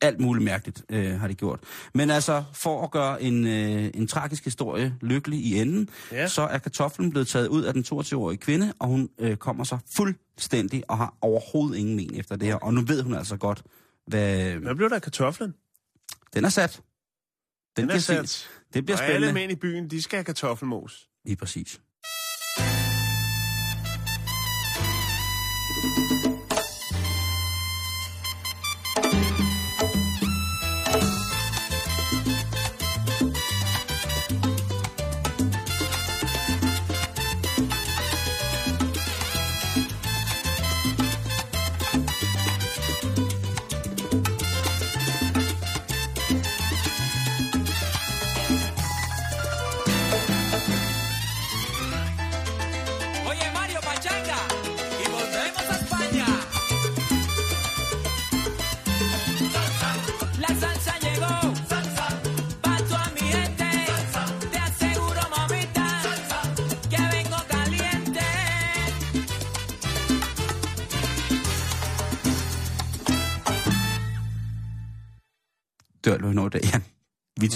alt 0.00 0.20
muligt 0.20 0.44
mærkeligt 0.44 0.82
øh, 0.90 1.20
har 1.20 1.28
de 1.28 1.34
gjort. 1.34 1.60
Men 1.94 2.10
altså, 2.10 2.44
for 2.52 2.84
at 2.84 2.90
gøre 2.90 3.22
en, 3.22 3.46
øh, 3.46 3.90
en 3.94 4.06
tragisk 4.06 4.44
historie 4.44 4.94
lykkelig 5.00 5.40
i 5.40 5.58
enden, 5.60 5.88
Ja. 6.12 6.26
så 6.28 6.42
er 6.42 6.58
kartoflen 6.58 7.10
blevet 7.10 7.28
taget 7.28 7.46
ud 7.48 7.62
af 7.62 7.74
den 7.74 7.84
22-årige 7.92 8.38
kvinde, 8.38 8.72
og 8.78 8.88
hun 8.88 9.08
øh, 9.18 9.36
kommer 9.36 9.64
så 9.64 9.78
fuldstændig 9.96 10.82
og 10.90 10.98
har 10.98 11.14
overhovedet 11.20 11.76
ingen 11.78 11.96
men 11.96 12.10
efter 12.18 12.36
det 12.36 12.48
her. 12.48 12.54
Og 12.54 12.74
nu 12.74 12.80
ved 12.80 13.02
hun 13.02 13.14
altså 13.14 13.36
godt, 13.36 13.62
hvad... 14.06 14.50
hvad 14.52 14.74
blev 14.74 14.88
der 14.88 14.96
af 14.96 15.02
kartoflen? 15.02 15.54
Den 16.34 16.44
er 16.44 16.48
sat. 16.48 16.80
Den 17.76 17.88
er 17.88 17.92
kan 17.92 18.00
sat. 18.00 18.28
se- 18.28 18.46
Det 18.74 18.84
bliver 18.84 18.98
Og 18.98 19.04
alle 19.04 19.14
spændende. 19.16 19.32
mænd 19.40 19.52
i 19.52 19.56
byen, 19.56 19.90
de 19.90 20.02
skal 20.02 20.16
have 20.16 20.24
kartoffelmos. 20.24 21.08
Lige 21.24 21.36
præcis. 21.36 21.80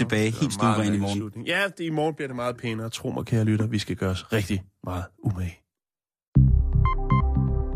Tilbage 0.03 0.31
helt 0.41 0.53
stueren 0.53 0.95
i 0.95 0.99
morgen. 0.99 1.17
slutning. 1.17 1.47
Ja, 1.47 1.63
det, 1.79 1.85
i 1.85 1.91
morgen 1.91 2.15
bliver 2.15 2.29
det 2.29 2.37
meget 2.37 2.57
pænere. 2.57 2.89
Tro 2.91 3.11
mig, 3.11 3.25
kære 3.25 3.45
lytter, 3.45 3.67
vi 3.67 3.79
skal 3.79 3.97
gøre 3.97 4.11
os 4.11 4.33
rigtig 4.33 4.63
meget 4.85 5.05
umage. 5.25 5.59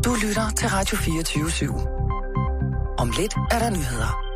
Du 0.05 0.11
lytter 0.25 0.49
til 0.57 0.67
Radio 0.69 0.97
24 0.97 1.45
/7. 1.45 2.97
Om 2.97 3.07
lidt 3.19 3.33
er 3.51 3.59
der 3.59 3.69
nyheder. 3.69 4.26